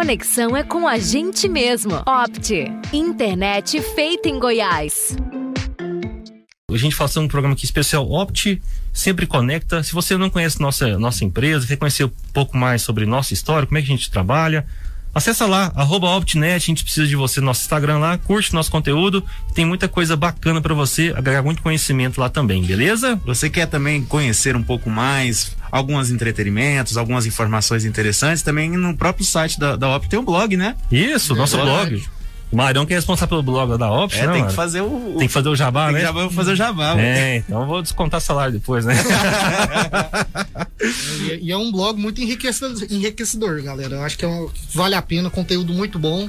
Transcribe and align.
conexão 0.00 0.56
é 0.56 0.62
com 0.62 0.88
a 0.88 0.98
gente 0.98 1.46
mesmo. 1.46 2.02
Opte. 2.06 2.64
Internet 2.90 3.82
feita 3.94 4.30
em 4.30 4.38
Goiás. 4.38 5.14
A 6.72 6.76
gente 6.78 6.96
faz 6.96 7.14
um 7.18 7.28
programa 7.28 7.54
aqui 7.54 7.66
especial 7.66 8.10
Opti, 8.10 8.62
sempre 8.94 9.26
conecta. 9.26 9.82
Se 9.82 9.92
você 9.92 10.16
não 10.16 10.30
conhece 10.30 10.58
nossa, 10.58 10.98
nossa 10.98 11.22
empresa, 11.22 11.66
quer 11.66 11.76
conhecer 11.76 12.04
um 12.04 12.12
pouco 12.32 12.56
mais 12.56 12.80
sobre 12.80 13.04
nossa 13.04 13.34
história, 13.34 13.66
como 13.66 13.76
é 13.76 13.82
que 13.82 13.88
a 13.88 13.94
gente 13.94 14.10
trabalha, 14.10 14.66
acessa 15.14 15.46
lá, 15.46 15.72
arroba 15.74 16.08
Optinet, 16.08 16.56
a 16.56 16.58
gente 16.58 16.84
precisa 16.84 17.06
de 17.06 17.16
você 17.16 17.40
no 17.40 17.46
nosso 17.46 17.62
Instagram 17.62 17.98
lá, 17.98 18.18
curte 18.18 18.52
nosso 18.54 18.70
conteúdo, 18.70 19.24
tem 19.54 19.64
muita 19.64 19.88
coisa 19.88 20.16
bacana 20.16 20.60
para 20.60 20.74
você, 20.74 21.12
agregar 21.16 21.42
muito 21.42 21.62
conhecimento 21.62 22.20
lá 22.20 22.28
também, 22.28 22.62
beleza? 22.64 23.20
Você 23.24 23.50
quer 23.50 23.66
também 23.66 24.02
conhecer 24.02 24.56
um 24.56 24.62
pouco 24.62 24.88
mais, 24.88 25.56
alguns 25.70 26.10
entretenimentos, 26.10 26.96
algumas 26.96 27.26
informações 27.26 27.84
interessantes, 27.84 28.42
também 28.42 28.70
no 28.70 28.96
próprio 28.96 29.24
site 29.24 29.58
da, 29.58 29.76
da 29.76 29.88
Opt 29.96 30.08
tem 30.08 30.18
um 30.18 30.24
blog, 30.24 30.56
né? 30.56 30.76
Isso, 30.90 31.34
nosso 31.34 31.56
blog. 31.56 32.02
O 32.52 32.56
Marião 32.56 32.84
que 32.84 32.92
é 32.92 32.96
responsável 32.96 33.28
pelo 33.28 33.42
blog 33.42 33.78
da 33.78 33.90
Ops, 33.90 34.16
é, 34.18 34.26
né, 34.26 34.32
tem 34.32 34.46
que 34.46 34.52
fazer 34.52 34.80
o. 34.80 35.14
Tem 35.18 35.28
que 35.28 35.32
fazer 35.32 35.48
o 35.48 35.54
jabá, 35.54 35.84
tem 35.84 35.94
né? 35.94 36.00
Que 36.00 36.06
jabá, 36.06 36.20
vou 36.22 36.30
fazer 36.30 36.52
o 36.52 36.56
jabá. 36.56 36.98
É, 36.98 37.36
então 37.36 37.60
eu 37.60 37.66
vou 37.66 37.80
descontar 37.80 38.20
salário 38.20 38.52
depois, 38.52 38.84
né? 38.84 38.94
e, 41.30 41.46
e, 41.46 41.52
é 41.52 41.56
um 41.56 41.70
blog 41.70 42.00
muito 42.00 42.20
enriquecedor, 42.20 42.86
enriquecedor 42.90 43.62
galera. 43.62 43.96
Eu 43.96 44.02
acho 44.02 44.18
que 44.18 44.24
é 44.24 44.28
um, 44.28 44.50
vale 44.74 44.96
a 44.96 45.02
pena, 45.02 45.30
conteúdo 45.30 45.72
muito 45.72 45.98
bom. 45.98 46.28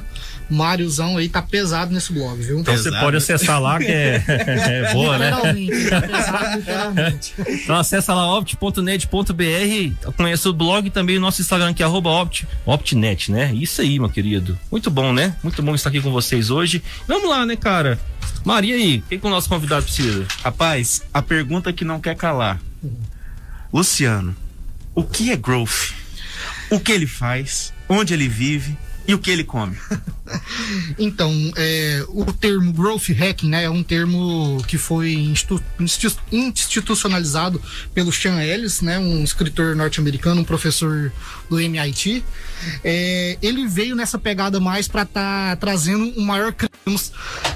O 0.50 0.54
Máriozão 0.54 1.18
aí 1.18 1.30
tá 1.30 1.42
pesado 1.42 1.94
nesse 1.94 2.12
blog, 2.12 2.40
viu? 2.42 2.60
Então 2.60 2.74
pesado. 2.74 2.96
você 2.96 3.02
pode 3.02 3.18
acessar 3.18 3.60
lá, 3.60 3.80
que 3.80 3.86
é, 3.86 4.24
é 4.28 4.94
boa, 4.94 5.18
né? 5.18 5.32
Literalmente, 5.32 5.90
tá 5.90 6.02
pesado, 6.02 6.58
literalmente. 6.60 7.34
Então 7.64 7.76
acessa 7.78 8.14
lá 8.14 8.38
opt.net.br, 8.38 10.12
conheça 10.16 10.50
o 10.50 10.54
blog 10.54 10.86
e 10.86 10.92
também 10.92 11.18
o 11.18 11.22
nosso 11.22 11.42
Instagram 11.42 11.74
que 11.74 11.82
é 11.82 11.88
opt, 11.88 12.48
optnet, 12.66 13.32
né? 13.32 13.52
Isso 13.56 13.82
aí, 13.82 13.98
meu 13.98 14.10
querido. 14.10 14.60
Muito 14.70 14.92
bom, 14.92 15.14
né? 15.14 15.36
Muito 15.42 15.64
bom 15.64 15.74
estar 15.74 15.90
aqui 15.90 16.02
com 16.02 16.11
vocês 16.12 16.50
hoje. 16.50 16.84
Vamos 17.08 17.30
lá, 17.30 17.46
né, 17.46 17.56
cara? 17.56 18.00
Maria 18.44 18.76
aí, 18.76 18.98
o 18.98 19.02
que, 19.10 19.18
que 19.18 19.28
o 19.28 19.30
nosso 19.30 19.48
convidado 19.50 19.84
precisa? 19.84 20.26
Rapaz, 20.44 21.04
a 21.14 21.22
pergunta 21.22 21.72
que 21.72 21.86
não 21.86 22.00
quer 22.00 22.16
calar. 22.16 22.60
Luciano, 23.72 24.36
o 24.94 25.04
que 25.04 25.32
é 25.32 25.38
growth? 25.38 25.94
O 26.70 26.80
que 26.80 26.92
ele 26.92 27.08
faz? 27.08 27.74
Onde 27.88 28.14
ele 28.14 28.28
vive? 28.28 28.78
E 29.08 29.14
o 29.14 29.20
que 29.20 29.32
ele 29.32 29.44
come? 29.44 29.76
então, 30.98 31.34
é, 31.56 32.06
o 32.10 32.26
termo 32.32 32.72
growth 32.72 33.10
hacking 33.10 33.50
né, 33.50 33.64
é 33.64 33.70
um 33.70 33.84
termo 33.84 34.64
que 34.68 34.78
foi 34.78 35.14
institu 35.14 35.62
institucionalizado 36.32 37.62
pelo 37.94 38.12
Sean 38.12 38.42
Ellis, 38.42 38.82
né, 38.82 39.00
um 39.00 39.24
escritor 39.24 39.76
norte-americano, 39.76 40.42
um 40.42 40.46
professor 40.46 41.12
do 41.50 41.60
MIT. 41.60 42.24
É, 42.84 43.38
ele 43.42 43.68
veio 43.68 43.96
nessa 43.96 44.20
pegada 44.20 44.60
mais 44.60 44.88
para 44.88 45.02
estar 45.02 45.50
tá 45.50 45.56
trazendo 45.56 46.04
um 46.20 46.24
maior 46.24 46.54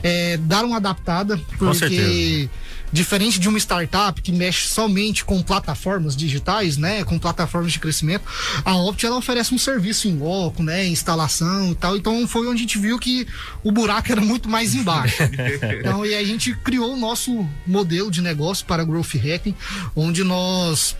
é, 0.01 0.37
dar 0.37 0.65
uma 0.65 0.77
adaptada, 0.77 1.39
porque 1.57 2.49
diferente 2.95 3.39
de 3.39 3.49
uma 3.49 3.57
startup 3.57 4.21
que 4.21 4.31
mexe 4.31 4.69
somente 4.69 5.25
com 5.25 5.43
plataformas 5.43 6.15
digitais, 6.15 6.77
né, 6.77 7.03
com 7.03 7.19
plataformas 7.19 7.73
de 7.73 7.79
crescimento, 7.79 8.23
a 8.63 8.75
Opt 8.75 9.05
ela 9.05 9.17
oferece 9.17 9.53
um 9.53 9.57
serviço 9.57 10.07
em 10.07 10.17
loco, 10.17 10.63
né, 10.63 10.87
instalação 10.87 11.71
e 11.71 11.75
tal. 11.75 11.97
Então 11.97 12.25
foi 12.27 12.47
onde 12.47 12.55
a 12.55 12.61
gente 12.61 12.79
viu 12.79 12.97
que 12.97 13.27
o 13.63 13.71
buraco 13.71 14.11
era 14.11 14.21
muito 14.21 14.47
mais 14.47 14.73
embaixo. 14.73 15.17
então 15.79 16.05
e 16.05 16.15
a 16.15 16.23
gente 16.23 16.55
criou 16.55 16.93
o 16.93 16.97
nosso 16.97 17.47
modelo 17.67 18.09
de 18.09 18.21
negócio 18.21 18.65
para 18.65 18.85
Growth 18.85 19.15
Hacking, 19.15 19.55
onde 19.95 20.23
nós 20.23 20.95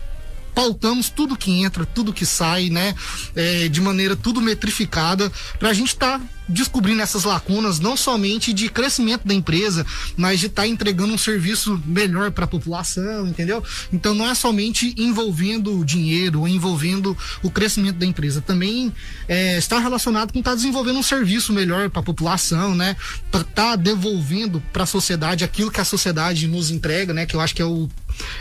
pautamos 0.56 1.10
tudo 1.10 1.36
que 1.36 1.50
entra, 1.50 1.84
tudo 1.84 2.14
que 2.14 2.24
sai, 2.24 2.70
né? 2.70 2.94
É, 3.34 3.68
de 3.68 3.78
maneira 3.78 4.16
tudo 4.16 4.40
metrificada, 4.40 5.30
para 5.58 5.68
a 5.68 5.74
gente 5.74 5.88
estar 5.88 6.18
tá 6.18 6.24
descobrindo 6.48 7.02
essas 7.02 7.24
lacunas, 7.24 7.78
não 7.78 7.96
somente 7.96 8.54
de 8.54 8.70
crescimento 8.70 9.26
da 9.26 9.34
empresa, 9.34 9.84
mas 10.16 10.40
de 10.40 10.46
estar 10.46 10.62
tá 10.62 10.68
entregando 10.68 11.12
um 11.12 11.18
serviço 11.18 11.82
melhor 11.84 12.30
para 12.30 12.44
a 12.44 12.48
população, 12.48 13.26
entendeu? 13.26 13.62
Então 13.92 14.14
não 14.14 14.26
é 14.26 14.34
somente 14.34 14.94
envolvendo 14.96 15.78
o 15.78 15.84
dinheiro 15.84 16.48
envolvendo 16.48 17.16
o 17.42 17.50
crescimento 17.50 17.96
da 17.96 18.06
empresa, 18.06 18.40
também 18.40 18.92
é, 19.28 19.58
está 19.58 19.78
relacionado 19.78 20.32
com 20.32 20.38
estar 20.38 20.52
tá 20.52 20.56
desenvolvendo 20.56 20.98
um 20.98 21.02
serviço 21.02 21.52
melhor 21.52 21.90
para 21.90 22.00
a 22.00 22.04
população, 22.04 22.74
né? 22.74 22.96
Para 23.30 23.42
estar 23.42 23.70
tá 23.70 23.76
devolvendo 23.76 24.62
para 24.72 24.84
a 24.84 24.86
sociedade 24.86 25.44
aquilo 25.44 25.70
que 25.70 25.80
a 25.80 25.84
sociedade 25.84 26.46
nos 26.46 26.70
entrega, 26.70 27.12
né? 27.12 27.26
Que 27.26 27.36
eu 27.36 27.40
acho 27.40 27.54
que 27.54 27.60
é 27.60 27.66
o 27.66 27.90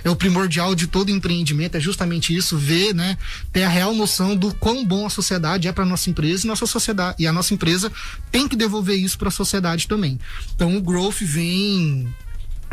é 0.04 0.10
o 0.10 0.16
primordial 0.16 0.76
de 0.76 0.88
todo 0.88 1.12
empreendimento, 1.12 1.78
é 1.78 1.80
justamente 1.80 2.36
isso, 2.36 2.58
ver, 2.58 2.94
né, 2.94 3.18
ter 3.52 3.64
a 3.64 3.70
real 3.70 3.94
noção 3.94 4.36
do 4.36 4.54
quão 4.56 4.86
bom 4.86 5.06
a 5.06 5.10
sociedade 5.10 5.68
é 5.68 5.72
para 5.72 5.86
nossa 5.86 6.10
empresa 6.10 6.46
e 6.46 6.48
nossa 6.48 6.66
sociedade 6.66 7.16
e 7.20 7.28
a 7.28 7.34
nossa 7.34 7.54
empresa 7.54 7.92
tem 8.32 8.48
que 8.48 8.56
devolver 8.56 8.98
isso 8.98 9.18
para 9.18 9.30
a 9.30 9.32
sociedade 9.32 9.88
também. 9.88 10.20
Então 10.56 10.76
o 10.76 10.82
growth 10.82 11.22
vem 11.22 12.08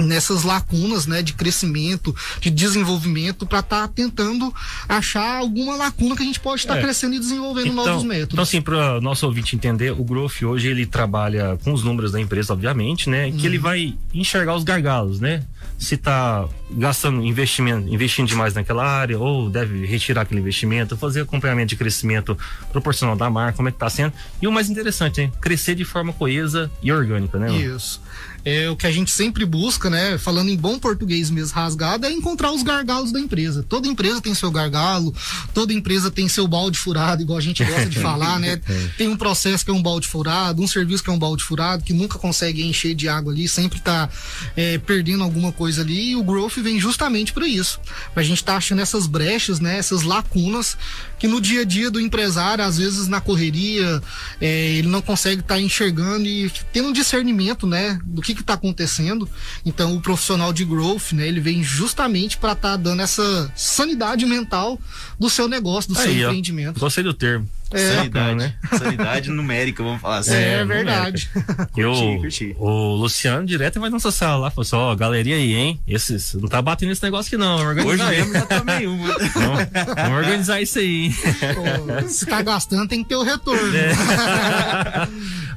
nessas 0.03 0.43
lacunas 0.43 1.07
né, 1.07 1.23
de 1.23 1.33
crescimento, 1.33 2.15
de 2.41 2.51
desenvolvimento, 2.51 3.47
para 3.47 3.61
estar 3.61 3.89
tá 3.89 3.89
tentando 3.89 4.53
achar 4.89 5.39
alguma 5.39 5.77
lacuna 5.77 6.17
que 6.17 6.23
a 6.23 6.27
gente 6.27 6.41
pode 6.41 6.61
estar 6.61 6.75
tá 6.75 6.81
é. 6.81 6.83
crescendo 6.83 7.15
e 7.15 7.19
desenvolvendo 7.19 7.69
então, 7.69 7.85
novos 7.85 8.05
métodos. 8.05 8.33
Então, 8.33 8.43
assim, 8.43 8.61
para 8.61 8.99
o 8.99 9.01
nosso 9.01 9.27
ouvinte 9.27 9.57
entender, 9.57 9.93
o 9.93 10.05
Growth 10.05 10.43
hoje 10.43 10.69
ele 10.69 10.87
trabalha 10.87 11.59
com 11.63 11.73
os 11.73 11.83
números 11.83 12.13
da 12.13 12.21
empresa, 12.21 12.53
obviamente, 12.53 13.09
né? 13.09 13.31
Que 13.31 13.47
ele 13.47 13.57
uhum. 13.57 13.63
vai 13.63 13.95
enxergar 14.13 14.55
os 14.55 14.65
gargalos, 14.65 15.21
né? 15.21 15.45
Se 15.79 15.95
está 15.95 16.47
gastando 16.71 17.25
investimento, 17.25 17.93
investindo 17.93 18.29
demais 18.29 18.55
naquela 18.55 18.87
área, 18.87 19.19
ou 19.19 19.51
deve 19.51 19.85
retirar 19.85 20.23
aquele 20.23 20.41
investimento, 20.41 20.97
fazer 20.97 21.23
acompanhamento 21.23 21.71
de 21.71 21.77
crescimento 21.77 22.39
proporcional 22.71 23.17
da 23.17 23.29
marca, 23.29 23.57
como 23.57 23.69
é 23.69 23.73
que 23.73 23.77
está 23.77 23.91
sendo. 23.91 24.13
E 24.41 24.47
o 24.47 24.53
mais 24.53 24.71
interessante, 24.71 25.21
hein? 25.21 25.33
Crescer 25.41 25.75
de 25.75 25.85
forma 25.85 26.13
coesa 26.13 26.71
e 26.83 26.93
orgânica, 26.93 27.39
né? 27.39 27.53
Isso 27.53 28.01
é 28.45 28.69
o 28.69 28.77
que 28.77 28.87
a 28.87 28.91
gente 28.91 29.11
sempre 29.11 29.45
busca, 29.45 29.89
né? 29.89 30.19
Falando 30.19 30.51
em 30.51 30.57
bom 30.57 30.79
português 30.79 31.31
mesmo 31.31 31.55
rasgado, 31.55 32.07
é 32.07 32.13
encontrar 32.13 32.53
os 32.53 32.63
gargalos 32.63 33.13
da 33.13 33.21
empresa. 33.21 33.65
Toda 33.69 33.87
empresa 33.87 34.21
tem 34.21 34.35
seu 34.35 34.51
gargalo, 34.51 35.15
toda 35.55 35.73
empresa 35.73 36.11
tem 36.11 36.29
seu 36.29 36.47
balde 36.49 36.79
furado, 36.79 37.23
igual 37.23 37.39
a 37.39 37.43
gente 37.43 37.65
gosta 37.65 37.87
de 37.87 37.99
falar, 38.01 38.39
né? 38.39 38.61
É. 38.69 38.89
Tem 38.99 39.09
um 39.09 39.17
processo 39.17 39.65
que 39.65 39.71
é 39.71 39.75
um 39.75 39.83
balde 39.83 40.09
furado, 40.09 40.63
um 40.63 40.67
serviço 40.67 41.03
que 41.03 41.11
é 41.11 41.13
um 41.13 41.19
balde 41.19 41.45
furado, 41.45 41.85
que 41.85 41.93
nunca 41.93 42.19
consegue 42.19 42.63
encher 42.63 42.95
de 42.95 43.09
água 43.09 43.33
ali, 43.33 43.49
sempre 43.49 43.81
tá 43.81 44.09
é, 44.57 44.79
perdendo 44.79 45.23
alguma 45.23 45.53
coisa 45.53 45.83
ali. 45.83 46.11
E 46.11 46.17
o 46.17 46.23
growth 46.23 46.57
vem 46.57 46.81
justamente 46.81 47.33
para 47.33 47.47
isso. 47.47 47.81
Pra 48.13 48.23
gente 48.23 48.43
tá 48.43 48.57
achando 48.57 48.81
essas 48.81 49.07
brechas, 49.07 49.61
né? 49.61 49.79
Essas 49.79 50.03
lacunas 50.03 50.77
que 51.23 51.29
no 51.29 51.41
dia 51.41 51.61
a 51.61 51.65
dia 51.65 51.89
do 51.89 52.01
empresário, 52.01 52.65
às 52.65 52.79
vezes 52.79 53.07
na 53.07 53.21
correria, 53.21 54.03
é, 54.41 54.73
ele 54.73 54.89
não 54.89 55.01
consegue 55.01 55.41
estar 55.41 55.55
tá 55.55 55.61
enxergando 55.61 56.27
e 56.27 56.51
tendo 56.73 56.89
um 56.89 56.93
discernimento, 56.93 57.65
né? 57.65 57.97
Do 58.05 58.21
que 58.21 58.32
que 58.35 58.41
está 58.41 58.55
acontecendo. 58.55 59.29
Então, 59.65 59.95
o 59.97 60.01
profissional 60.01 60.53
de 60.53 60.65
growth, 60.65 61.13
né, 61.13 61.27
ele 61.27 61.41
vem 61.41 61.63
justamente 61.63 62.37
para 62.37 62.53
estar 62.53 62.71
tá 62.73 62.77
dando 62.77 63.03
essa 63.03 63.53
sanidade 63.57 64.27
mental 64.27 64.81
do 65.19 65.31
seu 65.31 65.49
negócio, 65.49 65.93
do 65.93 65.99
Aí, 65.99 66.05
seu 66.05 66.13
ó, 66.13 66.31
empreendimento. 66.31 66.81
Gostei 66.81 67.05
do 67.05 67.15
termo. 67.15 67.49
É, 67.77 67.97
sanidade, 67.97 68.35
né? 68.37 68.55
Sanidade 68.79 69.31
numérica, 69.31 69.83
vamos 69.83 70.01
falar 70.01 70.19
assim. 70.19 70.35
É, 70.35 70.55
é 70.55 70.65
verdade. 70.65 71.31
Eu, 71.77 71.93
curti, 71.93 72.19
curti. 72.19 72.57
O 72.59 72.95
Luciano 72.97 73.47
direto 73.47 73.81
vai 73.81 73.89
na 73.89 73.95
nossa 73.95 74.11
sala 74.11 74.37
lá, 74.37 74.51
falou 74.51 74.63
assim, 74.63 74.77
ó, 74.77 74.93
oh, 74.93 74.97
galeria 74.97 75.37
aí, 75.37 75.55
hein? 75.55 75.81
Esses, 75.87 76.35
não 76.35 76.49
tá 76.49 76.61
batendo 76.61 76.93
esse 76.93 77.03
negócio 77.03 77.29
aqui 77.29 77.37
não. 77.37 77.57
Hoje 77.85 78.03
mesmo 78.05 78.33
já 78.33 78.47
tomei 78.47 78.87
uma. 78.89 79.07
Vamos, 79.07 79.69
vamos 79.97 80.19
organizar 80.19 80.61
isso 80.61 80.79
aí. 80.79 81.13
Pô, 81.13 82.09
se 82.09 82.27
tá 82.27 82.43
gastando, 82.43 82.89
tem 82.89 83.03
que 83.03 83.09
ter 83.09 83.17
o 83.17 83.23
retorno. 83.23 83.77
É. 83.77 83.93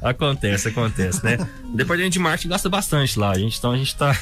acontece, 0.02 0.68
acontece, 0.68 1.24
né? 1.24 1.38
O 1.64 1.76
departamento 1.76 2.12
de 2.12 2.18
marketing 2.18 2.48
gasta 2.48 2.68
bastante 2.68 3.18
lá. 3.18 3.30
A 3.30 3.38
gente, 3.38 3.58
então 3.58 3.72
a 3.72 3.76
gente 3.76 3.94
tá, 3.94 4.12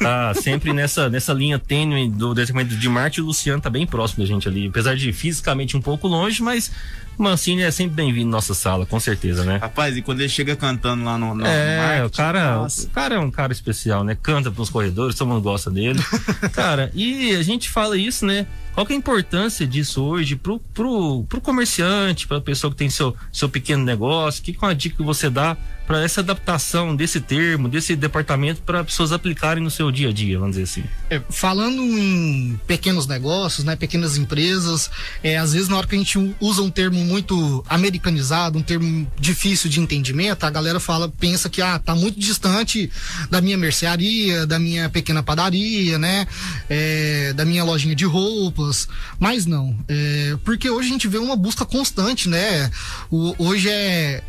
tá 0.00 0.34
sempre 0.34 0.72
nessa, 0.72 1.08
nessa 1.08 1.32
linha 1.32 1.58
tênue 1.58 2.08
do 2.08 2.34
departamento 2.34 2.76
de 2.76 2.88
marketing. 2.88 3.22
O 3.22 3.26
Luciano 3.26 3.60
tá 3.60 3.70
bem 3.70 3.86
próximo 3.86 4.22
da 4.22 4.28
gente 4.28 4.48
ali. 4.48 4.66
Apesar 4.68 4.96
de 4.96 5.12
fisicamente 5.12 5.76
um 5.76 5.80
pouco 5.80 6.06
longe, 6.06 6.42
mas 6.42 6.70
Mancini 7.18 7.62
é 7.62 7.70
sempre 7.70 7.96
bem-vindo 7.96 8.26
na 8.26 8.36
nossa 8.36 8.54
sala, 8.54 8.86
com 8.86 9.00
certeza, 9.00 9.44
né? 9.44 9.56
Rapaz, 9.56 9.96
e 9.96 10.02
quando 10.02 10.20
ele 10.20 10.28
chega 10.28 10.54
cantando 10.54 11.04
lá 11.04 11.18
no. 11.18 11.34
no 11.34 11.46
é, 11.46 12.04
o 12.04 12.10
cara, 12.10 12.56
nossa. 12.56 12.86
o 12.86 12.90
cara 12.90 13.16
é 13.16 13.18
um 13.18 13.30
cara 13.30 13.52
especial, 13.52 14.04
né? 14.04 14.16
Canta 14.22 14.50
pros 14.50 14.70
corredores, 14.70 15.16
todo 15.16 15.28
mundo 15.28 15.42
gosta 15.42 15.70
dele. 15.70 16.00
cara, 16.54 16.90
e 16.94 17.34
a 17.34 17.42
gente 17.42 17.68
fala 17.68 17.96
isso, 17.96 18.24
né? 18.24 18.46
Qual 18.78 18.86
que 18.86 18.92
é 18.92 18.94
a 18.94 18.98
importância 19.00 19.66
disso 19.66 20.00
hoje 20.04 20.36
pro, 20.36 20.60
pro, 20.72 21.24
pro 21.28 21.40
comerciante, 21.40 22.28
pra 22.28 22.40
pessoa 22.40 22.70
que 22.70 22.76
tem 22.76 22.88
seu, 22.88 23.12
seu 23.32 23.48
pequeno 23.48 23.82
negócio? 23.82 24.40
Que, 24.40 24.52
qual 24.52 24.70
a 24.70 24.74
dica 24.74 24.96
que 24.96 25.02
você 25.02 25.28
dá 25.28 25.56
para 25.84 26.04
essa 26.04 26.20
adaptação 26.20 26.94
desse 26.94 27.18
termo, 27.18 27.66
desse 27.66 27.96
departamento 27.96 28.60
para 28.60 28.84
pessoas 28.84 29.10
aplicarem 29.10 29.64
no 29.64 29.70
seu 29.70 29.90
dia 29.90 30.10
a 30.10 30.12
dia, 30.12 30.38
vamos 30.38 30.54
dizer 30.54 30.64
assim? 30.64 30.84
É, 31.08 31.18
falando 31.30 31.80
em 31.80 32.60
pequenos 32.66 33.06
negócios, 33.06 33.64
né, 33.64 33.74
pequenas 33.74 34.18
empresas, 34.18 34.90
é, 35.24 35.38
às 35.38 35.54
vezes 35.54 35.68
na 35.68 35.78
hora 35.78 35.86
que 35.86 35.94
a 35.94 35.98
gente 35.98 36.36
usa 36.38 36.60
um 36.60 36.70
termo 36.70 37.02
muito 37.04 37.64
americanizado, 37.70 38.58
um 38.58 38.62
termo 38.62 39.10
difícil 39.18 39.70
de 39.70 39.80
entendimento, 39.80 40.44
a 40.44 40.50
galera 40.50 40.78
fala, 40.78 41.08
pensa 41.08 41.48
que 41.48 41.62
ah, 41.62 41.78
tá 41.78 41.94
muito 41.94 42.20
distante 42.20 42.92
da 43.30 43.40
minha 43.40 43.56
mercearia, 43.56 44.46
da 44.46 44.58
minha 44.58 44.90
pequena 44.90 45.22
padaria, 45.22 45.98
né, 45.98 46.28
é, 46.68 47.32
da 47.32 47.46
minha 47.46 47.64
lojinha 47.64 47.96
de 47.96 48.04
roupas 48.04 48.67
pessoas, 48.68 48.88
mas 49.18 49.46
não. 49.46 49.76
É, 49.88 50.36
porque 50.44 50.68
hoje 50.68 50.88
a 50.88 50.92
gente 50.92 51.08
vê 51.08 51.18
uma 51.18 51.36
busca 51.36 51.64
constante, 51.64 52.28
né? 52.28 52.70
O, 53.10 53.34
hoje 53.38 53.68
é 53.68 54.22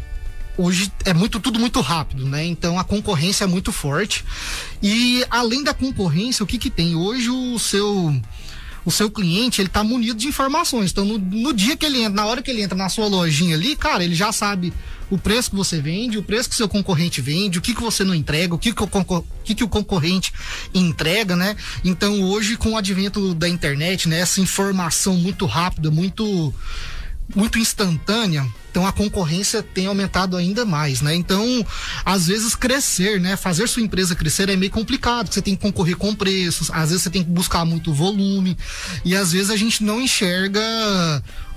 hoje 0.57 0.91
é 1.05 1.13
muito 1.13 1.39
tudo 1.39 1.57
muito 1.59 1.79
rápido, 1.79 2.25
né? 2.25 2.45
Então 2.45 2.79
a 2.79 2.83
concorrência 2.83 3.43
é 3.43 3.47
muito 3.47 3.71
forte. 3.71 4.25
E 4.81 5.25
além 5.29 5.63
da 5.63 5.73
concorrência, 5.73 6.43
o 6.43 6.47
que 6.47 6.57
que 6.57 6.69
tem? 6.69 6.95
Hoje 6.95 7.29
o 7.29 7.57
seu 7.59 8.19
o 8.89 8.91
seu 8.91 9.09
cliente 9.09 9.61
ele 9.61 9.67
está 9.67 9.83
munido 9.83 10.17
de 10.17 10.27
informações. 10.27 10.89
Então, 10.89 11.05
no, 11.05 11.19
no, 11.19 11.53
dia 11.53 11.77
que 11.77 11.85
ele 11.85 11.99
entra, 11.99 12.15
na 12.15 12.25
hora 12.25 12.41
que 12.41 12.49
ele 12.49 12.63
entra 12.63 12.75
na 12.75 12.89
sua 12.89 13.05
lojinha 13.05 13.55
ali, 13.55 13.75
cara, 13.75 14.03
ele 14.03 14.15
já 14.15 14.31
sabe 14.31 14.73
o 15.11 15.17
preço 15.17 15.51
que 15.51 15.55
você 15.55 15.79
vende, 15.79 16.17
o 16.17 16.23
preço 16.23 16.49
que 16.49 16.55
seu 16.55 16.67
concorrente 16.67 17.21
vende, 17.21 17.59
o 17.59 17.61
que, 17.61 17.75
que 17.75 17.81
você 17.81 18.03
não 18.03 18.15
entrega, 18.15 18.55
o 18.55 18.57
que, 18.57 18.73
que, 18.73 18.81
o, 18.81 18.87
concor 18.87 19.23
que, 19.43 19.53
que 19.53 19.63
o 19.63 19.67
concorrente 19.67 20.33
entrega, 20.73 21.35
né? 21.35 21.55
Então, 21.85 22.23
hoje, 22.23 22.57
com 22.57 22.71
o 22.71 22.77
advento 22.77 23.35
da 23.35 23.47
internet, 23.47 24.09
né, 24.09 24.21
essa 24.21 24.41
informação 24.41 25.15
muito 25.15 25.45
rápida, 25.45 25.91
muito 25.91 26.51
muito 27.35 27.59
instantânea, 27.59 28.45
então 28.71 28.85
a 28.85 28.91
concorrência 28.91 29.61
tem 29.61 29.87
aumentado 29.87 30.37
ainda 30.37 30.65
mais, 30.65 31.01
né? 31.01 31.15
Então, 31.15 31.65
às 32.05 32.27
vezes 32.27 32.55
crescer, 32.55 33.19
né, 33.19 33.35
fazer 33.35 33.67
sua 33.67 33.81
empresa 33.81 34.15
crescer 34.15 34.49
é 34.49 34.55
meio 34.55 34.71
complicado, 34.71 35.31
você 35.31 35.41
tem 35.41 35.55
que 35.55 35.61
concorrer 35.61 35.95
com 35.95 36.13
preços, 36.13 36.69
às 36.71 36.89
vezes 36.89 37.03
você 37.03 37.09
tem 37.09 37.23
que 37.23 37.29
buscar 37.29 37.65
muito 37.65 37.93
volume 37.93 38.57
e 39.03 39.15
às 39.15 39.31
vezes 39.31 39.49
a 39.49 39.55
gente 39.55 39.83
não 39.83 40.01
enxerga 40.01 40.61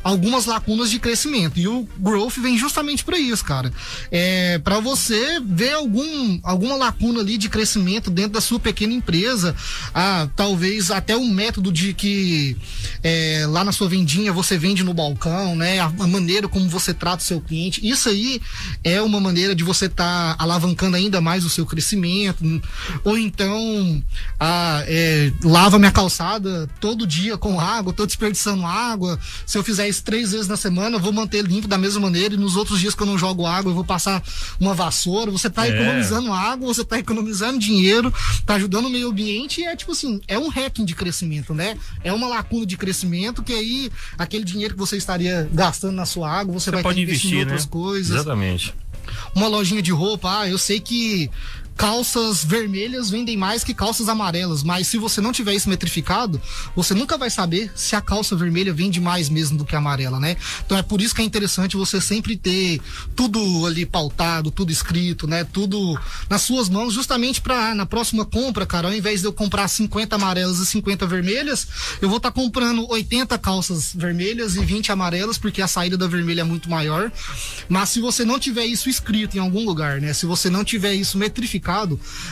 algumas 0.02 0.46
lacunas 0.46 0.90
de 0.90 0.98
crescimento. 0.98 1.58
E 1.58 1.68
o 1.68 1.86
growth 1.98 2.34
vem 2.38 2.58
justamente 2.58 3.04
para 3.04 3.18
isso, 3.18 3.44
cara. 3.44 3.72
É, 4.10 4.58
para 4.58 4.80
você 4.80 5.40
ver 5.40 5.72
algum, 5.72 6.40
alguma 6.42 6.76
lacuna 6.76 7.20
ali 7.20 7.38
de 7.38 7.48
crescimento 7.48 8.10
dentro 8.10 8.32
da 8.32 8.40
sua 8.40 8.58
pequena 8.58 8.92
empresa, 8.92 9.54
ah, 9.94 10.28
talvez 10.34 10.90
até 10.90 11.16
um 11.16 11.28
método 11.28 11.72
de 11.72 11.94
que 11.94 12.56
é, 13.02 13.44
lá 13.48 13.64
na 13.64 13.72
sua 13.72 13.88
vendinha 13.88 14.32
você 14.32 14.58
vende 14.58 14.82
no 14.82 14.94
balcão, 14.94 15.54
né? 15.54 15.80
A, 15.80 15.86
a, 15.86 16.06
maneira 16.06 16.48
como 16.48 16.68
você 16.68 16.92
trata 16.92 17.22
o 17.22 17.26
seu 17.26 17.40
cliente. 17.40 17.86
Isso 17.86 18.08
aí 18.08 18.40
é 18.82 19.00
uma 19.00 19.20
maneira 19.20 19.54
de 19.54 19.64
você 19.64 19.86
estar 19.86 20.36
tá 20.36 20.42
alavancando 20.42 20.96
ainda 20.96 21.20
mais 21.20 21.44
o 21.44 21.50
seu 21.50 21.64
crescimento. 21.64 22.42
Ou 23.04 23.16
então, 23.16 24.02
ah, 24.38 24.82
é, 24.86 25.32
lava 25.44 25.78
minha 25.78 25.92
calçada 25.92 26.68
todo 26.80 27.06
dia 27.06 27.38
com 27.38 27.60
água, 27.60 27.92
tô 27.92 28.06
desperdiçando 28.06 28.66
água. 28.66 29.18
Se 29.46 29.56
eu 29.56 29.62
fizer 29.62 29.91
três 30.00 30.32
vezes 30.32 30.48
na 30.48 30.56
semana, 30.56 30.96
eu 30.96 31.00
vou 31.00 31.12
manter 31.12 31.44
limpo 31.44 31.68
da 31.68 31.78
mesma 31.78 32.00
maneira. 32.00 32.34
E 32.34 32.36
nos 32.36 32.56
outros 32.56 32.80
dias 32.80 32.94
que 32.94 33.02
eu 33.02 33.06
não 33.06 33.18
jogo 33.18 33.46
água, 33.46 33.70
eu 33.70 33.74
vou 33.74 33.84
passar 33.84 34.22
uma 34.60 34.74
vassoura. 34.74 35.30
Você 35.30 35.48
está 35.48 35.66
é. 35.66 35.70
economizando 35.70 36.32
água, 36.32 36.72
você 36.72 36.82
está 36.82 36.98
economizando 36.98 37.58
dinheiro, 37.58 38.12
está 38.34 38.54
ajudando 38.54 38.86
o 38.86 38.90
meio 38.90 39.08
ambiente. 39.08 39.60
E 39.60 39.64
é 39.64 39.76
tipo 39.76 39.92
assim, 39.92 40.20
é 40.26 40.38
um 40.38 40.48
hacking 40.48 40.84
de 40.84 40.94
crescimento, 40.94 41.54
né? 41.54 41.76
É 42.02 42.12
uma 42.12 42.28
lacuna 42.28 42.64
de 42.64 42.76
crescimento 42.76 43.42
que 43.42 43.52
aí 43.52 43.90
aquele 44.16 44.44
dinheiro 44.44 44.74
que 44.74 44.80
você 44.80 44.96
estaria 44.96 45.48
gastando 45.52 45.94
na 45.94 46.06
sua 46.06 46.30
água, 46.30 46.54
você, 46.54 46.66
você 46.66 46.70
vai 46.70 46.82
pode 46.82 47.00
investir 47.00 47.34
em 47.34 47.40
outras 47.40 47.64
né? 47.64 47.70
coisas. 47.70 48.16
Exatamente. 48.16 48.74
Uma 49.34 49.48
lojinha 49.48 49.82
de 49.82 49.90
roupa, 49.90 50.40
ah, 50.40 50.48
eu 50.48 50.58
sei 50.58 50.78
que 50.80 51.30
calças 51.76 52.44
vermelhas 52.44 53.10
vendem 53.10 53.36
mais 53.36 53.64
que 53.64 53.74
calças 53.74 54.08
amarelas, 54.08 54.62
mas 54.62 54.86
se 54.86 54.98
você 54.98 55.20
não 55.20 55.32
tiver 55.32 55.54
isso 55.54 55.68
metrificado, 55.68 56.40
você 56.76 56.94
nunca 56.94 57.18
vai 57.18 57.30
saber 57.30 57.72
se 57.74 57.96
a 57.96 58.00
calça 58.00 58.36
vermelha 58.36 58.72
vende 58.72 59.00
mais 59.00 59.28
mesmo 59.28 59.58
do 59.58 59.64
que 59.64 59.74
a 59.74 59.78
amarela, 59.78 60.20
né? 60.20 60.36
Então 60.64 60.76
é 60.76 60.82
por 60.82 61.00
isso 61.00 61.14
que 61.14 61.22
é 61.22 61.24
interessante 61.24 61.76
você 61.76 62.00
sempre 62.00 62.36
ter 62.36 62.80
tudo 63.16 63.66
ali 63.66 63.84
pautado, 63.84 64.50
tudo 64.50 64.70
escrito, 64.70 65.26
né? 65.26 65.44
Tudo 65.44 65.98
nas 66.28 66.42
suas 66.42 66.68
mãos, 66.68 66.94
justamente 66.94 67.40
para 67.40 67.74
na 67.74 67.86
próxima 67.86 68.24
compra, 68.24 68.66
cara, 68.66 68.88
ao 68.88 68.94
invés 68.94 69.20
de 69.20 69.26
eu 69.26 69.32
comprar 69.32 69.66
50 69.68 70.16
amarelas 70.16 70.58
e 70.58 70.66
50 70.66 71.06
vermelhas, 71.06 71.66
eu 72.00 72.08
vou 72.08 72.18
estar 72.18 72.30
tá 72.30 72.40
comprando 72.40 72.88
80 72.90 73.36
calças 73.38 73.92
vermelhas 73.94 74.56
e 74.56 74.64
20 74.64 74.92
amarelas, 74.92 75.38
porque 75.38 75.62
a 75.62 75.68
saída 75.68 75.96
da 75.96 76.06
vermelha 76.06 76.42
é 76.42 76.44
muito 76.44 76.70
maior. 76.70 77.10
Mas 77.68 77.88
se 77.90 78.00
você 78.00 78.24
não 78.24 78.38
tiver 78.38 78.66
isso 78.66 78.88
escrito 78.88 79.36
em 79.36 79.40
algum 79.40 79.64
lugar, 79.64 80.00
né? 80.00 80.12
Se 80.12 80.26
você 80.26 80.50
não 80.50 80.64
tiver 80.64 80.94
isso 80.94 81.18
metrificado, 81.18 81.61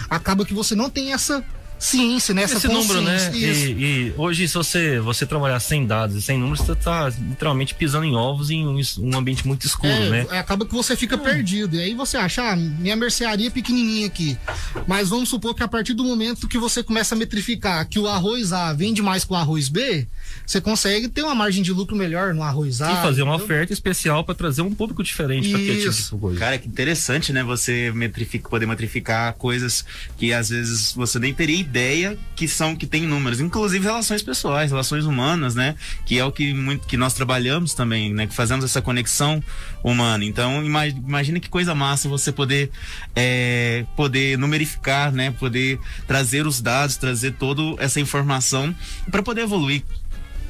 acaba 0.09 0.45
que 0.45 0.53
você 0.55 0.75
não 0.75 0.91
tem 0.91 1.13
essa 1.13 1.45
ciência, 1.81 2.35
né? 2.35 2.43
Essa 2.43 2.59
Esse 2.59 2.69
número, 2.69 3.01
né? 3.01 3.31
E, 3.35 3.45
e, 3.45 4.15
hoje, 4.17 4.47
se 4.47 4.55
você, 4.55 5.01
você 5.01 5.25
trabalhar 5.25 5.59
sem 5.59 5.87
dados 5.87 6.15
e 6.15 6.23
sem 6.23 6.39
números, 6.39 6.61
você 6.61 6.73
está 6.73 7.09
literalmente 7.09 7.75
pisando 7.75 8.05
em 8.05 8.15
ovos 8.15 8.51
em 8.51 8.67
um, 8.67 8.79
um 8.99 9.17
ambiente 9.17 9.47
muito 9.47 9.67
escuro, 9.67 9.91
é, 9.91 10.11
né? 10.11 10.27
Acaba 10.31 10.67
que 10.67 10.75
você 10.75 10.95
fica 10.95 11.17
hum. 11.17 11.21
perdido. 11.21 11.77
E 11.77 11.81
aí 11.81 11.95
você 11.95 12.19
acha, 12.19 12.53
ah, 12.53 12.55
minha 12.55 12.95
mercearia 12.95 13.47
é 13.47 13.51
pequenininha 13.51 14.07
aqui. 14.07 14.37
Mas 14.87 15.09
vamos 15.09 15.31
supor 15.31 15.55
que 15.55 15.63
a 15.63 15.69
partir 15.69 15.95
do 15.95 16.05
momento 16.05 16.47
que 16.47 16.59
você 16.59 16.83
começa 16.83 17.15
a 17.15 17.19
metrificar 17.19 17.89
que 17.89 17.99
o 17.99 18.07
arroz 18.07 18.53
A 18.53 18.73
vende 18.75 19.01
mais 19.01 19.25
que 19.25 19.33
o 19.33 19.37
arroz 19.37 19.69
B, 19.69 20.07
você 20.47 20.61
consegue 20.61 21.09
ter 21.09 21.23
uma 21.23 21.35
margem 21.35 21.63
de 21.63 21.73
lucro 21.73 21.97
melhor 21.97 22.35
no 22.35 22.43
arroz 22.43 22.83
A. 22.83 22.93
E 22.93 22.97
fazer 23.03 23.23
uma 23.23 23.37
entendeu? 23.37 23.45
oferta 23.47 23.73
especial 23.73 24.23
para 24.23 24.35
trazer 24.35 24.61
um 24.61 24.75
público 24.75 25.03
diferente 25.03 25.49
para 25.49 25.59
aquele 25.59 25.91
tipo 25.91 26.19
coisa. 26.19 26.39
Cara, 26.39 26.59
que 26.59 26.69
interessante, 26.69 27.33
né? 27.33 27.43
Você 27.43 27.91
metrifica, 27.93 28.49
poder 28.49 28.67
metrificar 28.67 29.33
coisas 29.35 29.85
que 30.19 30.33
às 30.33 30.51
vezes 30.51 30.93
você 30.93 31.19
nem 31.19 31.33
teria 31.33 31.70
ideia 31.71 32.19
que 32.35 32.49
são 32.49 32.75
que 32.75 32.87
tem 32.87 33.07
números, 33.07 33.41
inclusive 33.41 33.85
relações 33.85 34.23
pessoais, 34.23 34.71
relações 34.71 35.05
humanas, 35.05 35.55
né? 35.55 35.77
Que 36.05 36.19
é 36.19 36.25
o 36.25 36.33
que 36.33 36.53
muito 36.53 36.87
que 36.87 36.97
nós 36.97 37.15
trabalhamos 37.15 37.75
também, 37.75 38.13
né? 38.13 38.27
Que 38.27 38.35
fazemos 38.35 38.65
essa 38.65 38.83
conexão 38.83 39.43
humana. 39.83 40.25
Então, 40.25 40.65
imagina 40.65 41.39
que 41.39 41.49
coisa 41.49 41.75
massa 41.75 42.09
você 42.09 42.33
poder 42.33 42.71
é, 43.15 43.85
poder 43.97 44.37
numerificar, 44.37 45.13
né? 45.13 45.31
Poder 45.31 45.79
trazer 46.07 46.47
os 46.47 46.61
dados, 46.61 46.97
trazer 46.97 47.33
toda 47.35 47.63
essa 47.83 48.01
informação 48.01 48.75
para 49.11 49.23
poder 49.23 49.43
evoluir 49.43 49.85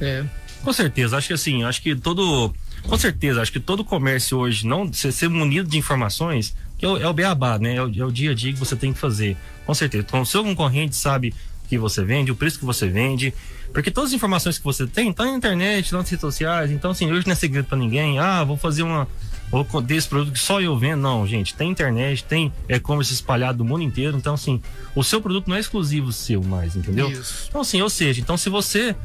é. 0.01 0.25
Com 0.63 0.73
certeza, 0.73 1.17
acho 1.17 1.27
que 1.27 1.33
assim, 1.33 1.63
acho 1.63 1.81
que 1.81 1.95
todo. 1.95 2.53
Com 2.83 2.97
certeza, 2.97 3.41
acho 3.41 3.51
que 3.51 3.59
todo 3.59 3.83
comércio 3.83 4.39
hoje, 4.39 4.65
não 4.65 4.91
ser, 4.91 5.11
ser 5.11 5.29
munido 5.29 5.69
de 5.69 5.77
informações, 5.77 6.55
é 6.81 6.87
o, 6.87 6.97
é 6.97 7.07
o 7.07 7.13
beabá, 7.13 7.59
né? 7.59 7.75
É 7.75 7.83
o, 7.83 7.85
é 7.85 8.05
o, 8.05 8.11
dia 8.11 8.31
a 8.31 8.33
dia 8.33 8.51
que 8.51 8.59
você 8.59 8.75
tem 8.75 8.91
que 8.93 8.99
fazer. 8.99 9.37
Com 9.65 9.73
certeza. 9.73 10.05
Então, 10.07 10.21
o 10.21 10.25
seu 10.25 10.43
concorrente 10.43 10.95
sabe 10.95 11.33
que 11.67 11.77
você 11.77 12.03
vende, 12.03 12.31
o 12.31 12.35
preço 12.35 12.59
que 12.59 12.65
você 12.65 12.87
vende. 12.87 13.33
Porque 13.71 13.89
todas 13.89 14.09
as 14.09 14.15
informações 14.15 14.57
que 14.57 14.63
você 14.63 14.85
tem 14.85 15.09
estão 15.09 15.25
tá 15.25 15.31
na 15.31 15.37
internet, 15.37 15.93
nas 15.93 16.09
redes 16.09 16.19
sociais. 16.19 16.71
Então, 16.71 16.91
assim, 16.91 17.09
hoje 17.11 17.25
não 17.25 17.31
é 17.31 17.35
segredo 17.35 17.65
para 17.65 17.77
ninguém. 17.77 18.19
Ah, 18.19 18.43
vou 18.43 18.57
fazer 18.57 18.83
uma. 18.83 19.07
Vou 19.49 19.65
desse 19.81 20.07
produto 20.07 20.33
que 20.33 20.39
só 20.39 20.61
eu 20.61 20.77
vendo. 20.77 21.01
Não, 21.01 21.25
gente, 21.27 21.53
tem 21.53 21.69
internet, 21.69 22.23
tem 22.23 22.51
e-commerce 22.67 23.13
espalhado 23.13 23.59
do 23.59 23.65
mundo 23.65 23.83
inteiro. 23.83 24.17
Então, 24.17 24.33
assim, 24.33 24.61
o 24.95 25.03
seu 25.03 25.21
produto 25.21 25.47
não 25.47 25.55
é 25.55 25.59
exclusivo 25.59 26.11
seu 26.11 26.43
mais, 26.43 26.75
entendeu? 26.75 27.09
Isso. 27.09 27.45
Então, 27.47 27.61
assim, 27.61 27.81
ou 27.81 27.89
seja, 27.89 28.19
então 28.19 28.35
se 28.37 28.49
você 28.49 28.95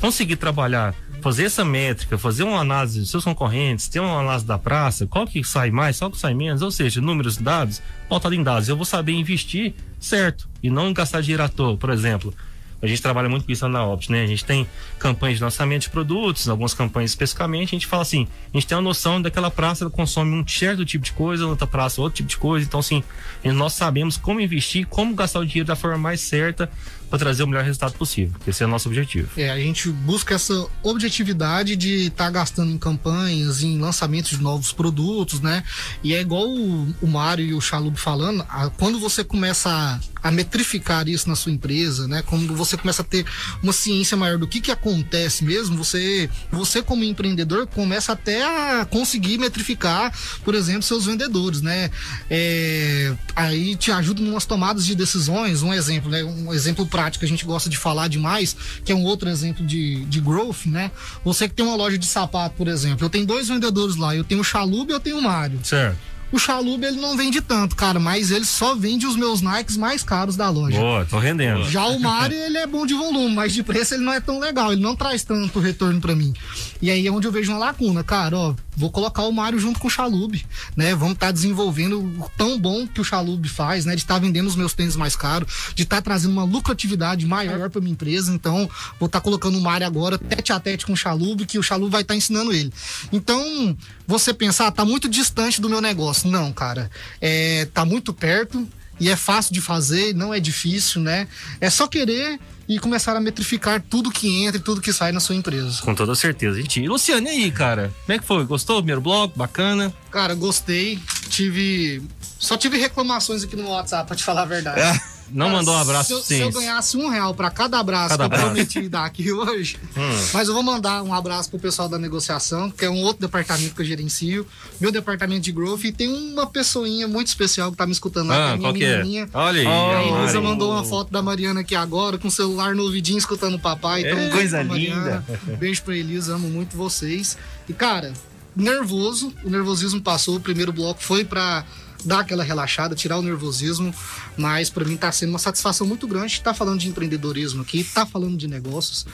conseguir 0.00 0.36
trabalhar, 0.36 0.94
fazer 1.20 1.44
essa 1.44 1.64
métrica, 1.64 2.16
fazer 2.16 2.44
uma 2.44 2.60
análise 2.60 3.00
dos 3.00 3.10
seus 3.10 3.24
concorrentes, 3.24 3.88
ter 3.88 4.00
uma 4.00 4.20
análise 4.20 4.44
da 4.44 4.58
praça, 4.58 5.06
qual 5.06 5.26
que 5.26 5.42
sai 5.42 5.70
mais, 5.70 5.98
qual 5.98 6.10
que 6.10 6.18
sai 6.18 6.34
menos, 6.34 6.62
ou 6.62 6.70
seja, 6.70 7.00
números, 7.00 7.36
dados, 7.36 7.82
pautado 8.08 8.34
em 8.34 8.42
dados. 8.42 8.68
Eu 8.68 8.76
vou 8.76 8.84
saber 8.84 9.12
investir 9.12 9.74
certo 9.98 10.48
e 10.62 10.70
não 10.70 10.92
gastar 10.92 11.20
dinheiro 11.20 11.42
à 11.42 11.48
toa, 11.48 11.76
por 11.76 11.90
exemplo. 11.90 12.32
A 12.80 12.86
gente 12.86 13.00
trabalha 13.00 13.28
muito 13.28 13.46
com 13.46 13.52
isso 13.52 13.66
na 13.68 13.84
Ops, 13.86 14.08
né? 14.08 14.22
A 14.22 14.26
gente 14.26 14.44
tem 14.44 14.68
campanhas 14.98 15.38
de 15.38 15.44
lançamento 15.44 15.82
de 15.82 15.90
produtos, 15.90 16.46
algumas 16.48 16.74
campanhas 16.74 17.10
especificamente, 17.10 17.70
a 17.70 17.78
gente 17.78 17.86
fala 17.86 18.02
assim, 18.02 18.28
a 18.52 18.56
gente 18.56 18.66
tem 18.66 18.76
uma 18.76 18.82
noção 18.82 19.20
daquela 19.20 19.50
praça 19.50 19.88
consome 19.88 20.32
um 20.32 20.46
certo 20.46 20.84
tipo 20.84 21.04
de 21.04 21.12
coisa, 21.12 21.46
outra 21.46 21.66
praça 21.66 22.00
outro 22.02 22.18
tipo 22.18 22.28
de 22.28 22.36
coisa, 22.36 22.66
então 22.66 22.78
assim, 22.78 23.02
nós 23.44 23.72
sabemos 23.72 24.18
como 24.18 24.40
investir, 24.40 24.86
como 24.86 25.14
gastar 25.14 25.40
o 25.40 25.46
dinheiro 25.46 25.66
da 25.66 25.74
forma 25.74 25.96
mais 25.96 26.20
certa 26.20 26.70
para 27.08 27.18
trazer 27.18 27.42
o 27.42 27.46
melhor 27.46 27.64
resultado 27.64 27.94
possível. 27.94 28.34
Esse 28.46 28.62
é 28.62 28.66
o 28.66 28.68
nosso 28.68 28.88
objetivo. 28.88 29.28
É, 29.36 29.50
a 29.50 29.58
gente 29.58 29.88
busca 29.88 30.34
essa 30.34 30.66
objetividade 30.82 31.76
de 31.76 32.06
estar 32.06 32.24
tá 32.24 32.30
gastando 32.30 32.72
em 32.72 32.78
campanhas, 32.78 33.62
em 33.62 33.78
lançamentos 33.78 34.30
de 34.30 34.42
novos 34.42 34.72
produtos, 34.72 35.40
né? 35.40 35.62
E 36.02 36.14
é 36.14 36.20
igual 36.20 36.48
o, 36.48 36.94
o 37.00 37.06
Mário 37.06 37.44
e 37.44 37.54
o 37.54 37.60
Chalub 37.60 37.96
falando, 37.96 38.44
a, 38.48 38.70
quando 38.70 38.98
você 38.98 39.22
começa 39.22 39.70
a, 39.70 40.28
a, 40.28 40.30
metrificar 40.30 41.08
isso 41.08 41.28
na 41.28 41.36
sua 41.36 41.52
empresa, 41.52 42.08
né? 42.08 42.22
Quando 42.22 42.54
você 42.54 42.76
começa 42.76 43.02
a 43.02 43.04
ter 43.04 43.24
uma 43.62 43.72
ciência 43.72 44.16
maior 44.16 44.38
do 44.38 44.46
que 44.46 44.60
que 44.60 44.70
acontece 44.70 45.44
mesmo, 45.44 45.76
você, 45.76 46.28
você 46.50 46.82
como 46.82 47.04
empreendedor 47.04 47.66
começa 47.66 48.12
até 48.12 48.44
a 48.44 48.84
conseguir 48.84 49.38
metrificar, 49.38 50.12
por 50.44 50.54
exemplo, 50.54 50.82
seus 50.82 51.06
vendedores, 51.06 51.62
né? 51.62 51.90
É, 52.30 53.14
aí 53.34 53.76
te 53.76 53.90
ajuda 53.90 54.20
em 54.20 54.30
umas 54.30 54.46
tomadas 54.46 54.84
de 54.84 54.94
decisões, 54.94 55.62
um 55.62 55.72
exemplo, 55.72 56.10
né? 56.10 56.24
Um 56.24 56.52
exemplo 56.52 56.86
prática 56.96 57.26
a 57.26 57.28
gente 57.28 57.44
gosta 57.44 57.68
de 57.68 57.76
falar 57.76 58.08
demais, 58.08 58.56
que 58.82 58.90
é 58.90 58.94
um 58.94 59.04
outro 59.04 59.28
exemplo 59.28 59.64
de, 59.66 60.02
de 60.06 60.18
growth, 60.18 60.64
né? 60.64 60.90
Você 61.22 61.46
que 61.46 61.54
tem 61.54 61.66
uma 61.66 61.76
loja 61.76 61.98
de 61.98 62.06
sapato, 62.06 62.54
por 62.56 62.68
exemplo, 62.68 63.04
eu 63.04 63.10
tenho 63.10 63.26
dois 63.26 63.48
vendedores 63.48 63.96
lá, 63.96 64.16
eu 64.16 64.24
tenho 64.24 64.40
o 64.40 64.44
Chalub 64.44 64.88
e 64.88 64.94
eu 64.94 65.00
tenho 65.00 65.18
o 65.18 65.22
Mário. 65.22 65.60
Certo. 65.62 65.98
O 66.32 66.38
Chalub 66.38 66.84
ele 66.84 67.00
não 67.00 67.16
vende 67.16 67.40
tanto, 67.40 67.76
cara, 67.76 68.00
mas 68.00 68.30
ele 68.30 68.44
só 68.44 68.74
vende 68.74 69.06
os 69.06 69.16
meus 69.16 69.40
Nikes 69.40 69.76
mais 69.76 70.02
caros 70.02 70.36
da 70.36 70.50
loja. 70.50 70.78
Boa, 70.78 71.04
tô 71.04 71.18
rendendo. 71.18 71.64
Já 71.70 71.86
o 71.86 72.00
Mário, 72.00 72.36
ele 72.36 72.58
é 72.58 72.66
bom 72.66 72.84
de 72.84 72.94
volume, 72.94 73.34
mas 73.34 73.52
de 73.52 73.62
preço 73.62 73.94
ele 73.94 74.02
não 74.02 74.12
é 74.12 74.20
tão 74.20 74.40
legal, 74.40 74.72
ele 74.72 74.82
não 74.82 74.96
traz 74.96 75.22
tanto 75.22 75.60
retorno 75.60 76.00
para 76.00 76.16
mim. 76.16 76.34
E 76.82 76.90
aí 76.90 77.06
é 77.06 77.10
onde 77.10 77.26
eu 77.26 77.32
vejo 77.32 77.52
uma 77.52 77.58
lacuna, 77.58 78.02
cara, 78.02 78.36
ó, 78.36 78.54
vou 78.76 78.90
colocar 78.90 79.22
o 79.22 79.32
Mário 79.32 79.58
junto 79.58 79.80
com 79.80 79.88
o 79.88 79.90
Chalub, 79.90 80.44
né? 80.76 80.94
Vamos 80.94 81.14
estar 81.14 81.26
tá 81.26 81.32
desenvolvendo 81.32 81.98
o 81.98 82.30
tão 82.36 82.58
bom 82.58 82.86
que 82.86 83.00
o 83.00 83.04
Chalub 83.04 83.48
faz, 83.48 83.86
né? 83.86 83.94
De 83.94 84.02
estar 84.02 84.14
tá 84.14 84.20
vendendo 84.20 84.46
os 84.46 84.56
meus 84.56 84.74
tênis 84.74 84.96
mais 84.96 85.16
caros, 85.16 85.72
de 85.74 85.84
estar 85.84 85.96
tá 85.96 86.02
trazendo 86.02 86.32
uma 86.32 86.44
lucratividade 86.44 87.24
maior 87.24 87.70
para 87.70 87.80
minha 87.80 87.92
empresa. 87.92 88.32
Então, 88.34 88.68
vou 89.00 89.06
estar 89.06 89.20
tá 89.20 89.20
colocando 89.20 89.58
o 89.58 89.60
Mário 89.60 89.86
agora 89.86 90.18
tete 90.18 90.52
a 90.52 90.60
tete 90.60 90.84
com 90.84 90.92
o 90.92 90.96
Chalub, 90.96 91.46
que 91.46 91.58
o 91.58 91.62
Chalub 91.62 91.90
vai 91.90 92.02
estar 92.02 92.12
tá 92.12 92.18
ensinando 92.18 92.52
ele. 92.52 92.72
Então, 93.10 93.76
você 94.06 94.34
pensar, 94.34 94.70
tá 94.70 94.84
muito 94.84 95.08
distante 95.08 95.60
do 95.60 95.70
meu 95.70 95.80
negócio. 95.80 96.15
Não, 96.24 96.52
cara. 96.52 96.90
É, 97.20 97.66
tá 97.72 97.84
muito 97.84 98.12
perto 98.12 98.66
e 98.98 99.10
é 99.10 99.16
fácil 99.16 99.52
de 99.52 99.60
fazer, 99.60 100.14
não 100.14 100.32
é 100.32 100.40
difícil, 100.40 101.00
né? 101.00 101.28
É 101.60 101.68
só 101.68 101.86
querer 101.86 102.38
e 102.68 102.78
começar 102.78 103.16
a 103.16 103.20
metrificar 103.20 103.80
tudo 103.80 104.10
que 104.10 104.44
entra 104.44 104.56
e 104.56 104.60
tudo 104.60 104.80
que 104.80 104.92
sai 104.92 105.12
na 105.12 105.20
sua 105.20 105.34
empresa. 105.34 105.80
Com 105.82 105.94
toda 105.94 106.14
certeza, 106.14 106.60
gente. 106.60 106.80
E 106.80 106.88
Luciano, 106.88 107.26
e 107.26 107.30
aí, 107.30 107.50
cara? 107.50 107.92
Como 108.04 108.16
é 108.16 108.18
que 108.18 108.26
foi? 108.26 108.44
Gostou 108.44 108.76
do 108.76 108.82
primeiro 108.82 109.00
bloco? 109.00 109.38
Bacana? 109.38 109.92
Cara, 110.10 110.34
gostei. 110.34 110.98
Tive. 111.28 112.02
Só 112.38 112.56
tive 112.56 112.78
reclamações 112.78 113.44
aqui 113.44 113.56
no 113.56 113.68
WhatsApp, 113.68 114.06
pra 114.06 114.16
te 114.16 114.24
falar 114.24 114.42
a 114.42 114.46
verdade. 114.46 114.80
É. 114.80 115.00
Não 115.30 115.46
Cara, 115.46 115.58
mandou 115.58 115.74
um 115.74 115.78
abraço 115.78 116.08
se 116.08 116.12
eu, 116.12 116.22
se 116.22 116.40
eu 116.40 116.52
ganhasse 116.52 116.96
um 116.96 117.08
real 117.08 117.34
para 117.34 117.50
cada 117.50 117.78
abraço 117.78 118.10
cada 118.10 118.28
que 118.28 118.34
eu 118.34 118.40
prometi 118.40 118.88
dar 118.88 119.04
aqui 119.04 119.30
hoje, 119.32 119.76
hum. 119.96 120.28
mas 120.32 120.48
eu 120.48 120.54
vou 120.54 120.62
mandar 120.62 121.02
um 121.02 121.12
abraço 121.12 121.50
pro 121.50 121.58
pessoal 121.58 121.88
da 121.88 121.98
negociação, 121.98 122.70
que 122.70 122.84
é 122.84 122.90
um 122.90 123.02
outro 123.02 123.20
departamento 123.20 123.74
que 123.74 123.82
eu 123.82 123.86
gerencio, 123.86 124.46
meu 124.80 124.92
departamento 124.92 125.40
de 125.40 125.52
growth, 125.52 125.84
e 125.84 125.92
tem 125.92 126.12
uma 126.12 126.46
pessoinha 126.46 127.08
muito 127.08 127.28
especial 127.28 127.70
que 127.70 127.76
tá 127.76 127.86
me 127.86 127.92
escutando 127.92 128.28
lá, 128.28 128.54
ah, 128.54 128.58
que 128.58 128.64
é 128.64 128.68
a 128.68 128.72
minha 128.72 128.96
menininha. 128.98 129.22
É? 129.24 129.28
Olha 129.36 129.60
aí. 129.60 129.66
Oh, 129.66 130.16
a 130.16 130.20
Elisa 130.22 130.40
mandou 130.40 130.72
uma 130.72 130.84
foto 130.84 131.10
da 131.10 131.22
Mariana 131.22 131.60
aqui 131.60 131.74
agora, 131.74 132.18
com 132.18 132.28
o 132.28 132.30
celular 132.30 132.74
no 132.74 132.84
ouvidinho, 132.84 133.18
escutando 133.18 133.54
o 133.54 133.58
papai. 133.58 134.02
Então, 134.02 134.18
é, 134.18 134.30
coisa 134.30 134.62
linda. 134.62 135.24
Beijo 135.58 135.82
pra 135.82 135.96
Elisa, 135.96 136.34
amo 136.34 136.48
muito 136.48 136.76
vocês. 136.76 137.36
E, 137.68 137.72
cara, 137.72 138.12
nervoso, 138.54 139.32
o 139.44 139.50
nervosismo 139.50 140.00
passou, 140.00 140.36
o 140.36 140.40
primeiro 140.40 140.72
bloco 140.72 141.02
foi 141.02 141.24
para 141.24 141.64
dar 142.04 142.20
aquela 142.20 142.44
relaxada, 142.44 142.94
tirar 142.94 143.18
o 143.18 143.22
nervosismo, 143.22 143.94
mas 144.36 144.70
para 144.70 144.84
mim 144.84 144.94
está 144.94 145.10
sendo 145.12 145.30
uma 145.30 145.38
satisfação 145.38 145.86
muito 145.86 146.06
grande 146.06 146.32
estar 146.34 146.52
tá 146.52 146.54
falando 146.54 146.80
de 146.80 146.88
empreendedorismo 146.88 147.62
aqui, 147.62 147.80
estar 147.80 148.04
tá 148.04 148.10
falando 148.10 148.36
de 148.36 148.46
negócios. 148.46 149.06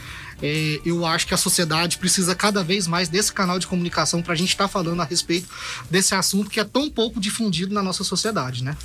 É, 0.45 0.81
eu 0.85 1.05
acho 1.05 1.25
que 1.25 1.33
a 1.33 1.37
sociedade 1.37 1.97
precisa 1.97 2.35
cada 2.35 2.61
vez 2.61 2.85
mais 2.85 3.07
desse 3.07 3.31
canal 3.31 3.57
de 3.57 3.65
comunicação 3.65 4.21
para 4.21 4.33
a 4.33 4.35
gente 4.35 4.49
estar 4.49 4.65
tá 4.65 4.67
falando 4.67 5.01
a 5.01 5.05
respeito 5.05 5.47
desse 5.89 6.13
assunto 6.13 6.49
que 6.49 6.59
é 6.59 6.65
tão 6.65 6.89
pouco 6.89 7.17
difundido 7.17 7.73
na 7.73 7.81
nossa 7.81 8.03
sociedade, 8.03 8.61
né? 8.61 8.75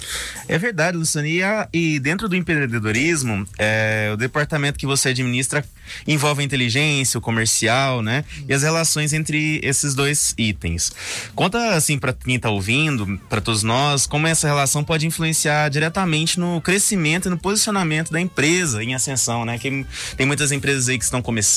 É 0.47 0.57
verdade, 0.57 0.97
Luciano. 0.97 1.27
E, 1.27 1.43
a, 1.43 1.69
e 1.73 1.99
dentro 1.99 2.29
do 2.29 2.37
empreendedorismo, 2.37 3.45
é, 3.59 4.11
o 4.15 4.17
departamento 4.17 4.79
que 4.79 4.87
você 4.87 5.09
administra 5.09 5.65
envolve 6.07 6.43
a 6.43 6.45
inteligência, 6.45 7.19
o 7.19 7.21
comercial, 7.21 8.03
né? 8.03 8.25
E 8.49 8.55
as 8.55 8.63
relações 8.63 9.13
entre 9.13 9.61
esses 9.63 9.95
dois 9.95 10.35
itens. 10.39 10.93
Conta 11.35 11.75
assim 11.75 11.99
para 11.99 12.13
quem 12.13 12.37
está 12.37 12.51
ouvindo, 12.51 13.19
para 13.29 13.41
todos 13.41 13.63
nós, 13.63 14.07
como 14.07 14.27
essa 14.27 14.47
relação 14.47 14.85
pode 14.85 15.07
influenciar 15.07 15.69
diretamente 15.69 16.39
no 16.39 16.61
crescimento 16.61 17.27
e 17.27 17.31
no 17.31 17.39
posicionamento 17.39 18.13
da 18.13 18.21
empresa 18.21 18.83
em 18.83 18.95
ascensão, 18.95 19.45
né? 19.45 19.59
Que 19.59 19.85
tem 20.17 20.27
muitas 20.27 20.53
empresas 20.53 20.89
aí 20.89 20.99
que 20.99 21.05
estão 21.05 21.21
começando, 21.23 21.48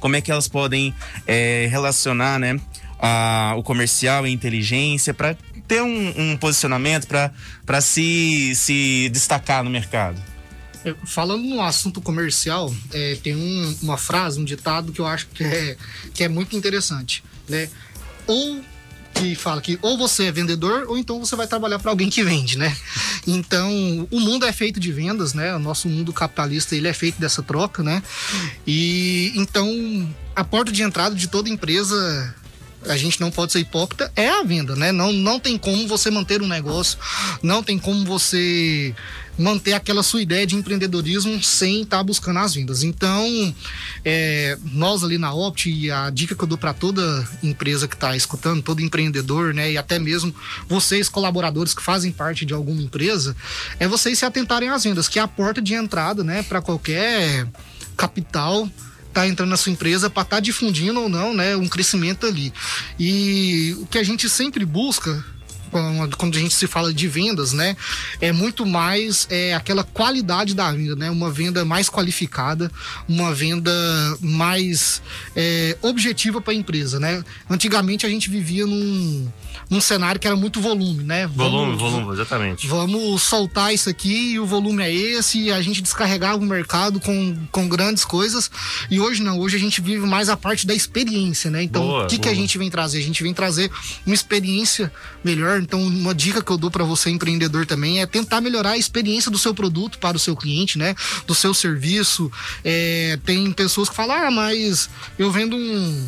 como 0.00 0.16
é 0.16 0.20
que 0.20 0.30
elas 0.30 0.48
podem 0.48 0.94
é, 1.26 1.68
relacionar, 1.70 2.38
né? 2.38 2.58
A, 2.98 3.54
o 3.56 3.62
comercial 3.62 4.24
e 4.26 4.30
a 4.30 4.32
inteligência 4.32 5.12
para 5.12 5.36
ter 5.66 5.82
um, 5.82 6.14
um 6.16 6.36
posicionamento 6.36 7.06
para 7.06 7.80
se, 7.80 8.52
se 8.54 9.08
destacar 9.12 9.64
no 9.64 9.70
mercado. 9.70 10.22
Falando 11.04 11.42
no 11.42 11.60
assunto 11.62 12.00
comercial, 12.00 12.72
é, 12.92 13.16
tem 13.22 13.36
um, 13.36 13.78
uma 13.82 13.96
frase, 13.96 14.40
um 14.40 14.44
ditado 14.44 14.92
que 14.92 15.00
eu 15.00 15.06
acho 15.06 15.28
que 15.28 15.44
é, 15.44 15.76
que 16.12 16.24
é 16.24 16.28
muito 16.28 16.56
interessante, 16.56 17.22
né? 17.48 17.68
Ou 18.26 18.60
que 19.14 19.34
fala 19.34 19.60
que 19.60 19.78
ou 19.82 19.96
você 19.96 20.24
é 20.24 20.32
vendedor 20.32 20.86
ou 20.88 20.98
então 20.98 21.18
você 21.18 21.36
vai 21.36 21.46
trabalhar 21.46 21.78
para 21.78 21.90
alguém 21.90 22.10
que 22.10 22.22
vende, 22.22 22.56
né? 22.58 22.76
Então, 23.26 24.08
o 24.10 24.18
mundo 24.18 24.44
é 24.44 24.52
feito 24.52 24.80
de 24.80 24.92
vendas, 24.92 25.34
né? 25.34 25.54
O 25.54 25.58
nosso 25.58 25.88
mundo 25.88 26.12
capitalista, 26.12 26.74
ele 26.74 26.88
é 26.88 26.92
feito 26.92 27.20
dessa 27.20 27.42
troca, 27.42 27.82
né? 27.82 28.02
E 28.66 29.32
então, 29.36 29.68
a 30.34 30.42
porta 30.42 30.72
de 30.72 30.82
entrada 30.82 31.14
de 31.14 31.28
toda 31.28 31.48
empresa 31.48 32.34
a 32.86 32.96
gente 32.96 33.20
não 33.20 33.30
pode 33.30 33.52
ser 33.52 33.60
hipócrita, 33.60 34.10
é 34.16 34.28
a 34.28 34.42
venda, 34.42 34.74
né? 34.74 34.90
Não, 34.90 35.12
não 35.12 35.38
tem 35.38 35.56
como 35.56 35.86
você 35.86 36.10
manter 36.10 36.42
um 36.42 36.48
negócio, 36.48 36.98
não 37.42 37.62
tem 37.62 37.78
como 37.78 38.04
você 38.04 38.94
manter 39.38 39.72
aquela 39.72 40.02
sua 40.02 40.22
ideia 40.22 40.46
de 40.46 40.54
empreendedorismo 40.54 41.42
sem 41.42 41.82
estar 41.82 41.98
tá 41.98 42.02
buscando 42.02 42.38
as 42.38 42.54
vendas. 42.54 42.82
Então, 42.82 43.54
é, 44.04 44.58
nós 44.72 45.02
ali 45.02 45.18
na 45.18 45.32
Opt, 45.32 45.70
e 45.70 45.90
a 45.90 46.10
dica 46.10 46.34
que 46.34 46.42
eu 46.42 46.48
dou 46.48 46.58
para 46.58 46.72
toda 46.72 47.26
empresa 47.42 47.88
que 47.88 47.94
está 47.94 48.14
escutando, 48.16 48.62
todo 48.62 48.80
empreendedor, 48.80 49.54
né, 49.54 49.72
e 49.72 49.78
até 49.78 49.98
mesmo 49.98 50.34
vocês, 50.68 51.08
colaboradores 51.08 51.74
que 51.74 51.82
fazem 51.82 52.12
parte 52.12 52.44
de 52.44 52.52
alguma 52.52 52.82
empresa, 52.82 53.34
é 53.78 53.88
vocês 53.88 54.18
se 54.18 54.24
atentarem 54.24 54.68
às 54.68 54.84
vendas, 54.84 55.08
que 55.08 55.18
é 55.18 55.22
a 55.22 55.28
porta 55.28 55.60
de 55.60 55.74
entrada, 55.74 56.22
né, 56.22 56.42
para 56.42 56.60
qualquer 56.60 57.46
capital 57.96 58.68
tá 59.12 59.28
entrando 59.28 59.50
na 59.50 59.58
sua 59.58 59.70
empresa 59.70 60.08
para 60.08 60.22
estar 60.22 60.36
tá 60.36 60.40
difundindo 60.40 60.98
ou 60.98 61.08
não, 61.08 61.34
né, 61.34 61.54
um 61.54 61.68
crescimento 61.68 62.26
ali. 62.26 62.52
E 62.98 63.76
o 63.80 63.86
que 63.86 63.98
a 63.98 64.02
gente 64.02 64.26
sempre 64.26 64.64
busca 64.64 65.22
quando 66.16 66.36
a 66.36 66.40
gente 66.40 66.54
se 66.54 66.66
fala 66.66 66.92
de 66.92 67.08
vendas, 67.08 67.52
né? 67.52 67.76
É 68.20 68.30
muito 68.32 68.66
mais 68.66 69.26
é, 69.30 69.54
aquela 69.54 69.82
qualidade 69.82 70.54
da 70.54 70.70
venda, 70.70 70.96
né? 70.96 71.10
Uma 71.10 71.30
venda 71.30 71.64
mais 71.64 71.88
qualificada, 71.88 72.70
uma 73.08 73.34
venda 73.34 73.72
mais 74.20 75.02
é, 75.34 75.76
objetiva 75.82 76.40
para 76.40 76.52
a 76.52 76.56
empresa, 76.56 77.00
né? 77.00 77.24
Antigamente 77.48 78.06
a 78.06 78.08
gente 78.08 78.28
vivia 78.28 78.66
num, 78.66 79.28
num 79.70 79.80
cenário 79.80 80.20
que 80.20 80.26
era 80.26 80.36
muito 80.36 80.60
volume, 80.60 81.02
né? 81.02 81.26
Volume, 81.26 81.76
vamos, 81.76 81.80
volume, 81.80 82.12
exatamente. 82.12 82.66
Vamos 82.66 83.22
soltar 83.22 83.72
isso 83.72 83.88
aqui 83.88 84.32
e 84.32 84.38
o 84.38 84.46
volume 84.46 84.82
é 84.82 84.92
esse, 84.92 85.40
e 85.40 85.52
a 85.52 85.62
gente 85.62 85.80
descarregava 85.80 86.36
o 86.36 86.46
mercado 86.46 87.00
com, 87.00 87.36
com 87.50 87.68
grandes 87.68 88.04
coisas. 88.04 88.50
E 88.90 89.00
hoje 89.00 89.22
não, 89.22 89.38
hoje 89.38 89.56
a 89.56 89.60
gente 89.60 89.80
vive 89.80 90.06
mais 90.06 90.28
a 90.28 90.36
parte 90.36 90.66
da 90.66 90.74
experiência, 90.74 91.50
né? 91.50 91.62
Então, 91.62 91.82
boa, 91.82 92.04
o 92.04 92.06
que, 92.06 92.18
que 92.18 92.28
a 92.28 92.34
gente 92.34 92.58
vem 92.58 92.68
trazer? 92.68 92.98
A 92.98 93.02
gente 93.02 93.22
vem 93.22 93.32
trazer 93.32 93.70
uma 94.04 94.14
experiência 94.14 94.92
melhor 95.24 95.61
então, 95.62 95.80
uma 95.80 96.14
dica 96.14 96.42
que 96.42 96.50
eu 96.50 96.58
dou 96.58 96.70
para 96.70 96.84
você 96.84 97.08
empreendedor 97.08 97.64
também 97.64 98.00
é 98.00 98.06
tentar 98.06 98.40
melhorar 98.40 98.70
a 98.70 98.78
experiência 98.78 99.30
do 99.30 99.38
seu 99.38 99.54
produto 99.54 99.98
para 99.98 100.16
o 100.16 100.20
seu 100.20 100.36
cliente, 100.36 100.76
né? 100.76 100.94
Do 101.26 101.34
seu 101.34 101.54
serviço. 101.54 102.30
É, 102.64 103.18
tem 103.24 103.50
pessoas 103.52 103.88
que 103.88 103.94
falam, 103.94 104.16
ah, 104.16 104.30
mas 104.30 104.90
eu 105.18 105.30
vendo 105.30 105.56
um, 105.56 106.06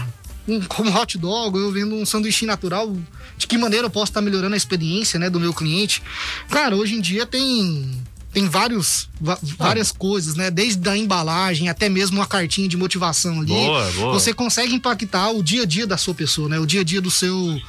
um 0.48 0.60
como 0.66 0.94
hot 0.94 1.16
dog, 1.16 1.56
eu 1.56 1.70
vendo 1.70 1.94
um 1.94 2.04
sanduíche 2.04 2.44
natural. 2.44 2.94
De 3.36 3.46
que 3.46 3.56
maneira 3.56 3.86
eu 3.86 3.90
posso 3.90 4.10
estar 4.10 4.20
melhorando 4.20 4.54
a 4.54 4.56
experiência, 4.56 5.18
né, 5.18 5.30
do 5.30 5.40
meu 5.40 5.54
cliente? 5.54 6.02
Cara, 6.48 6.76
hoje 6.76 6.94
em 6.94 7.00
dia 7.00 7.26
tem 7.26 8.02
tem 8.34 8.48
vários, 8.48 9.08
várias 9.56 9.92
ah. 9.92 9.94
coisas, 9.96 10.34
né? 10.34 10.50
Desde 10.50 10.86
a 10.88 10.96
embalagem 10.96 11.68
até 11.68 11.88
mesmo 11.88 12.18
uma 12.18 12.26
cartinha 12.26 12.68
de 12.68 12.76
motivação 12.76 13.40
ali. 13.40 13.46
Boa, 13.46 13.90
boa. 13.92 14.12
Você 14.12 14.34
consegue 14.34 14.74
impactar 14.74 15.30
o 15.30 15.40
dia 15.40 15.62
a 15.62 15.64
dia 15.64 15.86
da 15.86 15.96
sua 15.96 16.14
pessoa, 16.14 16.48
né? 16.48 16.58
O 16.58 16.66
dia 16.66 16.80
a 16.80 16.84
dia 16.84 17.00
do 17.00 17.12
seu 17.12 17.60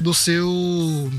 do 0.00 0.14
seu 0.14 1.12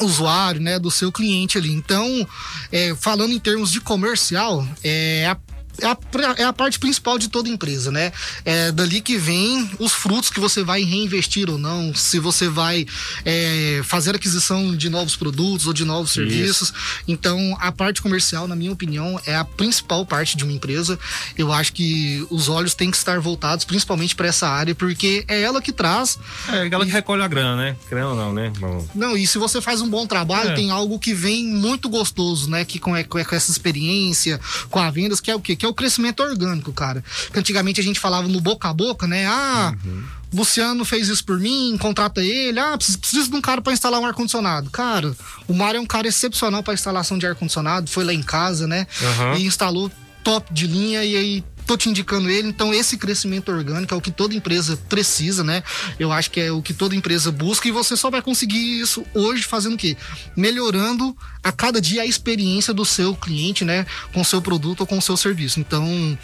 usuário, 0.00 0.60
né, 0.60 0.78
do 0.78 0.92
seu 0.92 1.10
cliente 1.10 1.58
ali. 1.58 1.72
Então, 1.72 2.24
é, 2.70 2.94
falando 2.94 3.32
em 3.32 3.40
termos 3.40 3.72
de 3.72 3.80
comercial, 3.80 4.64
é 4.84 5.26
a 5.26 5.36
é 5.80 5.86
a, 5.86 5.98
é 6.38 6.44
a 6.44 6.52
parte 6.52 6.78
principal 6.78 7.18
de 7.18 7.28
toda 7.28 7.48
empresa, 7.48 7.90
né? 7.90 8.12
É 8.44 8.72
dali 8.72 9.00
que 9.00 9.16
vem 9.16 9.70
os 9.78 9.92
frutos 9.92 10.30
que 10.30 10.40
você 10.40 10.62
vai 10.62 10.82
reinvestir 10.82 11.48
ou 11.50 11.58
não, 11.58 11.94
se 11.94 12.18
você 12.18 12.48
vai 12.48 12.86
é, 13.24 13.80
fazer 13.84 14.14
aquisição 14.14 14.76
de 14.76 14.88
novos 14.88 15.16
produtos 15.16 15.66
ou 15.66 15.72
de 15.72 15.84
novos 15.84 16.10
Isso. 16.10 16.14
serviços. 16.14 16.72
Então, 17.06 17.56
a 17.60 17.70
parte 17.70 18.02
comercial, 18.02 18.48
na 18.48 18.56
minha 18.56 18.72
opinião, 18.72 19.20
é 19.26 19.34
a 19.34 19.44
principal 19.44 20.04
parte 20.04 20.36
de 20.36 20.44
uma 20.44 20.52
empresa. 20.52 20.98
Eu 21.36 21.52
acho 21.52 21.72
que 21.72 22.26
os 22.30 22.48
olhos 22.48 22.74
têm 22.74 22.90
que 22.90 22.96
estar 22.96 23.20
voltados 23.20 23.64
principalmente 23.64 24.14
para 24.14 24.28
essa 24.28 24.48
área, 24.48 24.74
porque 24.74 25.24
é 25.28 25.40
ela 25.40 25.60
que 25.62 25.72
traz. 25.72 26.18
É 26.48 26.68
ela 26.68 26.84
que 26.84 26.90
recolhe 26.90 27.22
a 27.22 27.28
grana, 27.28 27.56
né? 27.56 27.76
Ou 28.04 28.14
não, 28.14 28.32
né? 28.32 28.52
Bom. 28.58 28.86
Não, 28.94 29.16
e 29.16 29.26
se 29.26 29.38
você 29.38 29.60
faz 29.60 29.80
um 29.80 29.88
bom 29.88 30.06
trabalho, 30.06 30.50
é. 30.50 30.54
tem 30.54 30.70
algo 30.70 30.98
que 30.98 31.14
vem 31.14 31.46
muito 31.46 31.88
gostoso, 31.88 32.50
né? 32.50 32.64
Que 32.64 32.78
com, 32.78 32.96
é, 32.96 33.04
com 33.04 33.18
essa 33.18 33.50
experiência, 33.50 34.40
com 34.70 34.78
a 34.78 34.90
vendas, 34.90 35.20
que 35.20 35.30
é 35.30 35.34
o 35.34 35.40
quê? 35.40 35.56
Que 35.56 35.66
é 35.68 35.70
o 35.70 35.74
crescimento 35.74 36.22
orgânico, 36.22 36.72
cara. 36.72 37.04
Que 37.32 37.38
antigamente 37.38 37.80
a 37.80 37.84
gente 37.84 38.00
falava 38.00 38.26
no 38.26 38.40
boca 38.40 38.68
a 38.68 38.72
boca, 38.72 39.06
né? 39.06 39.26
Ah, 39.26 39.74
uhum. 39.84 40.04
Luciano 40.32 40.84
fez 40.84 41.08
isso 41.08 41.24
por 41.24 41.38
mim, 41.38 41.76
contrata 41.78 42.22
ele. 42.22 42.58
Ah, 42.58 42.76
preciso, 42.76 42.98
preciso 42.98 43.30
de 43.30 43.36
um 43.36 43.40
cara 43.40 43.62
para 43.62 43.72
instalar 43.72 44.00
um 44.00 44.06
ar-condicionado. 44.06 44.70
Cara, 44.70 45.14
o 45.46 45.54
Mário 45.54 45.78
é 45.78 45.80
um 45.80 45.86
cara 45.86 46.06
excepcional 46.08 46.62
para 46.62 46.74
instalação 46.74 47.18
de 47.18 47.26
ar-condicionado. 47.26 47.88
Foi 47.88 48.04
lá 48.04 48.12
em 48.12 48.22
casa, 48.22 48.66
né? 48.66 48.86
Uhum. 49.00 49.36
E 49.36 49.46
instalou 49.46 49.90
top 50.22 50.52
de 50.52 50.66
linha 50.66 51.04
e 51.04 51.16
aí 51.16 51.44
tô 51.68 51.76
te 51.76 51.90
indicando 51.90 52.30
ele. 52.30 52.48
Então, 52.48 52.72
esse 52.72 52.96
crescimento 52.96 53.52
orgânico 53.52 53.92
é 53.92 53.96
o 53.96 54.00
que 54.00 54.10
toda 54.10 54.34
empresa 54.34 54.74
precisa, 54.88 55.44
né? 55.44 55.62
Eu 55.98 56.10
acho 56.10 56.30
que 56.30 56.40
é 56.40 56.50
o 56.50 56.62
que 56.62 56.72
toda 56.72 56.96
empresa 56.96 57.30
busca 57.30 57.68
e 57.68 57.70
você 57.70 57.94
só 57.94 58.10
vai 58.10 58.22
conseguir 58.22 58.80
isso 58.80 59.04
hoje 59.12 59.42
fazendo 59.42 59.74
o 59.74 59.76
quê? 59.76 59.94
Melhorando 60.34 61.14
a 61.44 61.52
cada 61.52 61.78
dia 61.78 62.02
a 62.02 62.06
experiência 62.06 62.72
do 62.72 62.86
seu 62.86 63.14
cliente, 63.14 63.66
né? 63.66 63.84
Com 64.14 64.22
o 64.22 64.24
seu 64.24 64.40
produto 64.40 64.80
ou 64.80 64.86
com 64.86 64.96
o 64.96 65.02
seu 65.02 65.14
serviço. 65.14 65.60
Então, 65.60 66.18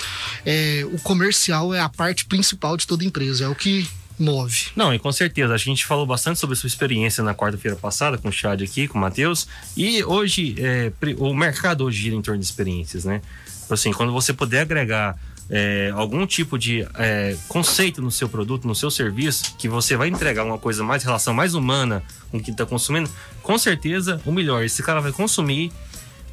é, 0.47 0.83
o 0.91 0.99
comercial 1.01 1.75
é 1.75 1.81
a 1.81 1.91
parte 1.91 2.25
principal 2.25 2.79
de 2.79 2.87
toda 2.87 3.05
empresa, 3.05 3.45
é 3.45 3.49
o 3.49 3.55
que 3.55 3.87
move. 4.19 4.69
Não, 4.75 4.95
e 4.95 4.99
com 4.99 5.13
certeza. 5.13 5.53
A 5.53 5.59
gente 5.59 5.85
falou 5.85 6.07
bastante 6.07 6.41
sobre 6.41 6.57
sua 6.57 6.69
experiência 6.69 7.23
na 7.23 7.35
quarta-feira 7.35 7.77
passada 7.77 8.17
com 8.17 8.29
o 8.29 8.33
Chad 8.33 8.63
aqui, 8.63 8.89
com 8.89 8.97
o 8.97 9.01
Matheus. 9.01 9.47
E 9.77 10.03
hoje, 10.05 10.55
é, 10.59 10.91
o 11.19 11.35
mercado 11.35 11.85
hoje 11.85 12.01
gira 12.01 12.17
em 12.17 12.23
torno 12.23 12.41
de 12.41 12.47
experiências, 12.47 13.05
né? 13.05 13.21
Assim, 13.69 13.93
quando 13.93 14.13
você 14.13 14.33
puder 14.33 14.63
agregar 14.63 15.19
é, 15.51 15.93
algum 15.95 16.27
tipo 16.27 16.59
de 16.59 16.87
é, 16.95 17.37
conceito 17.49 18.01
no 18.01 18.11
seu 18.11 18.29
produto, 18.29 18.67
no 18.67 18.75
seu 18.75 18.91
serviço, 18.91 19.55
que 19.57 19.69
você 19.69 19.97
vai 19.97 20.09
entregar 20.09 20.45
uma 20.45 20.59
coisa 20.59 20.83
mais, 20.83 21.03
relação 21.03 21.35
mais 21.35 21.55
humana 21.55 22.03
com 22.31 22.41
quem 22.41 22.53
está 22.53 22.65
consumindo, 22.65 23.11
com 23.43 23.59
certeza 23.59 24.21
o 24.25 24.33
melhor. 24.33 24.65
Esse 24.65 24.83
cara 24.83 25.01
vai 25.01 25.13
consumir, 25.13 25.71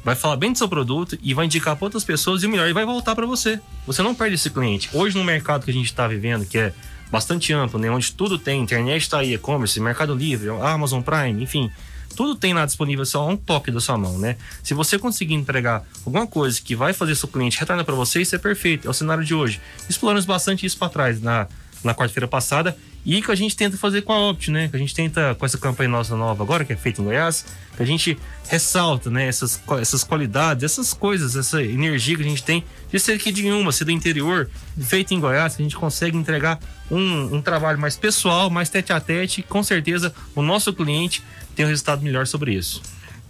vai 0.04 0.14
falar 0.14 0.36
bem 0.36 0.52
do 0.52 0.58
seu 0.58 0.68
produto 0.68 1.18
e 1.22 1.34
vai 1.34 1.46
indicar 1.46 1.76
para 1.76 1.86
outras 1.86 2.04
pessoas 2.04 2.42
e 2.42 2.46
o 2.46 2.50
melhor, 2.50 2.64
ele 2.64 2.74
vai 2.74 2.84
voltar 2.84 3.14
para 3.14 3.26
você. 3.26 3.60
Você 3.86 4.02
não 4.02 4.14
perde 4.14 4.34
esse 4.34 4.50
cliente. 4.50 4.88
Hoje, 4.92 5.16
no 5.16 5.24
mercado 5.24 5.64
que 5.64 5.70
a 5.70 5.74
gente 5.74 5.86
está 5.86 6.08
vivendo, 6.08 6.46
que 6.46 6.58
é 6.58 6.72
bastante 7.10 7.52
amplo, 7.52 7.78
né? 7.78 7.90
Onde 7.90 8.10
tudo 8.12 8.38
tem, 8.38 8.62
internet 8.62 9.02
está 9.02 9.18
aí, 9.18 9.34
e-commerce, 9.34 9.78
Mercado 9.78 10.14
Livre, 10.14 10.48
Amazon 10.48 11.02
Prime, 11.02 11.42
enfim 11.42 11.70
tudo 12.12 12.36
tem 12.36 12.54
lá 12.54 12.64
disponível 12.64 13.04
só 13.04 13.28
um 13.28 13.36
toque 13.36 13.70
da 13.70 13.80
sua 13.80 13.96
mão, 13.98 14.18
né? 14.18 14.36
Se 14.62 14.74
você 14.74 14.98
conseguir 14.98 15.34
entregar 15.34 15.84
alguma 16.04 16.26
coisa 16.26 16.60
que 16.60 16.76
vai 16.76 16.92
fazer 16.92 17.14
seu 17.14 17.28
cliente 17.28 17.58
retornar 17.58 17.84
para 17.84 17.94
você, 17.94 18.22
isso 18.22 18.34
é 18.34 18.38
perfeito. 18.38 18.86
É 18.86 18.90
o 18.90 18.94
cenário 18.94 19.24
de 19.24 19.34
hoje. 19.34 19.60
Exploramos 19.88 20.24
bastante 20.24 20.64
isso 20.66 20.78
para 20.78 20.88
trás 20.88 21.20
na, 21.20 21.46
na 21.82 21.94
quarta-feira 21.94 22.28
passada 22.28 22.76
e 23.04 23.20
que 23.20 23.30
a 23.30 23.34
gente 23.34 23.56
tenta 23.56 23.76
fazer 23.76 24.02
com 24.02 24.12
a 24.12 24.30
Opt, 24.30 24.50
né? 24.50 24.68
Que 24.68 24.76
a 24.76 24.78
gente 24.78 24.94
tenta 24.94 25.34
com 25.34 25.44
essa 25.44 25.58
campanha 25.58 25.88
nossa 25.88 26.16
nova 26.16 26.42
agora, 26.42 26.64
que 26.64 26.72
é 26.72 26.76
feita 26.76 27.00
em 27.00 27.04
Goiás, 27.04 27.44
que 27.76 27.82
a 27.82 27.86
gente 27.86 28.16
ressalta, 28.48 29.10
né? 29.10 29.26
Essas, 29.26 29.60
essas 29.80 30.04
qualidades, 30.04 30.62
essas 30.62 30.94
coisas, 30.94 31.34
essa 31.34 31.62
energia 31.62 32.16
que 32.16 32.22
a 32.22 32.28
gente 32.28 32.42
tem 32.42 32.64
de 32.90 33.00
ser 33.00 33.12
aqui 33.12 33.32
de 33.32 33.50
uma, 33.50 33.72
ser 33.72 33.84
do 33.84 33.90
interior, 33.90 34.48
feita 34.80 35.14
em 35.14 35.20
Goiás, 35.20 35.56
que 35.56 35.62
a 35.62 35.64
gente 35.64 35.76
consegue 35.76 36.16
entregar 36.16 36.60
um, 36.90 37.36
um 37.36 37.42
trabalho 37.42 37.78
mais 37.78 37.96
pessoal, 37.96 38.48
mais 38.48 38.68
tete 38.68 38.92
a 38.92 39.00
tete. 39.00 39.42
Com 39.42 39.62
certeza, 39.62 40.14
o 40.34 40.42
nosso 40.42 40.72
cliente 40.72 41.22
tem 41.56 41.64
um 41.64 41.68
resultado 41.68 42.02
melhor 42.02 42.26
sobre 42.26 42.54
isso. 42.54 42.82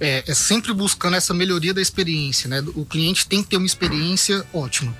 É, 0.02 0.24
é, 0.26 0.34
sempre 0.34 0.72
buscando 0.72 1.14
essa 1.14 1.32
melhoria 1.32 1.72
da 1.72 1.80
experiência, 1.80 2.48
né? 2.48 2.60
O 2.74 2.84
cliente 2.84 3.24
tem 3.24 3.40
que 3.40 3.50
ter 3.50 3.56
uma 3.56 3.66
experiência 3.66 4.44
ótima. 4.52 4.92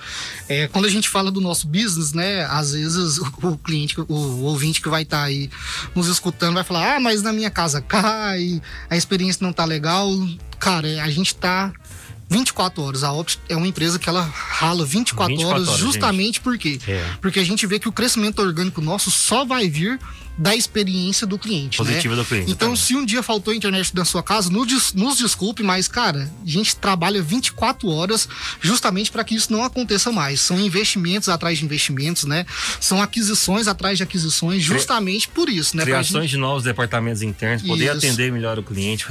É, 0.49 0.69
quando 0.69 0.85
a 0.85 0.89
gente 0.89 1.09
fala 1.09 1.29
do 1.29 1.41
nosso 1.41 1.67
business, 1.67 2.13
né? 2.13 2.45
Às 2.45 2.73
vezes 2.73 3.19
o, 3.19 3.27
o 3.43 3.59
cliente, 3.59 4.01
o, 4.01 4.07
o, 4.09 4.43
ouvinte 4.45 4.81
que 4.81 4.89
vai 4.89 5.03
estar 5.03 5.19
tá 5.19 5.25
aí 5.25 5.51
nos 5.93 6.07
escutando 6.07 6.55
vai 6.55 6.63
falar: 6.63 6.97
ah, 6.97 7.01
mas 7.01 7.21
na 7.21 7.33
minha 7.33 7.51
casa 7.51 7.81
cai, 7.81 8.63
a 8.89 8.97
experiência 8.97 9.45
não 9.45 9.53
tá 9.53 9.65
legal. 9.65 10.09
Cara, 10.61 10.89
é, 10.89 11.01
a 11.01 11.11
gente 11.11 11.35
tá 11.35 11.73
24 12.33 12.83
horas. 12.83 13.05
A 13.05 13.13
Opt 13.13 13.41
é 13.49 13.57
uma 13.57 13.67
empresa 13.67 13.99
que 13.99 14.09
ela 14.09 14.23
rala 14.23 14.85
24, 14.87 15.35
24 15.35 15.49
horas, 15.49 15.69
horas 15.69 15.81
justamente 15.81 16.37
gente. 16.37 16.41
por 16.41 16.57
quê? 16.57 16.79
É. 16.87 17.05
Porque 17.21 17.41
a 17.41 17.45
gente 17.45 17.67
vê 17.67 17.79
que 17.79 17.89
o 17.89 17.93
crescimento 17.93 18.41
orgânico 18.41 18.81
nosso 18.81 19.11
só 19.11 19.45
vai 19.45 19.69
vir 19.69 19.99
da 20.37 20.55
experiência 20.57 21.27
do 21.27 21.39
cliente. 21.39 21.79
Positiva 21.79 22.17
né? 22.17 22.23
do 22.23 22.27
cliente. 22.27 22.51
Então, 22.51 22.75
se 22.75 22.95
um 22.95 23.05
dia 23.05 23.23
faltou 23.23 23.53
internet 23.53 23.95
na 23.95 24.05
sua 24.05 24.23
casa, 24.23 24.51
nos, 24.51 24.93
nos 24.93 25.19
desculpe, 25.19 25.63
mas, 25.63 25.89
cara, 25.89 26.31
a 26.45 26.49
gente 26.49 26.75
trabalha 26.77 27.23
24 27.23 27.89
horas 27.89 28.29
justamente 28.61 29.11
para 29.11 29.25
que 29.25 29.35
isso 29.35 29.53
não 29.53 29.65
aconteça 29.65 30.11
mais. 30.11 30.41
São 30.41 30.59
investimentos 30.59 31.29
atrás 31.29 31.59
de 31.59 31.65
investimentos, 31.65 32.25
né? 32.25 32.47
São 32.81 33.03
aquisições 33.03 33.67
atrás 33.69 33.99
de 33.99 34.05
aquisições, 34.05 34.63
justamente 34.63 35.29
por 35.29 35.49
isso, 35.49 35.77
né? 35.77 35.85
Criações 35.85 36.25
gente... 36.25 36.31
de 36.33 36.39
novos 36.39 36.65
departamentos 36.65 37.23
internos, 37.23 37.63
poder 37.63 37.85
isso. 37.85 38.07
atender 38.07 38.33
melhor 38.33 38.59
o 38.59 38.63
cliente, 38.63 39.07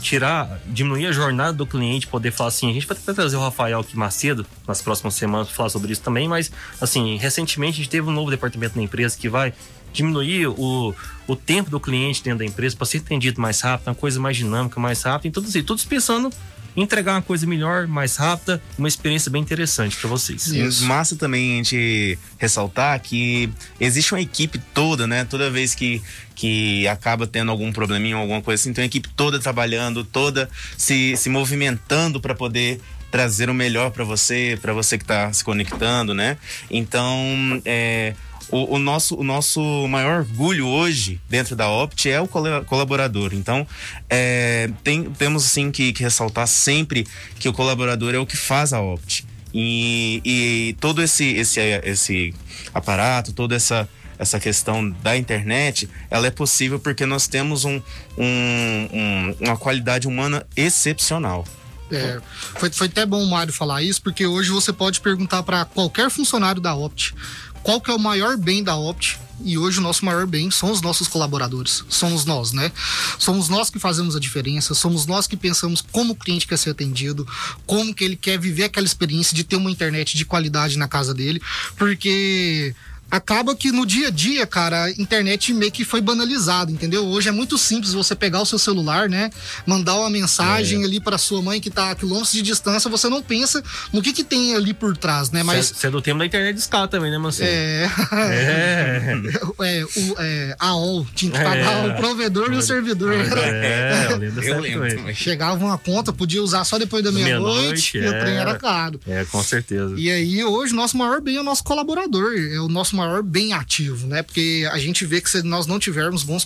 tirar, 0.00 0.60
diminuir 0.66 1.06
a 1.06 1.12
jornada 1.12 1.52
do 1.52 1.66
cliente, 1.66 2.06
poder 2.06 2.30
falar 2.30 2.48
assim, 2.48 2.70
a 2.70 2.74
gente 2.74 2.86
vai 2.86 2.96
tentar 2.96 3.14
trazer 3.14 3.36
o 3.36 3.40
Rafael 3.40 3.80
aqui 3.80 3.96
Macedo 3.96 4.46
nas 4.66 4.80
próximas 4.80 5.14
semanas 5.14 5.50
falar 5.50 5.68
sobre 5.68 5.92
isso 5.92 6.02
também, 6.02 6.28
mas, 6.28 6.50
assim, 6.80 7.16
recentemente 7.16 7.74
a 7.74 7.82
gente 7.82 7.88
teve 7.88 8.08
um 8.08 8.12
novo 8.12 8.30
departamento 8.30 8.76
na 8.76 8.82
empresa 8.82 9.16
que 9.16 9.28
vai 9.28 9.52
diminuir 9.92 10.46
o, 10.48 10.94
o 11.26 11.36
tempo 11.36 11.70
do 11.70 11.78
cliente 11.78 12.22
dentro 12.22 12.40
da 12.40 12.44
empresa 12.44 12.76
para 12.76 12.86
ser 12.86 12.98
atendido 12.98 13.40
mais 13.40 13.60
rápido, 13.60 13.88
uma 13.88 13.94
coisa 13.94 14.18
mais 14.18 14.36
dinâmica, 14.36 14.80
mais 14.80 15.02
rápida, 15.02 15.28
então 15.28 15.42
assim, 15.42 15.62
todos 15.62 15.84
pensando 15.84 16.30
em 16.76 16.82
entregar 16.82 17.12
uma 17.12 17.22
coisa 17.22 17.46
melhor, 17.46 17.86
mais 17.86 18.16
rápida, 18.16 18.62
uma 18.78 18.88
experiência 18.88 19.30
bem 19.30 19.42
interessante 19.42 19.96
para 19.96 20.08
vocês. 20.08 20.46
Isso. 20.46 20.84
Massa 20.84 21.16
também 21.16 21.52
a 21.52 21.56
gente 21.56 22.18
ressaltar 22.38 22.98
que 23.00 23.50
existe 23.78 24.14
uma 24.14 24.20
equipe 24.20 24.58
toda, 24.72 25.06
né? 25.06 25.24
Toda 25.24 25.50
vez 25.50 25.74
que, 25.74 26.02
que 26.34 26.88
acaba 26.88 27.26
tendo 27.26 27.50
algum 27.50 27.72
probleminha, 27.72 28.16
alguma 28.16 28.40
coisa 28.40 28.60
assim, 28.60 28.72
tem 28.72 28.82
uma 28.82 28.86
equipe 28.86 29.08
toda 29.10 29.38
trabalhando, 29.38 30.02
toda 30.02 30.48
se, 30.76 31.14
se 31.16 31.28
movimentando 31.28 32.20
para 32.20 32.34
poder 32.34 32.80
trazer 33.10 33.50
o 33.50 33.54
melhor 33.54 33.90
para 33.90 34.04
você, 34.04 34.58
para 34.62 34.72
você 34.72 34.96
que 34.96 35.04
está 35.04 35.30
se 35.30 35.44
conectando, 35.44 36.14
né? 36.14 36.38
Então, 36.70 37.60
é, 37.66 38.14
o, 38.52 38.74
o, 38.74 38.78
nosso, 38.78 39.16
o 39.16 39.24
nosso 39.24 39.60
maior 39.88 40.20
orgulho 40.20 40.66
hoje 40.66 41.18
dentro 41.28 41.56
da 41.56 41.68
Opt 41.70 42.08
é 42.08 42.20
o 42.20 42.28
colaborador. 42.28 43.32
Então, 43.32 43.66
é, 44.10 44.70
tem, 44.84 45.04
temos 45.04 45.44
sim 45.44 45.70
que, 45.70 45.92
que 45.92 46.02
ressaltar 46.02 46.46
sempre 46.46 47.06
que 47.38 47.48
o 47.48 47.52
colaborador 47.52 48.14
é 48.14 48.18
o 48.18 48.26
que 48.26 48.36
faz 48.36 48.74
a 48.74 48.80
Opt. 48.80 49.26
E, 49.54 50.20
e 50.24 50.76
todo 50.80 51.02
esse, 51.02 51.24
esse, 51.32 51.60
esse 51.60 52.34
aparato, 52.74 53.32
toda 53.32 53.56
essa, 53.56 53.88
essa 54.18 54.38
questão 54.38 54.90
da 54.90 55.16
internet, 55.16 55.88
ela 56.10 56.26
é 56.26 56.30
possível 56.30 56.78
porque 56.78 57.06
nós 57.06 57.26
temos 57.26 57.64
um, 57.64 57.80
um, 58.18 58.88
um 58.92 59.36
uma 59.40 59.56
qualidade 59.56 60.06
humana 60.06 60.46
excepcional. 60.54 61.46
É, 61.90 62.20
foi, 62.56 62.70
foi 62.70 62.86
até 62.86 63.04
bom 63.04 63.22
o 63.22 63.30
Mário 63.30 63.52
falar 63.52 63.82
isso, 63.82 64.00
porque 64.00 64.26
hoje 64.26 64.50
você 64.50 64.72
pode 64.72 65.00
perguntar 65.00 65.42
para 65.42 65.66
qualquer 65.66 66.10
funcionário 66.10 66.60
da 66.60 66.74
Opt 66.74 67.14
qual 67.62 67.80
que 67.80 67.90
é 67.90 67.94
o 67.94 67.98
maior 67.98 68.36
bem 68.36 68.62
da 68.62 68.76
Opt? 68.76 69.18
E 69.44 69.58
hoje 69.58 69.78
o 69.78 69.82
nosso 69.82 70.04
maior 70.04 70.26
bem 70.26 70.50
são 70.50 70.70
os 70.70 70.80
nossos 70.80 71.08
colaboradores, 71.08 71.84
somos 71.88 72.24
nós, 72.24 72.52
né? 72.52 72.70
Somos 73.18 73.48
nós 73.48 73.70
que 73.70 73.78
fazemos 73.78 74.14
a 74.14 74.20
diferença, 74.20 74.72
somos 74.72 75.04
nós 75.04 75.26
que 75.26 75.36
pensamos 75.36 75.80
como 75.80 76.12
o 76.12 76.16
cliente 76.16 76.46
quer 76.46 76.56
ser 76.56 76.70
atendido, 76.70 77.26
como 77.66 77.92
que 77.92 78.04
ele 78.04 78.14
quer 78.14 78.38
viver 78.38 78.64
aquela 78.64 78.86
experiência 78.86 79.34
de 79.34 79.42
ter 79.42 79.56
uma 79.56 79.70
internet 79.70 80.16
de 80.16 80.24
qualidade 80.24 80.78
na 80.78 80.86
casa 80.86 81.12
dele, 81.12 81.42
porque 81.76 82.74
acaba 83.12 83.54
que 83.54 83.70
no 83.70 83.84
dia 83.84 84.08
a 84.08 84.10
dia, 84.10 84.46
cara, 84.46 84.84
a 84.84 84.90
internet 84.90 85.52
meio 85.52 85.70
que 85.70 85.84
foi 85.84 86.00
banalizada, 86.00 86.72
entendeu? 86.72 87.04
Hoje 87.04 87.28
é 87.28 87.32
muito 87.32 87.58
simples 87.58 87.92
você 87.92 88.14
pegar 88.14 88.40
o 88.40 88.46
seu 88.46 88.58
celular, 88.58 89.06
né? 89.06 89.30
Mandar 89.66 89.96
uma 89.96 90.08
mensagem 90.08 90.80
é. 90.80 90.84
ali 90.86 90.98
para 90.98 91.18
sua 91.18 91.42
mãe 91.42 91.60
que 91.60 91.68
tá 91.68 91.90
a 91.90 91.94
quilômetros 91.94 92.32
de 92.32 92.40
distância, 92.40 92.88
você 92.88 93.10
não 93.10 93.20
pensa 93.20 93.62
no 93.92 94.00
que 94.00 94.14
que 94.14 94.24
tem 94.24 94.54
ali 94.54 94.72
por 94.72 94.96
trás, 94.96 95.30
né? 95.30 95.42
Mas 95.42 95.66
você 95.66 95.88
é 95.88 95.90
do 95.90 96.00
tempo 96.00 96.20
da 96.20 96.24
internet 96.24 96.54
de 96.54 96.60
escala 96.62 96.88
também, 96.88 97.10
né, 97.10 97.18
Marcelo? 97.18 97.50
É. 97.50 97.90
É. 98.12 99.12
é, 99.60 99.84
o, 99.84 100.16
é 100.18 100.56
AOL, 100.58 101.06
tinha 101.14 101.32
que 101.32 101.38
pagar 101.38 101.84
é. 101.84 101.92
o 101.92 101.96
provedor 101.96 102.50
e 102.50 102.56
o 102.56 102.62
servidor. 102.62 103.12
É, 103.12 104.08
eu 104.10 104.16
lembro, 104.16 104.42
eu 104.42 104.60
lembro 104.60 105.14
Chegava 105.14 105.62
uma 105.62 105.76
conta, 105.76 106.14
podia 106.14 106.42
usar 106.42 106.64
só 106.64 106.78
depois 106.78 107.04
da 107.04 107.12
meia-noite, 107.12 107.98
meia 107.98 108.10
e 108.10 108.16
o 108.16 108.20
trem 108.20 108.36
era 108.36 108.54
caro. 108.58 108.98
É, 109.06 109.22
com 109.26 109.42
certeza. 109.42 109.94
E 109.98 110.10
aí 110.10 110.42
hoje 110.42 110.74
nosso 110.74 110.96
maior 110.96 111.20
bem 111.20 111.36
é 111.36 111.40
o 111.40 111.44
nosso 111.44 111.62
colaborador, 111.62 112.32
é 112.34 112.58
o 112.58 112.68
nosso 112.68 112.96
maior 113.06 113.22
bem 113.22 113.52
ativo, 113.52 114.06
né? 114.06 114.22
Porque 114.22 114.68
a 114.70 114.78
gente 114.78 115.04
vê 115.04 115.20
que 115.20 115.30
se 115.30 115.42
nós 115.42 115.66
não 115.66 115.78
tivermos 115.78 116.22
bons 116.22 116.44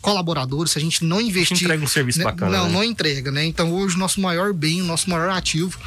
colaboradores, 0.00 0.72
se 0.72 0.78
a 0.78 0.80
gente 0.80 1.04
não 1.04 1.20
investir. 1.20 1.56
Entrega 1.56 1.82
um 1.82 1.86
serviço 1.86 2.18
né? 2.18 2.24
bacana. 2.24 2.58
Não, 2.58 2.66
né? 2.66 2.72
não 2.72 2.84
entrega, 2.84 3.30
né? 3.30 3.44
Então 3.44 3.72
hoje 3.72 3.96
o 3.96 3.98
nosso 3.98 4.20
maior 4.20 4.52
bem, 4.52 4.80
o 4.80 4.84
nosso 4.84 5.08
maior 5.10 5.30
ativo 5.30 5.78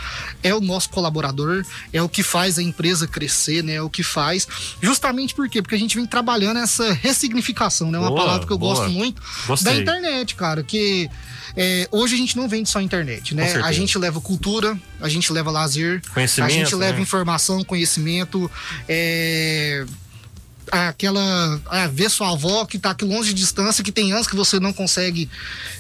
é 0.44 0.54
o 0.54 0.62
nosso 0.62 0.90
colaborador, 0.90 1.66
é 1.94 2.02
o 2.02 2.10
que 2.10 2.24
faz 2.24 2.58
a 2.58 2.64
empresa 2.64 3.08
crescer, 3.08 3.64
né? 3.64 3.74
É 3.76 3.82
o 3.82 3.90
que 3.90 4.04
faz. 4.04 4.48
Justamente 4.82 5.34
por 5.34 5.50
quê? 5.50 5.62
Porque 5.62 5.76
a 5.76 5.80
gente 5.80 5.96
vem 5.96 6.06
trabalhando 6.06 6.60
essa 6.60 6.92
ressignificação, 6.94 7.92
né? 7.92 8.00
Uma 8.00 8.10
boa, 8.10 8.22
palavra 8.22 8.48
que 8.48 8.54
eu 8.54 8.58
boa. 8.58 8.76
gosto 8.76 8.90
muito 8.92 9.22
Gostei. 9.48 9.74
da 9.74 9.80
internet, 9.80 10.36
cara. 10.36 10.64
Que 10.64 11.10
é, 11.62 11.90
hoje 11.92 12.16
a 12.16 12.18
gente 12.18 12.38
não 12.38 12.48
vende 12.48 12.70
só 12.70 12.80
internet, 12.80 13.36
né? 13.36 13.52
A 13.56 13.74
gente 13.74 13.98
leva 13.98 14.22
cultura, 14.22 14.80
a 15.02 15.10
gente 15.10 15.34
leva 15.34 15.52
lazer, 15.52 16.02
a 16.16 16.48
gente 16.48 16.74
leva 16.74 16.96
né? 16.96 17.02
informação, 17.02 17.66
conhecimento. 17.66 18.50
É, 18.88 19.86
aquela 20.72 21.62
ah, 21.68 21.88
ver 21.88 22.10
sua 22.10 22.32
avó 22.32 22.66
que 22.66 22.78
está 22.78 22.92
aqui 22.92 23.06
longe 23.06 23.34
de 23.34 23.42
distância, 23.42 23.84
que 23.84 23.92
tem 23.92 24.12
anos 24.12 24.28
que 24.28 24.36
você 24.36 24.60
não 24.60 24.74
consegue 24.74 25.30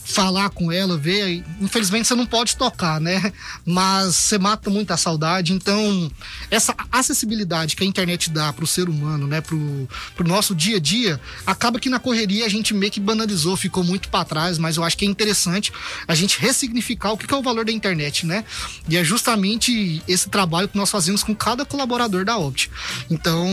falar 0.04 0.50
com 0.50 0.72
ela, 0.72 0.98
ver, 0.98 1.44
infelizmente 1.62 2.08
você 2.08 2.16
não 2.16 2.26
pode 2.26 2.58
tocar, 2.58 3.00
né? 3.00 3.32
Mas 3.66 4.16
você 4.16 4.38
mata 4.40 4.70
muita 4.70 4.98
saudade, 4.98 5.54
então 5.54 6.12
essa 6.50 6.76
acessibilidade 6.92 7.76
que 7.76 7.84
a 7.84 7.88
internet 7.88 8.30
dá 8.30 8.52
para 8.52 8.64
o 8.64 8.68
ser 8.68 8.90
humano, 8.90 9.28
né, 9.28 9.40
pro, 9.40 9.88
pro 10.16 10.28
nosso 10.28 10.56
dia 10.56 10.78
a 10.78 10.80
dia, 10.80 11.20
acaba 11.46 11.80
que 11.80 11.90
na 11.90 12.00
correria 12.00 12.46
a 12.46 12.50
gente 12.50 12.74
meio 12.74 12.92
que 12.92 13.00
banalizou, 13.00 13.56
ficou 13.56 13.84
muito 13.84 14.10
para 14.10 14.26
trás, 14.26 14.58
mas 14.58 14.78
eu 14.78 14.84
acho 14.84 14.98
que 14.98 15.06
é 15.06 15.08
interessante 15.08 15.72
a 16.08 16.16
gente 16.16 16.40
ressignificar 16.40 17.12
o 17.12 17.18
que 17.18 17.32
é 17.32 17.38
o 17.38 17.44
valor 17.44 17.66
da 17.66 17.72
internet, 17.72 18.26
né? 18.26 18.44
E 18.88 18.98
é 18.98 19.04
justamente 19.04 20.02
esse 20.08 20.30
trabalho 20.30 20.68
que 20.68 20.78
nós 20.78 20.90
fazemos 20.90 21.24
com 21.24 21.36
cada 21.36 21.64
colaborador 21.66 22.26
da 22.26 22.38
Opt. 22.38 22.72
Então, 23.10 23.48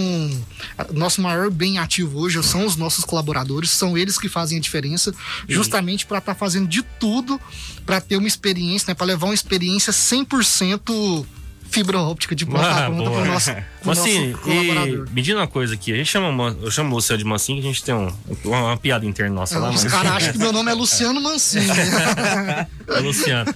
nosso 0.92 1.20
maior 1.26 1.50
bem 1.50 1.78
ativo 1.78 2.18
hoje 2.18 2.42
são 2.42 2.64
os 2.64 2.76
nossos 2.76 3.04
colaboradores, 3.04 3.70
são 3.70 3.96
eles 3.96 4.18
que 4.18 4.28
fazem 4.28 4.58
a 4.58 4.60
diferença, 4.60 5.14
justamente 5.48 6.06
para 6.06 6.18
estar 6.18 6.34
tá 6.34 6.38
fazendo 6.38 6.66
de 6.66 6.82
tudo 6.82 7.40
para 7.84 8.00
ter 8.00 8.16
uma 8.16 8.28
experiência, 8.28 8.90
né, 8.90 8.94
para 8.94 9.06
levar 9.06 9.26
uma 9.26 9.34
experiência 9.34 9.92
100% 9.92 11.26
fibra 11.68 11.98
óptica 11.98 12.34
de 12.34 12.46
ponta 12.46 12.86
ah, 12.86 12.90
ponta 12.90 13.10
para 13.10 13.22
o 13.22 13.24
nosso, 13.26 13.50
pro 13.82 13.90
assim, 13.90 14.30
nosso 14.30 14.42
colaborador. 14.42 15.08
me 15.10 15.22
diz 15.22 15.34
uma 15.34 15.46
coisa 15.46 15.74
aqui, 15.74 15.92
a 15.92 15.96
gente 15.96 16.10
chama, 16.10 16.56
eu 16.62 16.70
chamo 16.70 16.92
o 16.92 16.94
Luciano 16.94 17.18
de 17.18 17.24
Mancinho, 17.24 17.60
que 17.60 17.68
a 17.68 17.70
gente 17.70 17.84
tem 17.84 17.94
um, 17.94 18.12
uma, 18.44 18.62
uma 18.62 18.76
piada 18.76 19.04
interna 19.04 19.34
nossa 19.34 19.56
é, 19.56 19.58
lá. 19.58 19.70
Os 19.70 19.84
caras 19.84 20.12
acham 20.12 20.32
que 20.32 20.38
meu 20.38 20.52
nome 20.52 20.70
é 20.70 20.74
Luciano 20.74 21.20
Mancinho. 21.20 21.72
é 22.88 23.00
Luciano. 23.00 23.52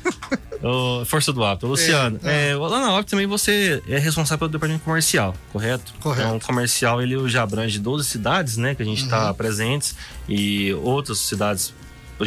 Força 1.06 1.32
do 1.32 1.42
hábito. 1.42 1.66
Luciano, 1.66 2.20
é, 2.22 2.48
é. 2.48 2.50
É, 2.50 2.56
lá 2.56 2.80
na 2.80 2.98
Opti 2.98 3.10
também 3.10 3.26
você 3.26 3.82
é 3.88 3.98
responsável 3.98 4.40
pelo 4.40 4.52
departamento 4.52 4.84
comercial, 4.84 5.34
correto? 5.52 5.94
Correto. 6.00 6.26
Então, 6.26 6.36
o 6.36 6.40
comercial 6.40 7.00
ele 7.00 7.28
já 7.28 7.42
abrange 7.42 7.78
12 7.78 8.06
cidades, 8.06 8.56
né, 8.56 8.74
que 8.74 8.82
a 8.82 8.84
gente 8.84 9.02
está 9.04 9.28
uhum. 9.28 9.34
presentes 9.34 9.94
e 10.28 10.72
outras 10.74 11.18
cidades 11.18 11.72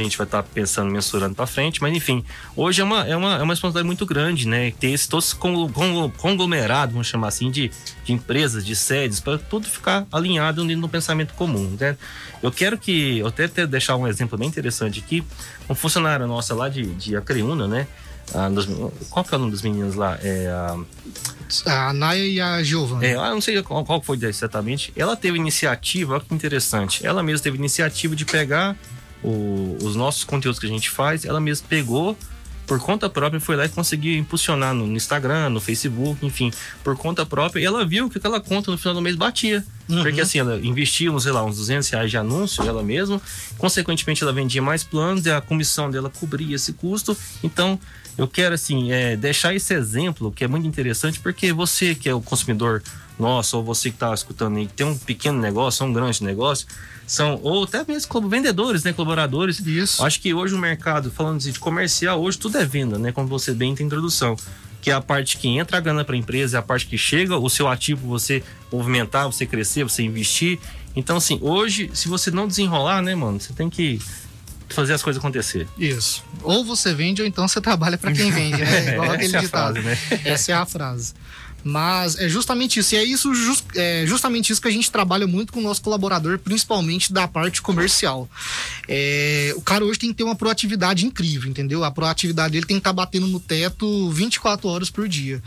a 0.02 0.04
gente 0.04 0.17
vai 0.17 0.26
estar 0.26 0.41
tá 0.41 0.50
pensando, 0.52 0.91
mensurando 0.91 1.36
para 1.36 1.46
frente, 1.46 1.82
mas 1.82 1.96
enfim, 1.96 2.24
hoje 2.56 2.82
é 2.82 2.84
uma, 2.84 3.06
é 3.06 3.15
uma, 3.15 3.36
é 3.36 3.43
uma 3.43 3.54
responsabilidade 3.54 3.86
muito 3.86 4.06
grande, 4.06 4.48
né? 4.48 4.72
Ter 4.72 4.89
esse 4.89 5.08
todo 5.08 5.22
esse 5.22 5.36
conglomerado, 5.36 6.93
vamos 6.93 7.08
chamar 7.08 7.28
assim, 7.28 7.52
de, 7.52 7.69
de 8.04 8.13
empresas, 8.13 8.65
de 8.65 8.76
sedes, 8.76 9.19
para 9.19 9.38
tudo 9.38 9.67
ficar 9.67 10.08
alinhado 10.12 10.63
no 10.63 10.89
pensamento 10.89 11.34
comum, 11.34 11.76
né? 11.80 11.96
Eu 12.41 12.52
quero 12.52 12.78
que, 12.78 13.19
eu 13.19 13.28
até, 13.28 13.46
até 13.46 13.67
deixar 13.67 13.96
um 13.96 14.08
exemplo 14.08 14.38
bem 14.38 14.48
interessante 14.48 15.00
aqui, 15.00 15.24
um 15.69 15.76
funcionário 15.76 16.28
nossa 16.28 16.54
lá 16.56 16.69
de, 16.69 16.84
de 16.96 17.15
Acreúna, 17.15 17.67
né? 17.67 17.88
Ah, 18.33 18.49
dos, 18.49 18.67
qual 19.09 19.23
que 19.23 19.33
é 19.33 19.38
o 19.38 19.39
nome 19.39 19.51
dos 19.51 19.62
meninos 19.62 19.95
lá? 19.95 20.17
É 20.21 20.47
a... 20.47 21.88
a 21.88 21.93
Naya 21.93 22.25
e 22.25 22.39
a 22.39 22.63
Giovana. 22.63 23.05
É, 23.05 23.15
eu 23.15 23.21
não 23.21 23.41
sei 23.41 23.62
qual, 23.62 23.83
qual 23.83 24.01
foi 24.01 24.17
exatamente. 24.23 24.93
Ela 24.95 25.15
teve 25.15 25.38
iniciativa, 25.38 26.13
olha 26.13 26.21
que 26.21 26.33
interessante. 26.33 27.05
Ela 27.05 27.21
mesma 27.21 27.43
teve 27.43 27.57
iniciativa 27.57 28.15
de 28.15 28.25
pegar 28.25 28.75
o, 29.23 29.77
os 29.81 29.95
nossos 29.95 30.23
conteúdos 30.23 30.59
que 30.59 30.65
a 30.65 30.69
gente 30.69 30.89
faz, 30.89 31.25
ela 31.25 31.39
mesma 31.39 31.67
pegou 31.67 32.17
por 32.65 32.79
conta 32.79 33.09
própria 33.09 33.39
foi 33.39 33.55
lá 33.55 33.65
e 33.65 33.69
conseguiu 33.69 34.17
impulsionar 34.17 34.73
no, 34.73 34.86
Instagram, 34.95 35.49
no 35.49 35.59
Facebook, 35.59 36.25
enfim, 36.25 36.51
por 36.83 36.95
conta 36.95 37.25
própria. 37.25 37.62
E 37.62 37.65
ela 37.65 37.86
viu 37.86 38.09
que 38.09 38.17
aquela 38.17 38.39
conta 38.39 38.71
no 38.71 38.77
final 38.77 38.93
do 38.93 39.01
mês 39.01 39.15
batia. 39.15 39.63
Uhum. 39.89 40.01
Porque 40.01 40.21
assim, 40.21 40.39
ela 40.39 40.57
investia, 40.59 41.12
sei 41.19 41.31
lá, 41.31 41.43
uns 41.43 41.57
200 41.57 41.89
reais 41.89 42.09
de 42.09 42.17
anúncio, 42.17 42.63
ela 42.63 42.81
mesma. 42.81 43.21
Consequentemente, 43.57 44.23
ela 44.23 44.31
vendia 44.31 44.62
mais 44.62 44.83
planos 44.83 45.25
e 45.25 45.31
a 45.31 45.41
comissão 45.41 45.91
dela 45.91 46.09
cobria 46.09 46.55
esse 46.55 46.73
custo. 46.73 47.17
Então, 47.43 47.79
eu 48.17 48.28
quero, 48.28 48.54
assim, 48.56 48.91
é, 48.91 49.15
deixar 49.15 49.54
esse 49.56 49.73
exemplo 49.73 50.32
que 50.32 50.43
é 50.43 50.47
muito 50.47 50.67
interessante, 50.67 51.19
porque 51.19 51.52
você 51.52 51.95
que 51.95 52.08
é 52.08 52.13
o 52.13 52.21
consumidor 52.21 52.84
nosso, 53.17 53.58
ou 53.58 53.63
você 53.63 53.89
que 53.89 53.95
está 53.95 54.13
escutando 54.13 54.58
aí, 54.58 54.67
que 54.67 54.73
tem 54.73 54.86
um 54.86 54.97
pequeno 54.97 55.39
negócio, 55.39 55.86
um 55.86 55.93
grande 55.93 56.23
negócio, 56.23 56.67
são, 57.06 57.39
ou 57.43 57.63
até 57.63 57.84
mesmo 57.86 58.30
vendedores, 58.30 58.84
né, 58.84 58.93
colaboradores. 58.93 59.60
Isso. 59.60 60.04
Acho 60.04 60.19
que 60.21 60.34
hoje 60.34 60.54
o 60.54 60.58
mercado, 60.58 61.12
falando 61.12 61.39
de 61.39 61.60
comercial, 61.60 62.21
hoje 62.21 62.38
tudo 62.38 62.58
é 62.58 62.65
venda, 62.65 62.97
né, 62.97 63.12
como 63.12 63.28
você 63.28 63.54
bem 63.54 63.76
tem 63.76 63.86
introdução. 63.86 64.36
Que 64.82 64.91
é 64.91 64.93
a 64.93 64.99
parte 64.99 65.38
que 65.38 65.47
entra 65.47 65.78
a 65.78 65.80
grana 65.80 66.04
para 66.04 66.13
a 66.13 66.17
empresa, 66.17 66.58
é 66.58 66.60
a 66.60 66.62
parte 66.62 66.86
que 66.86 66.97
chega 66.97 67.38
o 67.38 67.49
seu 67.49 67.69
ativo, 67.69 68.06
você 68.08 68.43
movimentar, 68.69 69.26
você 69.26 69.45
crescer, 69.45 69.84
você 69.84 70.04
investir. 70.04 70.60
Então, 70.93 71.17
assim, 71.17 71.39
hoje, 71.41 71.89
se 71.93 72.10
você 72.10 72.30
não 72.30 72.47
desenrolar, 72.47 73.02
né, 73.02 73.15
mano, 73.15 73.39
você 73.39 73.54
tem 73.54 73.69
que 73.69 74.02
fazer 74.69 74.93
as 74.93 75.04
coisas 75.04 75.19
acontecer. 75.19 75.67
Isso. 75.78 76.23
Ou 76.41 76.63
você 76.63 76.93
vende 76.93 77.21
ou 77.21 77.28
então 77.28 77.47
você 77.47 77.62
trabalha 77.62 77.97
para 77.97 78.12
quem 78.12 78.32
vende, 78.32 78.58
né? 78.58 78.93
Igual 78.93 79.12
é, 79.12 79.15
aquele 79.15 79.39
ditado. 79.39 79.82
Frase, 79.82 79.88
né? 79.88 80.21
Essa 80.26 80.52
é 80.52 80.56
a 80.56 80.65
frase. 80.65 81.13
Mas 81.63 82.17
é 82.17 82.28
justamente 82.28 82.80
isso. 82.80 82.95
E 82.95 82.97
é 82.97 83.04
isso 83.04 83.34
just, 83.34 83.63
é 83.76 84.06
justamente 84.06 84.52
isso 84.52 84.62
que 84.62 84.67
a 84.67 84.71
gente 84.71 84.91
trabalha 84.91 85.26
muito 85.26 85.54
com 85.54 85.60
o 85.60 85.63
nosso 85.63 85.82
colaborador, 85.82 86.38
principalmente 86.39 87.13
da 87.13 87.28
parte 87.28 87.62
comercial. 87.62 88.30
É, 88.88 89.54
o 89.56 89.62
cara 89.62 89.86
hoje 89.86 89.99
tem 89.99 90.10
que 90.10 90.15
ter 90.15 90.23
uma 90.23 90.36
proatividade 90.36 91.06
incrível, 91.06 91.49
entendeu? 91.49 91.84
A 91.84 91.91
proatividade 91.91 92.52
dele 92.52 92.65
tem 92.65 92.78
que 92.78 92.82
estar 92.82 92.89
tá 92.89 92.93
batendo 92.93 93.28
no 93.28 93.39
teto 93.39 94.10
24 94.12 94.67
horas 94.67 94.89
por 94.89 95.08
dia. 95.08 95.41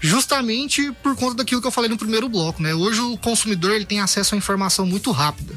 Justamente 0.00 0.92
por 1.02 1.16
conta 1.16 1.36
daquilo 1.36 1.60
que 1.60 1.66
eu 1.66 1.72
falei 1.72 1.88
no 1.88 1.96
primeiro 1.96 2.28
bloco, 2.28 2.62
né? 2.62 2.74
Hoje 2.74 3.00
o 3.00 3.16
consumidor 3.16 3.72
ele 3.72 3.86
tem 3.86 4.00
acesso 4.00 4.34
à 4.34 4.38
informação 4.38 4.86
muito 4.86 5.10
rápida. 5.10 5.54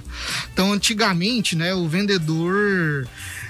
Então, 0.54 0.72
antigamente, 0.72 1.56
né, 1.56 1.74
o 1.74 1.88
vendedor 1.88 3.08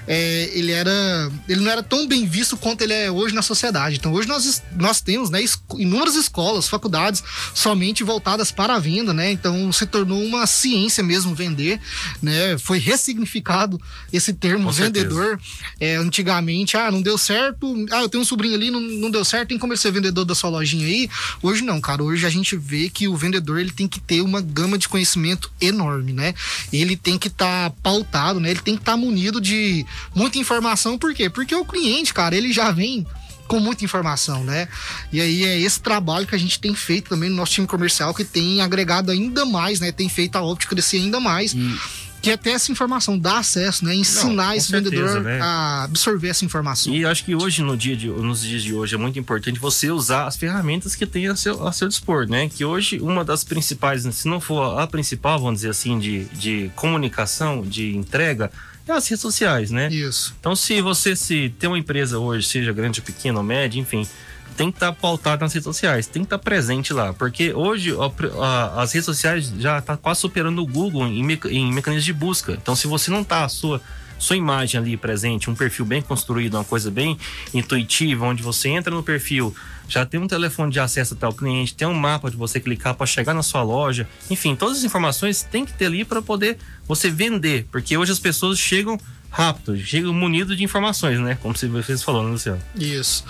é, 0.07 0.49
ele 0.53 0.71
era 0.71 1.31
ele 1.47 1.61
não 1.61 1.69
era 1.69 1.83
tão 1.83 2.07
bem 2.07 2.25
visto 2.25 2.55
quanto 2.55 2.81
ele 2.81 2.93
é 2.93 3.11
hoje 3.11 3.35
na 3.35 3.41
sociedade. 3.41 3.97
Então 3.97 4.13
hoje 4.13 4.27
nós, 4.27 4.63
nós 4.75 5.01
temos 5.01 5.29
né, 5.29 5.43
inúmeras 5.77 6.15
escolas, 6.15 6.69
faculdades 6.69 7.23
somente 7.53 8.03
voltadas 8.03 8.51
para 8.51 8.75
a 8.75 8.79
venda, 8.79 9.13
né? 9.13 9.31
Então 9.31 9.71
se 9.71 9.85
tornou 9.85 10.23
uma 10.23 10.47
ciência 10.47 11.03
mesmo 11.03 11.35
vender, 11.35 11.79
né? 12.21 12.57
Foi 12.57 12.79
ressignificado 12.79 13.79
esse 14.11 14.33
termo 14.33 14.65
Com 14.65 14.71
vendedor. 14.71 15.39
É, 15.79 15.95
antigamente, 15.95 16.77
ah, 16.77 16.89
não 16.89 17.01
deu 17.01 17.17
certo, 17.17 17.75
ah, 17.91 18.01
eu 18.01 18.09
tenho 18.09 18.21
um 18.21 18.25
sobrinho 18.25 18.55
ali, 18.55 18.71
não, 18.71 18.79
não 18.79 19.11
deu 19.11 19.25
certo, 19.25 19.49
tem 19.49 19.59
como 19.59 19.75
ser 19.75 19.91
vendedor 19.91 20.23
da 20.23 20.33
sua 20.33 20.49
lojinha 20.49 20.85
aí. 20.85 21.09
Hoje 21.41 21.63
não, 21.63 21.81
cara. 21.81 22.03
Hoje 22.03 22.25
a 22.25 22.29
gente 22.29 22.55
vê 22.55 22.89
que 22.89 23.07
o 23.07 23.15
vendedor 23.15 23.59
ele 23.59 23.71
tem 23.71 23.87
que 23.87 23.99
ter 23.99 24.21
uma 24.21 24.41
gama 24.41 24.77
de 24.77 24.87
conhecimento 24.87 25.51
enorme, 25.59 26.13
né? 26.13 26.33
Ele 26.71 26.95
tem 26.95 27.17
que 27.17 27.27
estar 27.27 27.69
tá 27.69 27.75
pautado, 27.83 28.39
né? 28.39 28.51
Ele 28.51 28.61
tem 28.61 28.75
que 28.75 28.81
estar 28.81 28.93
tá 28.93 28.97
munido 28.97 29.41
de 29.41 29.85
muita 30.13 30.37
informação, 30.37 30.97
por 30.97 31.13
quê? 31.13 31.29
Porque 31.29 31.55
o 31.55 31.65
cliente, 31.65 32.13
cara, 32.13 32.35
ele 32.35 32.51
já 32.51 32.71
vem 32.71 33.05
com 33.47 33.59
muita 33.59 33.85
informação, 33.85 34.43
né? 34.43 34.67
E 35.11 35.21
aí 35.21 35.45
é 35.45 35.59
esse 35.59 35.79
trabalho 35.79 36.27
que 36.27 36.35
a 36.35 36.37
gente 36.37 36.59
tem 36.59 36.75
feito 36.75 37.09
também 37.09 37.29
no 37.29 37.35
nosso 37.35 37.53
time 37.53 37.67
comercial, 37.67 38.13
que 38.13 38.25
tem 38.25 38.61
agregado 38.61 39.11
ainda 39.11 39.45
mais, 39.45 39.79
né? 39.79 39.91
Tem 39.91 40.09
feito 40.09 40.35
a 40.35 40.41
óptica 40.41 40.75
crescer 40.75 40.97
ainda 40.97 41.19
mais. 41.19 41.53
E 41.53 41.77
que 42.21 42.31
é 42.31 42.37
ter 42.37 42.51
essa 42.51 42.71
informação, 42.71 43.17
dar 43.17 43.39
acesso, 43.39 43.85
né? 43.85 43.95
Ensinar 43.95 44.47
Não, 44.47 44.53
esse 44.53 44.67
certeza, 44.67 44.95
vendedor 44.95 45.23
né? 45.23 45.39
a 45.41 45.83
absorver 45.83 46.29
essa 46.29 46.43
informação. 46.43 46.93
E 46.93 47.05
acho 47.05 47.23
que 47.23 47.35
hoje, 47.35 47.61
no 47.61 47.77
dia 47.77 47.95
de, 47.95 48.07
nos 48.07 48.41
dias 48.41 48.63
de 48.63 48.73
hoje, 48.73 48.95
é 48.95 48.97
muito 48.97 49.19
importante 49.19 49.59
você 49.59 49.91
usar 49.91 50.25
as 50.25 50.35
ferramentas 50.35 50.95
que 50.95 51.05
tem 51.05 51.27
a 51.27 51.35
seu, 51.35 51.65
a 51.65 51.71
seu 51.71 51.87
dispor, 51.87 52.27
né? 52.27 52.49
Que 52.49 52.65
hoje, 52.65 52.99
uma 52.99 53.23
das 53.23 53.43
principais, 53.43 54.03
se 54.03 54.27
não 54.27 54.39
for 54.41 54.79
a 54.79 54.87
principal, 54.87 55.39
vamos 55.39 55.59
dizer 55.59 55.69
assim, 55.69 55.99
de, 55.99 56.25
de 56.25 56.71
comunicação, 56.75 57.61
de 57.61 57.95
entrega, 57.95 58.51
as 58.91 59.07
redes 59.07 59.21
sociais, 59.21 59.71
né? 59.71 59.89
Isso. 59.89 60.35
Então, 60.39 60.55
se 60.55 60.81
você 60.81 61.15
se 61.15 61.53
tem 61.59 61.69
uma 61.69 61.79
empresa 61.79 62.19
hoje, 62.19 62.47
seja 62.47 62.71
grande, 62.71 63.01
pequena 63.01 63.39
ou 63.39 63.43
média, 63.43 63.79
enfim, 63.79 64.07
tem 64.55 64.71
que 64.71 64.77
estar 64.77 64.91
tá 64.91 64.97
pautado 64.99 65.41
nas 65.41 65.53
redes 65.53 65.65
sociais, 65.65 66.07
tem 66.07 66.23
que 66.23 66.25
estar 66.25 66.37
tá 66.37 66.43
presente 66.43 66.91
lá, 66.93 67.13
porque 67.13 67.53
hoje 67.53 67.93
a, 67.93 68.43
a, 68.43 68.81
as 68.81 68.91
redes 68.91 69.05
sociais 69.05 69.53
já 69.59 69.77
está 69.77 69.95
quase 69.95 70.21
superando 70.21 70.59
o 70.59 70.65
Google 70.65 71.05
em, 71.05 71.19
em 71.21 71.73
mecanismos 71.73 72.05
de 72.05 72.13
busca. 72.13 72.53
Então, 72.53 72.75
se 72.75 72.87
você 72.87 73.11
não 73.11 73.21
está 73.21 73.45
a 73.45 73.49
sua 73.49 73.81
sua 74.19 74.35
imagem 74.35 74.79
ali 74.79 74.97
presente, 74.97 75.47
um 75.49 75.55
perfil 75.55 75.85
bem 75.85 76.01
construído, 76.01 76.55
uma 76.55 76.63
coisa 76.63 76.89
bem 76.89 77.17
intuitiva, 77.53 78.25
onde 78.25 78.41
você 78.41 78.69
entra 78.69 78.93
no 78.93 79.03
perfil, 79.03 79.55
já 79.87 80.05
tem 80.05 80.19
um 80.19 80.27
telefone 80.27 80.71
de 80.71 80.79
acesso 80.79 81.13
até 81.13 81.27
o 81.27 81.33
cliente, 81.33 81.75
tem 81.75 81.87
um 81.87 81.93
mapa 81.93 82.29
de 82.29 82.37
você 82.37 82.59
clicar 82.59 82.93
para 82.95 83.05
chegar 83.05 83.33
na 83.33 83.43
sua 83.43 83.63
loja, 83.63 84.07
enfim, 84.29 84.55
todas 84.55 84.79
as 84.79 84.83
informações 84.83 85.43
tem 85.43 85.65
que 85.65 85.73
ter 85.73 85.85
ali 85.85 86.03
para 86.03 86.21
poder 86.21 86.57
você 86.87 87.09
vender, 87.09 87.67
porque 87.71 87.97
hoje 87.97 88.11
as 88.11 88.19
pessoas 88.19 88.59
chegam 88.59 88.99
rápido, 89.29 89.77
chegam 89.77 90.13
munido 90.13 90.55
de 90.55 90.63
informações, 90.63 91.19
né? 91.19 91.37
Como 91.41 91.55
você 91.55 91.97
falou, 91.97 92.23
né, 92.23 92.31
Luciano? 92.31 92.61
Isso. 92.75 93.23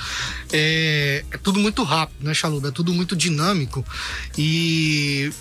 É, 0.52 1.24
é 1.32 1.38
tudo 1.38 1.60
muito 1.60 1.84
rápido, 1.84 2.24
né, 2.24 2.34
Chaluba? 2.34 2.70
É 2.70 2.72
tudo 2.72 2.94
muito 2.94 3.16
dinâmico 3.16 3.84
e 4.38 5.32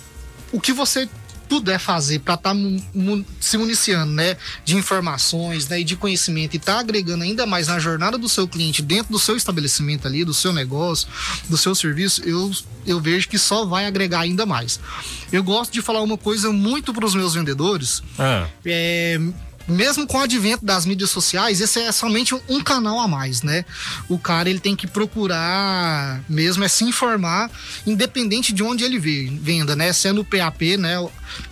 o 0.51 0.59
que 0.59 0.73
você 0.73 1.07
puder 1.47 1.79
fazer 1.79 2.19
para 2.19 2.35
estar 2.35 2.53
tá 2.53 2.59
se 3.39 3.57
municiando, 3.57 4.11
né, 4.11 4.37
de 4.65 4.75
informações, 4.75 5.67
né, 5.67 5.81
e 5.81 5.83
de 5.83 5.95
conhecimento 5.95 6.55
e 6.55 6.59
tá 6.59 6.79
agregando 6.79 7.23
ainda 7.23 7.45
mais 7.45 7.67
na 7.67 7.79
jornada 7.79 8.17
do 8.17 8.29
seu 8.29 8.47
cliente 8.47 8.81
dentro 8.81 9.11
do 9.11 9.19
seu 9.19 9.35
estabelecimento 9.35 10.07
ali, 10.07 10.23
do 10.23 10.33
seu 10.33 10.53
negócio, 10.53 11.07
do 11.49 11.57
seu 11.57 11.73
serviço, 11.73 12.21
eu 12.23 12.51
eu 12.85 13.01
vejo 13.01 13.27
que 13.27 13.37
só 13.37 13.65
vai 13.65 13.85
agregar 13.85 14.21
ainda 14.21 14.45
mais. 14.45 14.79
Eu 15.29 15.43
gosto 15.43 15.73
de 15.73 15.81
falar 15.81 16.01
uma 16.01 16.17
coisa 16.17 16.53
muito 16.53 16.93
para 16.93 17.05
os 17.05 17.13
meus 17.13 17.33
vendedores. 17.33 18.01
Ah. 18.17 18.47
É, 18.65 19.19
mesmo 19.67 20.07
com 20.07 20.17
o 20.17 20.21
advento 20.21 20.65
das 20.65 20.85
mídias 20.85 21.09
sociais, 21.09 21.59
esse 21.61 21.79
é 21.79 21.91
somente 21.91 22.33
um 22.47 22.61
canal 22.61 22.99
a 22.99 23.07
mais, 23.07 23.41
né? 23.41 23.65
O 24.07 24.17
cara 24.17 24.49
ele 24.49 24.59
tem 24.59 24.75
que 24.75 24.87
procurar 24.87 26.21
mesmo 26.29 26.63
é 26.63 26.67
se 26.67 26.83
informar, 26.83 27.51
independente 27.85 28.53
de 28.53 28.63
onde 28.63 28.83
ele 28.83 28.97
venda, 28.97 29.75
né? 29.75 29.91
Se 29.91 30.07
é 30.07 30.13
no 30.13 30.23
PAP, 30.23 30.77
né? 30.77 30.95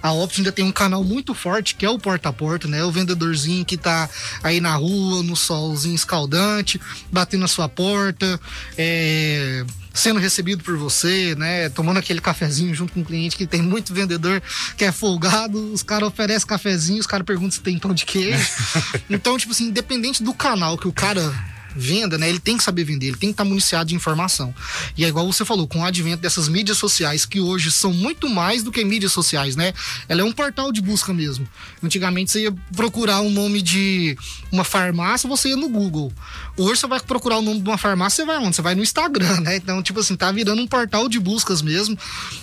A 0.01 0.12
Opt 0.12 0.39
ainda 0.39 0.51
tem 0.51 0.63
um 0.63 0.71
canal 0.71 1.04
muito 1.04 1.34
forte 1.34 1.75
que 1.75 1.86
é 1.86 1.89
o 1.89 1.99
porta 1.99 2.30
a 2.30 2.34
porta, 2.34 2.67
né? 2.67 2.84
O 2.84 2.91
vendedorzinho 2.91 3.65
que 3.65 3.78
tá 3.78 4.10
aí 4.41 4.62
na 4.62 4.75
rua, 4.75 5.21
no 5.21 5.36
solzinho 5.36 5.95
escaldante, 5.95 6.80
batendo 7.12 7.41
na 7.41 7.47
sua 7.47 7.67
porta, 7.67 8.39
é 8.78 9.65
sendo 9.95 10.19
recebido 10.19 10.63
por 10.63 10.77
você, 10.77 11.34
né? 11.36 11.69
Tomando 11.69 11.97
aquele 11.97 12.19
cafezinho 12.19 12.75
junto 12.75 12.93
com 12.93 13.01
o 13.01 13.05
cliente, 13.05 13.38
que 13.38 13.47
tem 13.47 13.62
muito 13.62 13.93
vendedor 13.93 14.43
que 14.77 14.84
é 14.84 14.91
folgado, 14.91 15.73
os 15.73 15.81
caras 15.81 16.10
oferecem 16.10 16.47
cafezinho, 16.47 16.99
os 16.99 17.08
caras 17.08 17.25
perguntam 17.25 17.51
se 17.51 17.62
tem 17.62 17.79
pão 17.79 17.93
de 17.93 18.05
queijo. 18.05 18.45
então, 19.10 19.38
tipo 19.38 19.53
assim, 19.53 19.67
independente 19.69 20.21
do 20.21 20.34
canal 20.34 20.77
que 20.77 20.88
o 20.88 20.93
cara 20.93 21.34
venda, 21.75 22.17
né? 22.17 22.29
Ele 22.29 22.39
tem 22.39 22.57
que 22.57 22.63
saber 22.63 22.83
vender, 22.83 23.07
ele 23.07 23.17
tem 23.17 23.29
que 23.29 23.33
estar 23.33 23.43
tá 23.43 23.49
municiado 23.49 23.89
de 23.89 23.95
informação. 23.95 24.53
E 24.97 25.03
é 25.03 25.07
igual 25.07 25.31
você 25.31 25.43
falou, 25.43 25.67
com 25.67 25.81
o 25.81 25.85
advento 25.85 26.21
dessas 26.21 26.47
mídias 26.47 26.77
sociais, 26.77 27.25
que 27.25 27.39
hoje 27.39 27.71
são 27.71 27.93
muito 27.93 28.29
mais 28.29 28.63
do 28.63 28.71
que 28.71 28.83
mídias 28.83 29.11
sociais, 29.11 29.55
né? 29.55 29.73
Ela 30.07 30.21
é 30.21 30.23
um 30.23 30.31
portal 30.31 30.71
de 30.71 30.81
busca 30.81 31.13
mesmo. 31.13 31.47
Antigamente 31.83 32.31
você 32.31 32.43
ia 32.43 32.55
procurar 32.75 33.21
um 33.21 33.29
nome 33.29 33.61
de 33.61 34.17
uma 34.51 34.63
farmácia, 34.63 35.27
você 35.27 35.49
ia 35.49 35.57
no 35.57 35.69
Google. 35.69 36.11
Hoje 36.57 36.79
você 36.79 36.88
vai 36.88 36.99
procurar 36.99 37.38
o 37.38 37.41
nome 37.41 37.61
de 37.61 37.69
uma 37.69 37.77
farmácia, 37.77 38.23
você 38.23 38.25
vai 38.25 38.38
onde? 38.38 38.55
Você 38.55 38.61
vai 38.61 38.75
no 38.75 38.83
Instagram, 38.83 39.41
né? 39.41 39.57
Então, 39.57 39.81
tipo 39.83 39.99
assim, 39.99 40.15
tá 40.15 40.31
virando 40.31 40.61
um 40.61 40.67
portal 40.67 41.09
de 41.09 41.19
buscas 41.19 41.61
mesmo. 41.61 41.97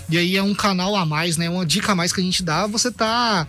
E 0.09 0.19
aí 0.19 0.37
é 0.37 0.43
um 0.43 0.55
canal 0.55 0.95
a 0.97 1.07
mais, 1.07 1.37
né? 1.37 1.49
Uma 1.49 1.65
dica 1.65 1.93
a 1.93 1.95
mais 1.95 2.13
que 2.13 2.21
a 2.21 2.25
gente 2.25 2.43
dá, 2.43 2.67
você 2.67 2.91
tá 2.91 3.47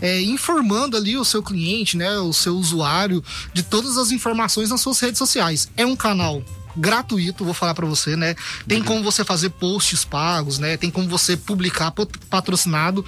é, 0.00 0.20
informando 0.22 0.96
ali 0.96 1.16
o 1.16 1.24
seu 1.24 1.42
cliente, 1.42 1.96
né, 1.96 2.18
o 2.18 2.32
seu 2.32 2.56
usuário, 2.56 3.22
de 3.52 3.62
todas 3.62 3.96
as 3.96 4.10
informações 4.10 4.70
nas 4.70 4.80
suas 4.80 4.98
redes 5.00 5.18
sociais. 5.18 5.68
É 5.76 5.84
um 5.84 5.96
canal 5.96 6.42
gratuito, 6.76 7.44
vou 7.44 7.54
falar 7.54 7.74
para 7.74 7.86
você, 7.86 8.16
né? 8.16 8.34
Tem 8.66 8.78
uhum. 8.78 8.84
como 8.84 9.02
você 9.02 9.24
fazer 9.24 9.50
posts 9.50 10.04
pagos, 10.04 10.58
né? 10.58 10.76
Tem 10.76 10.90
como 10.90 11.08
você 11.08 11.36
publicar 11.36 11.92
patrocinado, 12.28 13.04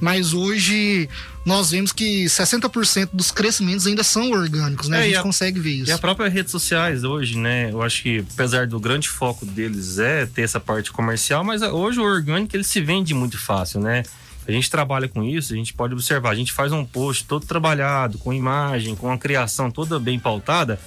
mas 0.00 0.32
hoje 0.32 1.08
nós 1.44 1.70
vemos 1.70 1.92
que 1.92 2.24
60% 2.24 3.10
dos 3.12 3.30
crescimentos 3.30 3.86
ainda 3.86 4.02
são 4.02 4.30
orgânicos, 4.30 4.88
né? 4.88 4.98
É, 4.98 5.00
a 5.00 5.04
gente 5.04 5.16
a, 5.16 5.22
consegue 5.22 5.60
ver 5.60 5.70
isso. 5.70 5.90
E 5.90 5.92
a 5.92 5.98
própria 5.98 6.28
redes 6.28 6.50
sociais 6.50 7.04
hoje, 7.04 7.38
né? 7.38 7.70
Eu 7.70 7.82
acho 7.82 8.02
que 8.02 8.24
apesar 8.32 8.66
do 8.66 8.78
grande 8.78 9.08
foco 9.08 9.46
deles 9.46 9.98
é 9.98 10.26
ter 10.26 10.42
essa 10.42 10.60
parte 10.60 10.90
comercial, 10.92 11.44
mas 11.44 11.62
hoje 11.62 11.98
o 11.98 12.02
orgânico 12.02 12.54
ele 12.54 12.64
se 12.64 12.80
vende 12.80 13.14
muito 13.14 13.38
fácil, 13.38 13.80
né? 13.80 14.02
A 14.46 14.52
gente 14.52 14.70
trabalha 14.70 15.08
com 15.08 15.22
isso, 15.22 15.52
a 15.52 15.56
gente 15.56 15.74
pode 15.74 15.92
observar, 15.92 16.30
a 16.30 16.34
gente 16.34 16.52
faz 16.52 16.72
um 16.72 16.84
post 16.84 17.24
todo 17.24 17.44
trabalhado, 17.46 18.18
com 18.18 18.32
imagem, 18.32 18.94
com 18.94 19.10
a 19.10 19.18
criação 19.18 19.70
toda 19.70 19.98
bem 19.98 20.18
pautada, 20.18 20.78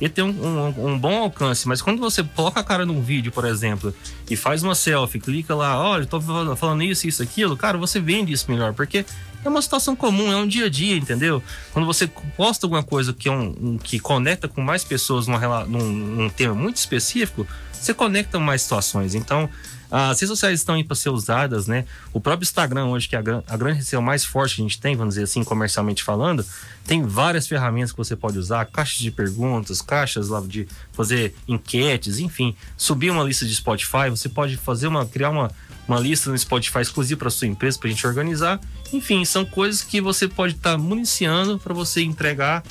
e 0.00 0.08
tem 0.08 0.22
um, 0.22 0.28
um, 0.28 0.90
um, 0.90 0.98
bom 0.98 1.22
alcance. 1.22 1.66
Mas 1.66 1.80
quando 1.80 1.98
você 1.98 2.22
coloca 2.22 2.60
a 2.60 2.64
cara 2.64 2.84
num 2.84 3.00
vídeo, 3.00 3.32
por 3.32 3.46
exemplo, 3.46 3.94
e 4.28 4.36
faz 4.36 4.62
uma 4.62 4.74
selfie, 4.74 5.18
clica 5.18 5.54
lá, 5.54 5.80
olha, 5.80 6.04
tô 6.04 6.20
falando 6.20 6.82
isso, 6.82 7.08
isso, 7.08 7.22
aquilo, 7.22 7.56
cara, 7.56 7.78
você 7.78 7.98
vende 7.98 8.32
isso 8.32 8.50
melhor, 8.50 8.74
porque 8.74 9.06
é 9.42 9.48
uma 9.48 9.62
situação 9.62 9.96
comum, 9.96 10.30
é 10.30 10.36
um 10.36 10.46
dia 10.46 10.66
a 10.66 10.68
dia, 10.68 10.96
entendeu? 10.96 11.42
Quando 11.72 11.86
você 11.86 12.06
posta 12.36 12.66
alguma 12.66 12.82
coisa 12.82 13.14
que, 13.14 13.28
é 13.28 13.32
um 13.32 13.78
que 13.78 13.98
conecta 13.98 14.48
com 14.48 14.60
mais 14.60 14.84
pessoas 14.84 15.26
numa, 15.26 15.64
num, 15.64 15.90
num 15.90 16.28
tema 16.28 16.54
muito 16.54 16.76
específico, 16.76 17.46
você 17.72 17.94
conecta 17.94 18.38
mais 18.38 18.62
situações. 18.62 19.14
Então, 19.14 19.48
as 19.90 20.20
redes 20.20 20.28
sociais 20.28 20.60
estão 20.60 20.74
aí 20.74 20.84
para 20.84 20.96
ser 20.96 21.10
usadas, 21.10 21.66
né? 21.66 21.84
O 22.12 22.20
próprio 22.20 22.44
Instagram 22.44 22.86
hoje, 22.86 23.08
que 23.08 23.16
é 23.16 23.18
a, 23.18 23.22
a 23.46 23.56
grande 23.56 23.78
rede 23.78 23.96
mais 23.98 24.24
forte 24.24 24.56
que 24.56 24.62
a 24.62 24.64
gente 24.64 24.80
tem, 24.80 24.96
vamos 24.96 25.14
dizer 25.14 25.24
assim, 25.24 25.44
comercialmente 25.44 26.02
falando, 26.02 26.44
tem 26.86 27.02
várias 27.02 27.46
ferramentas 27.46 27.92
que 27.92 27.98
você 27.98 28.16
pode 28.16 28.38
usar, 28.38 28.64
caixas 28.66 28.98
de 28.98 29.10
perguntas, 29.10 29.80
caixas 29.82 30.28
lá 30.28 30.40
de 30.40 30.68
fazer 30.92 31.34
enquetes, 31.46 32.18
enfim, 32.18 32.54
subir 32.76 33.10
uma 33.10 33.22
lista 33.22 33.44
de 33.44 33.54
Spotify, 33.54 34.10
você 34.10 34.28
pode 34.28 34.56
fazer 34.56 34.86
uma 34.86 35.06
criar 35.06 35.30
uma, 35.30 35.50
uma 35.86 35.98
lista 35.98 36.30
no 36.30 36.38
Spotify 36.38 36.80
exclusiva 36.80 37.18
para 37.18 37.30
sua 37.30 37.46
empresa 37.46 37.78
para 37.78 37.88
a 37.88 37.90
gente 37.90 38.06
organizar. 38.06 38.60
Enfim, 38.92 39.24
são 39.24 39.44
coisas 39.44 39.82
que 39.82 40.00
você 40.00 40.28
pode 40.28 40.54
estar 40.54 40.72
tá 40.72 40.78
municiando 40.78 41.58
para 41.58 41.74
você 41.74 42.02
entregar 42.02 42.62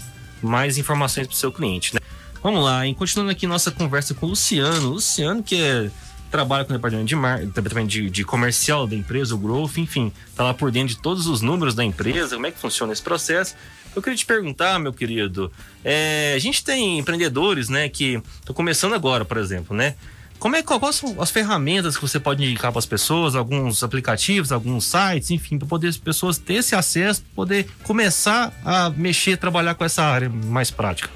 mais 0.41 0.77
informações 0.77 1.27
para 1.27 1.33
o 1.33 1.37
seu 1.37 1.51
cliente, 1.51 1.93
né? 1.93 1.99
Vamos 2.41 2.63
lá, 2.63 2.85
e 2.85 2.93
continuando 2.93 3.31
aqui 3.31 3.47
nossa 3.47 3.71
conversa 3.71 4.13
com 4.13 4.27
o 4.27 4.29
Luciano. 4.29 4.89
Luciano, 4.89 5.41
que 5.41 5.55
é 5.55 5.89
trabalha 6.35 6.65
com 6.65 6.73
o 6.73 6.75
departamento 6.75 7.07
de, 7.07 7.15
mar, 7.15 7.39
departamento 7.39 7.87
de, 7.87 8.09
de 8.09 8.25
comercial 8.25 8.85
da 8.85 8.93
empresa, 8.93 9.33
o 9.33 9.37
growth, 9.37 9.77
enfim, 9.77 10.11
tá 10.35 10.43
lá 10.43 10.53
por 10.53 10.69
dentro 10.69 10.89
de 10.89 11.01
todos 11.01 11.27
os 11.27 11.41
números 11.41 11.73
da 11.73 11.81
empresa, 11.81 12.35
como 12.35 12.45
é 12.45 12.51
que 12.51 12.59
funciona 12.59 12.91
esse 12.91 13.01
processo. 13.01 13.55
Eu 13.95 14.01
queria 14.01 14.17
te 14.17 14.25
perguntar, 14.25 14.77
meu 14.77 14.91
querido, 14.91 15.49
é, 15.81 16.33
a 16.35 16.39
gente 16.39 16.61
tem 16.61 16.99
empreendedores, 16.99 17.69
né, 17.69 17.87
que 17.87 18.21
estão 18.39 18.53
começando 18.53 18.93
agora, 18.93 19.23
por 19.23 19.37
exemplo, 19.37 19.73
né? 19.75 19.95
Como 20.37 20.57
é, 20.57 20.61
quais 20.61 20.97
são 20.97 21.21
as 21.21 21.31
ferramentas 21.31 21.95
que 21.95 22.01
você 22.01 22.19
pode 22.19 22.43
indicar 22.43 22.69
para 22.69 22.79
as 22.79 22.85
pessoas, 22.85 23.33
alguns 23.33 23.81
aplicativos, 23.81 24.51
alguns 24.51 24.83
sites, 24.83 25.31
enfim, 25.31 25.57
para 25.57 25.69
poder 25.69 25.87
as 25.87 25.97
pessoas 25.97 26.37
ter 26.37 26.55
esse 26.55 26.75
acesso, 26.75 27.23
poder 27.33 27.65
começar 27.83 28.51
a 28.65 28.89
mexer, 28.89 29.37
trabalhar 29.37 29.73
com 29.75 29.85
essa 29.85 30.03
área 30.03 30.29
mais 30.29 30.69
prática? 30.69 31.09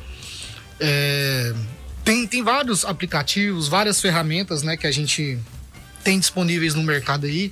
É, 0.79 1.53
tem, 2.09 2.25
tem 2.25 2.43
vários 2.43 2.83
aplicativos, 2.83 3.67
várias 3.67 4.01
ferramentas, 4.01 4.63
né, 4.63 4.75
que 4.75 4.87
a 4.87 4.91
gente 4.91 5.37
tem 6.03 6.19
disponíveis 6.19 6.73
no 6.73 6.81
mercado 6.81 7.27
aí. 7.27 7.51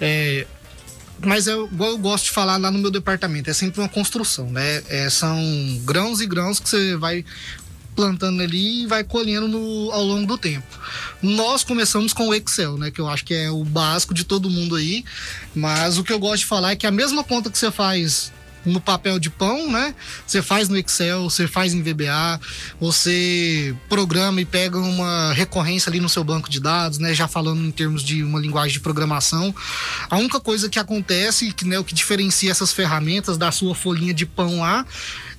É, 0.00 0.46
mas 1.22 1.46
é 1.46 1.52
igual 1.52 1.90
eu 1.90 1.98
gosto 1.98 2.24
de 2.24 2.30
falar 2.30 2.56
lá 2.56 2.70
no 2.70 2.78
meu 2.78 2.90
departamento, 2.90 3.50
é 3.50 3.52
sempre 3.52 3.80
uma 3.80 3.88
construção, 3.88 4.50
né? 4.50 4.82
É, 4.88 5.10
são 5.10 5.38
grãos 5.84 6.22
e 6.22 6.26
grãos 6.26 6.58
que 6.58 6.68
você 6.68 6.96
vai 6.96 7.22
plantando 7.94 8.40
ali 8.40 8.84
e 8.84 8.86
vai 8.86 9.02
colhendo 9.04 9.48
no, 9.48 9.90
ao 9.90 10.04
longo 10.04 10.26
do 10.26 10.38
tempo. 10.38 10.66
Nós 11.20 11.62
começamos 11.62 12.12
com 12.12 12.28
o 12.28 12.34
Excel, 12.34 12.78
né? 12.78 12.90
Que 12.90 13.00
eu 13.00 13.08
acho 13.08 13.24
que 13.24 13.34
é 13.34 13.50
o 13.50 13.64
básico 13.64 14.14
de 14.14 14.24
todo 14.24 14.48
mundo 14.48 14.76
aí. 14.76 15.04
Mas 15.54 15.98
o 15.98 16.04
que 16.04 16.12
eu 16.12 16.18
gosto 16.18 16.38
de 16.38 16.46
falar 16.46 16.70
é 16.70 16.76
que 16.76 16.86
a 16.86 16.92
mesma 16.92 17.24
conta 17.24 17.50
que 17.50 17.58
você 17.58 17.72
faz 17.72 18.32
no 18.64 18.80
papel 18.80 19.18
de 19.18 19.30
pão, 19.30 19.70
né? 19.70 19.94
Você 20.26 20.42
faz 20.42 20.68
no 20.68 20.76
Excel, 20.76 21.24
você 21.24 21.46
faz 21.46 21.74
em 21.74 21.82
VBA, 21.82 22.40
você 22.80 23.74
programa 23.88 24.40
e 24.40 24.44
pega 24.44 24.78
uma 24.78 25.32
recorrência 25.32 25.90
ali 25.90 26.00
no 26.00 26.08
seu 26.08 26.24
banco 26.24 26.48
de 26.48 26.60
dados, 26.60 26.98
né? 26.98 27.14
Já 27.14 27.28
falando 27.28 27.64
em 27.64 27.70
termos 27.70 28.02
de 28.02 28.22
uma 28.22 28.38
linguagem 28.38 28.72
de 28.72 28.80
programação. 28.80 29.54
A 30.10 30.16
única 30.16 30.40
coisa 30.40 30.68
que 30.68 30.78
acontece, 30.78 31.52
que 31.52 31.64
né, 31.64 31.78
o 31.78 31.84
que 31.84 31.94
diferencia 31.94 32.50
essas 32.50 32.72
ferramentas 32.72 33.38
da 33.38 33.50
sua 33.50 33.74
folhinha 33.74 34.14
de 34.14 34.26
pão 34.26 34.60
lá, 34.60 34.84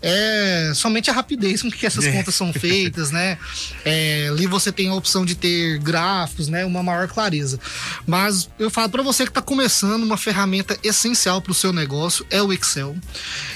é 0.02 0.72
somente 0.74 1.10
a 1.10 1.14
rapidez 1.14 1.62
com 1.62 1.70
que 1.70 1.86
essas 1.86 2.06
é. 2.06 2.12
contas 2.12 2.36
são 2.36 2.54
feitas, 2.54 3.12
né? 3.12 3.38
É, 3.84 4.28
ali 4.30 4.48
você 4.48 4.72
tem 4.72 4.90
a 4.90 4.94
opção 4.94 5.26
de 5.26 5.36
ter 5.36 5.78
gráficos, 5.80 6.48
né? 6.48 6.66
Uma 6.66 6.82
maior 6.82 7.08
clareza. 7.08 7.60
Mas 8.08 8.50
eu 8.58 8.70
falo 8.70 8.90
para 8.90 9.04
você 9.04 9.24
que 9.24 9.30
está 9.30 9.42
começando, 9.42 10.04
uma 10.04 10.18
ferramenta 10.18 10.78
essencial 10.84 11.42
para 11.42 11.52
o 11.52 11.56
seu 11.56 11.74
negócio 11.74 12.26
é 12.30 12.42
o 12.42 12.54
Excel. 12.54 12.96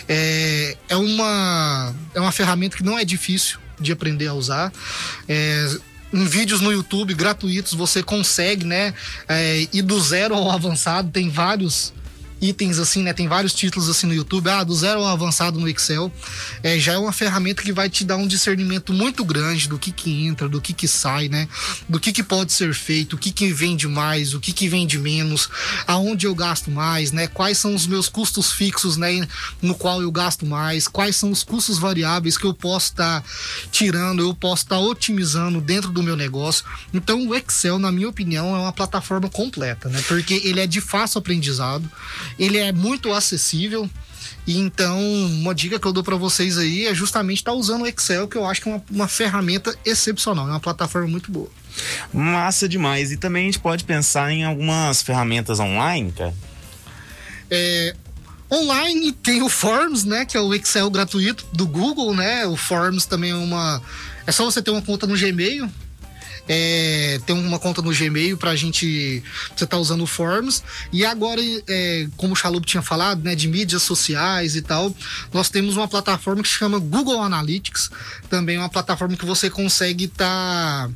É, 0.07 0.77
é, 0.89 0.95
uma, 0.95 1.93
é 2.13 2.19
uma 2.19 2.31
ferramenta 2.31 2.77
que 2.77 2.83
não 2.83 2.97
é 2.97 3.05
difícil 3.05 3.59
de 3.79 3.91
aprender 3.91 4.27
a 4.27 4.33
usar. 4.33 4.71
É, 5.27 5.67
em 6.13 6.25
vídeos 6.25 6.61
no 6.61 6.71
YouTube 6.71 7.13
gratuitos 7.13 7.73
você 7.73 8.03
consegue, 8.03 8.65
né? 8.65 8.93
É, 9.27 9.67
ir 9.73 9.81
do 9.81 9.99
zero 9.99 10.35
ao 10.35 10.51
avançado, 10.51 11.09
tem 11.09 11.29
vários 11.29 11.93
itens 12.43 12.77
assim, 12.77 13.03
né? 13.03 13.13
Tem 13.13 13.27
vários 13.27 13.53
títulos 13.53 13.89
assim 13.89 14.05
no 14.05 14.13
YouTube, 14.13 14.49
ah, 14.49 14.63
do 14.63 14.75
zero 14.75 14.99
ao 14.99 15.07
avançado 15.07 15.59
no 15.59 15.67
Excel. 15.67 16.11
É, 16.61 16.77
já 16.77 16.93
é 16.93 16.97
uma 16.97 17.13
ferramenta 17.13 17.63
que 17.63 17.71
vai 17.71 17.89
te 17.89 18.03
dar 18.03 18.17
um 18.17 18.27
discernimento 18.27 18.91
muito 18.93 19.23
grande 19.23 19.67
do 19.69 19.79
que 19.79 19.91
que 19.91 20.25
entra, 20.25 20.49
do 20.49 20.59
que 20.59 20.73
que 20.73 20.87
sai, 20.87 21.29
né? 21.29 21.47
Do 21.87 21.99
que 21.99 22.11
que 22.11 22.23
pode 22.23 22.51
ser 22.51 22.73
feito, 22.73 23.15
o 23.15 23.19
que 23.19 23.31
que 23.31 23.51
vende 23.53 23.87
mais, 23.87 24.33
o 24.33 24.39
que 24.39 24.51
que 24.51 24.67
vende 24.67 24.99
menos, 24.99 25.49
aonde 25.87 26.27
eu 26.27 26.35
gasto 26.35 26.69
mais, 26.69 27.11
né? 27.11 27.27
Quais 27.27 27.57
são 27.57 27.73
os 27.73 27.87
meus 27.87 28.09
custos 28.09 28.51
fixos, 28.51 28.97
né? 28.97 29.27
No 29.61 29.75
qual 29.75 30.01
eu 30.01 30.11
gasto 30.11 30.45
mais, 30.45 30.87
quais 30.87 31.15
são 31.15 31.31
os 31.31 31.43
custos 31.43 31.77
variáveis 31.77 32.37
que 32.37 32.45
eu 32.45 32.53
posso 32.53 32.87
estar 32.87 33.21
tá 33.21 33.27
tirando, 33.71 34.21
eu 34.21 34.33
posso 34.33 34.63
estar 34.63 34.75
tá 34.75 34.81
otimizando 34.81 35.61
dentro 35.61 35.91
do 35.91 36.03
meu 36.03 36.15
negócio. 36.15 36.65
Então 36.93 37.27
o 37.27 37.35
Excel, 37.35 37.79
na 37.79 37.91
minha 37.91 38.09
opinião, 38.09 38.55
é 38.55 38.59
uma 38.59 38.73
plataforma 38.73 39.29
completa, 39.29 39.87
né? 39.89 40.03
Porque 40.07 40.41
ele 40.43 40.59
é 40.59 40.67
de 40.67 40.81
fácil 40.81 41.19
aprendizado, 41.19 41.89
ele 42.37 42.57
é 42.57 42.71
muito 42.71 43.13
acessível. 43.13 43.89
E 44.45 44.57
então, 44.57 44.99
uma 44.99 45.55
dica 45.55 45.79
que 45.79 45.87
eu 45.87 45.93
dou 45.93 46.03
para 46.03 46.17
vocês 46.17 46.57
aí 46.57 46.85
é 46.85 46.93
justamente 46.93 47.37
estar 47.37 47.51
tá 47.51 47.57
usando 47.57 47.83
o 47.83 47.87
Excel, 47.87 48.27
que 48.27 48.37
eu 48.37 48.45
acho 48.45 48.61
que 48.61 48.69
é 48.69 48.73
uma, 48.73 48.83
uma 48.91 49.07
ferramenta 49.07 49.73
excepcional, 49.85 50.47
é 50.47 50.51
uma 50.51 50.59
plataforma 50.59 51.07
muito 51.07 51.31
boa. 51.31 51.49
Massa 52.13 52.67
demais. 52.67 53.11
E 53.11 53.17
também 53.17 53.43
a 53.43 53.45
gente 53.45 53.59
pode 53.59 53.83
pensar 53.83 54.31
em 54.31 54.43
algumas 54.43 55.01
ferramentas 55.01 55.59
online, 55.59 56.11
cara. 56.11 56.33
É, 57.49 57.95
online 58.51 59.11
tem 59.11 59.41
o 59.41 59.49
Forms, 59.49 60.03
né, 60.03 60.25
que 60.25 60.35
é 60.35 60.41
o 60.41 60.53
Excel 60.53 60.89
gratuito 60.89 61.45
do 61.53 61.65
Google, 61.65 62.13
né? 62.13 62.45
O 62.45 62.57
Forms 62.57 63.05
também 63.05 63.31
é 63.31 63.35
uma 63.35 63.81
é 64.25 64.31
só 64.31 64.45
você 64.45 64.61
ter 64.61 64.71
uma 64.71 64.81
conta 64.81 65.05
no 65.05 65.17
Gmail 65.17 65.69
é, 66.47 67.19
tem 67.25 67.35
uma 67.35 67.59
conta 67.59 67.81
no 67.81 67.91
Gmail 67.91 68.37
pra 68.37 68.55
gente. 68.55 69.23
Você 69.55 69.65
tá 69.65 69.77
usando 69.77 70.01
o 70.01 70.07
Forms. 70.07 70.63
E 70.91 71.05
agora, 71.05 71.41
é, 71.67 72.07
como 72.17 72.33
o 72.33 72.35
Chalup 72.35 72.65
tinha 72.65 72.83
falado, 72.83 73.23
né, 73.23 73.35
de 73.35 73.47
mídias 73.47 73.83
sociais 73.83 74.55
e 74.55 74.61
tal, 74.61 74.93
nós 75.31 75.49
temos 75.49 75.77
uma 75.77 75.87
plataforma 75.87 76.41
que 76.41 76.49
se 76.49 76.55
chama 76.55 76.79
Google 76.79 77.21
Analytics. 77.21 77.89
Também 78.29 78.57
é 78.57 78.59
uma 78.59 78.69
plataforma 78.69 79.15
que 79.15 79.25
você 79.25 79.49
consegue 79.49 80.05
estar. 80.05 80.87
Tá 80.87 80.91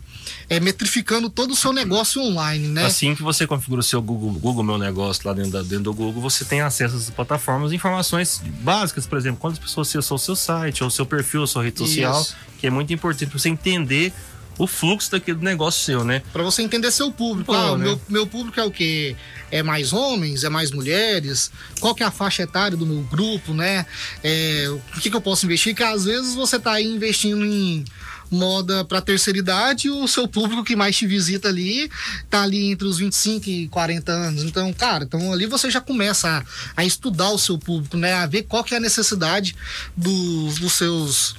é, 0.50 0.60
metrificando 0.60 1.30
todo 1.30 1.52
o 1.52 1.56
seu 1.56 1.74
negócio 1.74 2.22
online, 2.22 2.68
né? 2.68 2.86
Assim 2.86 3.14
que 3.16 3.22
você 3.22 3.46
configura 3.46 3.82
o 3.82 3.84
seu 3.84 4.02
Google, 4.02 4.32
Google 4.34 4.64
Meu 4.64 4.78
Negócio 4.78 5.28
lá 5.28 5.34
dentro, 5.34 5.52
da, 5.52 5.62
dentro 5.62 5.86
do 5.86 5.94
Google, 5.94 6.22
você 6.22 6.46
tem 6.46 6.62
acesso 6.62 6.96
às 6.96 7.10
plataformas, 7.10 7.74
informações 7.74 8.42
básicas, 8.62 9.06
por 9.06 9.18
exemplo, 9.18 9.40
quantas 9.40 9.60
pessoas 9.60 9.90
acessou 9.90 10.16
o 10.16 10.20
seu 10.20 10.36
site, 10.36 10.84
ou 10.84 10.88
o 10.88 10.92
seu 10.92 11.06
perfil, 11.06 11.44
a 11.44 11.48
sua 11.48 11.64
rede 11.64 11.80
social, 11.80 12.22
Isso. 12.22 12.36
que 12.60 12.68
é 12.68 12.70
muito 12.70 12.94
importante 12.94 13.30
para 13.30 13.40
você 13.40 13.50
entender 13.50 14.14
o 14.58 14.66
fluxo 14.66 15.12
daquele 15.12 15.40
negócio 15.40 15.84
seu, 15.84 16.04
né? 16.04 16.22
Para 16.34 16.44
você 16.44 16.62
entender 16.62 16.92
seu 16.92 17.12
público. 17.12 17.52
Pô, 17.52 17.58
ah, 17.58 17.78
né? 17.78 17.86
meu, 17.86 18.02
meu 18.10 18.28
público 18.28 18.60
é 18.60 18.64
o 18.64 18.72
quê? 18.72 19.16
É 19.52 19.62
mais 19.62 19.94
homens? 19.94 20.44
É 20.44 20.50
mais 20.50 20.72
mulheres? 20.72 21.52
Qual 21.80 21.94
que 21.94 22.04
é 22.04 22.06
a 22.06 22.12
faixa 22.12 22.44
etária 22.44 22.76
do 22.76 22.86
meu 22.86 23.02
grupo, 23.04 23.54
né? 23.54 23.86
É, 24.24 24.68
o 24.70 25.00
que, 25.00 25.10
que 25.10 25.16
eu 25.16 25.22
posso 25.22 25.46
investir? 25.46 25.76
Que 25.76 25.84
às 25.84 26.06
vezes 26.06 26.36
você 26.36 26.60
tá 26.60 26.74
aí 26.74 26.86
investindo 26.86 27.46
em 27.46 27.86
moda 28.30 28.84
para 28.84 29.02
terceira 29.02 29.40
idade, 29.40 29.90
o 29.90 30.08
seu 30.08 30.28
público 30.28 30.64
que 30.64 30.76
mais 30.76 30.98
te 30.98 31.08
visita 31.08 31.48
ali 31.48 31.90
tá 32.30 32.42
ali 32.42 32.72
entre 32.72 32.88
os 32.88 32.98
25 32.98 33.50
e 33.50 33.68
40 33.70 34.12
anos. 34.12 34.44
Então, 34.44 34.74
cara, 34.74 35.04
então 35.04 35.32
ali 35.32 35.46
você 35.46 35.72
já 35.72 35.80
começa 35.80 36.44
a, 36.76 36.82
a 36.82 36.86
estudar 36.86 37.32
o 37.32 37.38
seu 37.38 37.58
público, 37.58 37.98
né? 37.98 38.14
A 38.14 38.26
ver 38.26 38.44
qual 38.44 38.64
que 38.64 38.74
é 38.74 38.78
a 38.78 38.82
necessidade 38.82 39.56
dos, 39.96 40.60
dos 40.60 40.74
seus 40.74 41.36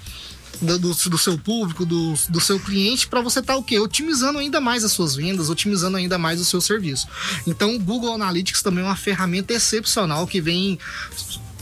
do, 0.61 0.79
do, 0.79 0.94
do, 0.94 1.18
seu 1.18 1.38
público, 1.38 1.85
do, 1.85 2.14
do 2.29 2.40
seu 2.40 2.59
cliente, 2.59 3.07
para 3.07 3.21
você 3.21 3.40
estar 3.40 3.55
tá, 3.55 3.59
o 3.59 3.62
quê? 3.62 3.79
Otimizando 3.79 4.38
ainda 4.38 4.61
mais 4.61 4.85
as 4.85 4.92
suas 4.92 5.14
vendas, 5.14 5.49
otimizando 5.49 5.97
ainda 5.97 6.18
mais 6.18 6.40
o 6.40 6.44
seu 6.44 6.61
serviço. 6.61 7.07
Então, 7.47 7.75
o 7.75 7.79
Google 7.79 8.14
Analytics 8.14 8.62
também 8.62 8.85
é 8.85 8.87
uma 8.87 8.97
ferramenta 8.97 9.53
excepcional 9.53 10.27
que 10.27 10.40
vem 10.40 10.79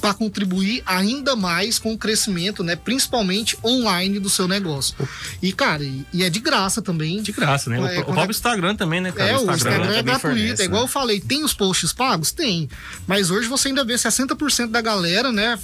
para 0.07 0.15
contribuir 0.15 0.85
ainda 0.87 1.35
mais 1.35 1.81
com 1.81 1.93
o 1.93 1.99
crescimento, 1.99 2.63
né? 2.63 2.77
Principalmente 2.77 3.59
online 3.65 4.21
do 4.21 4.31
seu 4.31 4.47
negócio. 4.47 4.95
E, 5.43 5.53
cara, 5.53 5.83
e, 5.83 6.07
e 6.13 6.23
é 6.23 6.31
de 6.31 6.39
graça 6.39 6.81
também. 6.81 7.21
De 7.23 7.33
graça, 7.33 7.69
né? 7.69 7.77
É, 7.77 7.99
o, 7.99 8.03
o 8.03 8.05
próprio 8.05 8.31
Instagram 8.31 8.77
também, 8.77 9.01
né, 9.01 9.11
cara? 9.11 9.31
É, 9.31 9.33
o 9.33 9.39
Instagram, 9.39 9.51
o 9.51 9.57
Instagram 9.57 9.97
é 9.97 10.03
gratuito. 10.05 10.37
Fornece, 10.37 10.63
é 10.63 10.65
igual 10.65 10.83
né? 10.83 10.85
eu 10.85 10.89
falei, 10.89 11.19
tem 11.21 11.43
os 11.43 11.53
posts 11.53 11.93
pagos? 11.93 12.31
Tem. 12.31 12.69
Mas 13.05 13.33
hoje 13.33 13.49
você 13.49 13.67
ainda 13.67 13.85
vê 13.85 13.95
60% 13.95 14.71
da 14.71 14.81
galera, 14.81 15.33
né, 15.33 15.59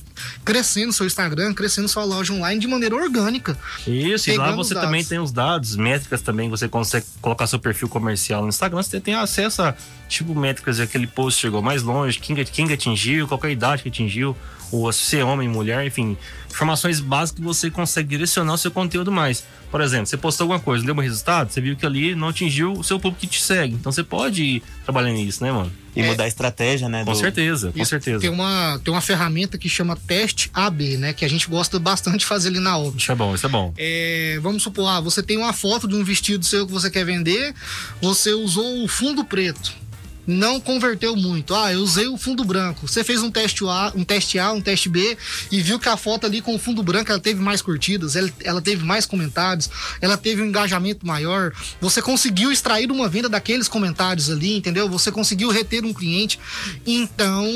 crescendo 0.45 0.93
seu 0.93 1.07
Instagram, 1.07 1.55
crescendo 1.55 1.87
sua 1.87 2.03
loja 2.03 2.33
online 2.33 2.61
de 2.61 2.67
maneira 2.67 2.97
orgânica. 2.97 3.57
Isso, 3.87 4.29
e 4.29 4.37
lá 4.37 4.51
você 4.51 4.75
também 4.75 5.05
tem 5.05 5.21
os 5.21 5.31
dados, 5.31 5.77
métricas 5.77 6.21
também, 6.21 6.51
você 6.51 6.69
consegue 6.69 7.07
colocar 7.21 7.47
seu 7.47 7.61
perfil 7.61 7.89
comercial 7.89 8.43
no 8.43 8.49
Instagram, 8.49 8.83
você 8.83 9.01
tem 9.01 9.15
acesso 9.15 9.63
a 9.63 9.75
tipo 10.09 10.35
métricas 10.35 10.79
aquele 10.79 11.07
post 11.07 11.41
chegou 11.41 11.63
mais 11.63 11.83
longe, 11.83 12.19
quem, 12.19 12.37
quem 12.45 12.71
atingiu, 12.73 13.29
qual 13.29 13.41
é 13.45 13.47
a 13.47 13.51
idade 13.51 13.83
que 13.83 13.89
atingiu, 13.89 14.32
ou 14.73 14.91
se 14.91 15.19
é 15.19 15.25
homem, 15.25 15.49
mulher, 15.49 15.87
enfim, 15.87 16.17
informações 16.51 16.99
básicas 16.99 17.39
que 17.39 17.45
você 17.45 17.71
consegue 17.71 18.09
direcionar 18.09 18.55
o 18.55 18.59
seu 18.59 18.71
conteúdo 18.71 19.13
mais. 19.13 19.45
Por 19.71 19.81
exemplo, 19.83 20.07
você 20.07 20.17
postou 20.17 20.45
alguma 20.45 20.61
coisa, 20.61 20.85
deu 20.85 20.95
um 20.95 21.01
resultado, 21.01 21.51
você 21.51 21.61
viu 21.61 21.77
que 21.77 21.85
ali 21.85 22.15
não 22.15 22.29
atingiu 22.29 22.73
o 22.73 22.83
seu 22.83 22.99
público 22.99 23.21
que 23.21 23.27
te 23.27 23.43
segue. 23.43 23.75
Então 23.75 23.93
você 23.93 24.03
pode 24.03 24.43
ir 24.43 24.63
trabalhando 24.85 25.17
nisso, 25.17 25.45
né, 25.45 25.53
mano? 25.53 25.71
E 25.95 26.01
é, 26.01 26.07
mudar 26.07 26.25
a 26.25 26.29
estratégia, 26.29 26.89
né? 26.89 27.05
Com 27.05 27.13
do... 27.13 27.19
certeza, 27.19 27.71
com 27.71 27.85
certeza. 27.85 28.21
Tem 28.21 28.31
uma, 28.31 28.81
tem 28.83 28.93
uma 28.93 29.01
ferramenta 29.03 29.59
que 29.59 29.69
chama 29.69 29.95
teste 29.95 30.51
AB, 30.55 30.97
né? 30.97 31.13
Que 31.13 31.25
a 31.25 31.29
gente 31.29 31.49
gosta 31.49 31.79
bastante 31.79 32.19
de 32.19 32.27
fazer 32.27 32.49
ali 32.49 32.61
na 32.61 32.79
obra. 32.79 32.99
Isso 32.99 33.13
é 33.13 33.15
bom, 33.15 33.35
isso 33.35 33.45
é 33.45 33.49
bom. 33.49 33.75
É, 33.77 34.39
vamos 34.43 34.63
supor, 34.63 34.89
ah, 34.89 35.01
você 35.01 35.23
tem 35.23 35.37
uma 35.37 35.53
foto 35.53 35.87
de 35.87 35.95
um 35.95 36.03
vestido 36.03 36.45
seu 36.45 36.67
que 36.67 36.73
você 36.73 36.91
quer 36.91 37.05
vender, 37.05 37.55
você 38.01 38.33
usou 38.33 38.85
o 38.85 38.89
fundo 38.89 39.23
preto 39.23 39.82
não 40.27 40.61
converteu 40.61 41.17
muito. 41.17 41.55
Ah, 41.55 41.73
eu 41.73 41.81
usei 41.81 42.07
o 42.07 42.17
fundo 42.17 42.45
branco. 42.45 42.87
Você 42.87 43.03
fez 43.03 43.23
um 43.23 43.31
teste 43.31 43.65
A, 43.65 43.93
um 43.95 44.05
teste 44.05 44.39
A, 44.39 44.53
um 44.53 44.61
teste 44.61 44.89
B 44.89 45.17
e 45.51 45.61
viu 45.61 45.79
que 45.79 45.89
a 45.89 45.97
foto 45.97 46.27
ali 46.27 46.41
com 46.41 46.55
o 46.55 46.59
fundo 46.59 46.83
branco 46.83 47.11
ela 47.11 47.21
teve 47.21 47.41
mais 47.41 47.61
curtidas, 47.61 48.17
ela, 48.17 48.31
ela 48.45 48.63
teve 48.63 48.85
mais 48.85 49.07
comentários, 49.07 49.69
ela 50.01 50.17
teve 50.17 50.43
um 50.43 50.47
engajamento 50.47 51.07
maior. 51.07 51.53
Você 51.81 52.01
conseguiu 52.01 52.53
extrair 52.53 52.91
uma 52.91 53.09
venda 53.09 53.29
daqueles 53.29 53.69
comentários 53.69 54.31
ali, 54.31 54.57
entendeu? 54.57 54.89
Você 54.89 55.11
conseguiu 55.11 55.51
reter 55.51 55.85
um 55.85 55.93
cliente. 55.93 56.39
Então, 56.87 57.47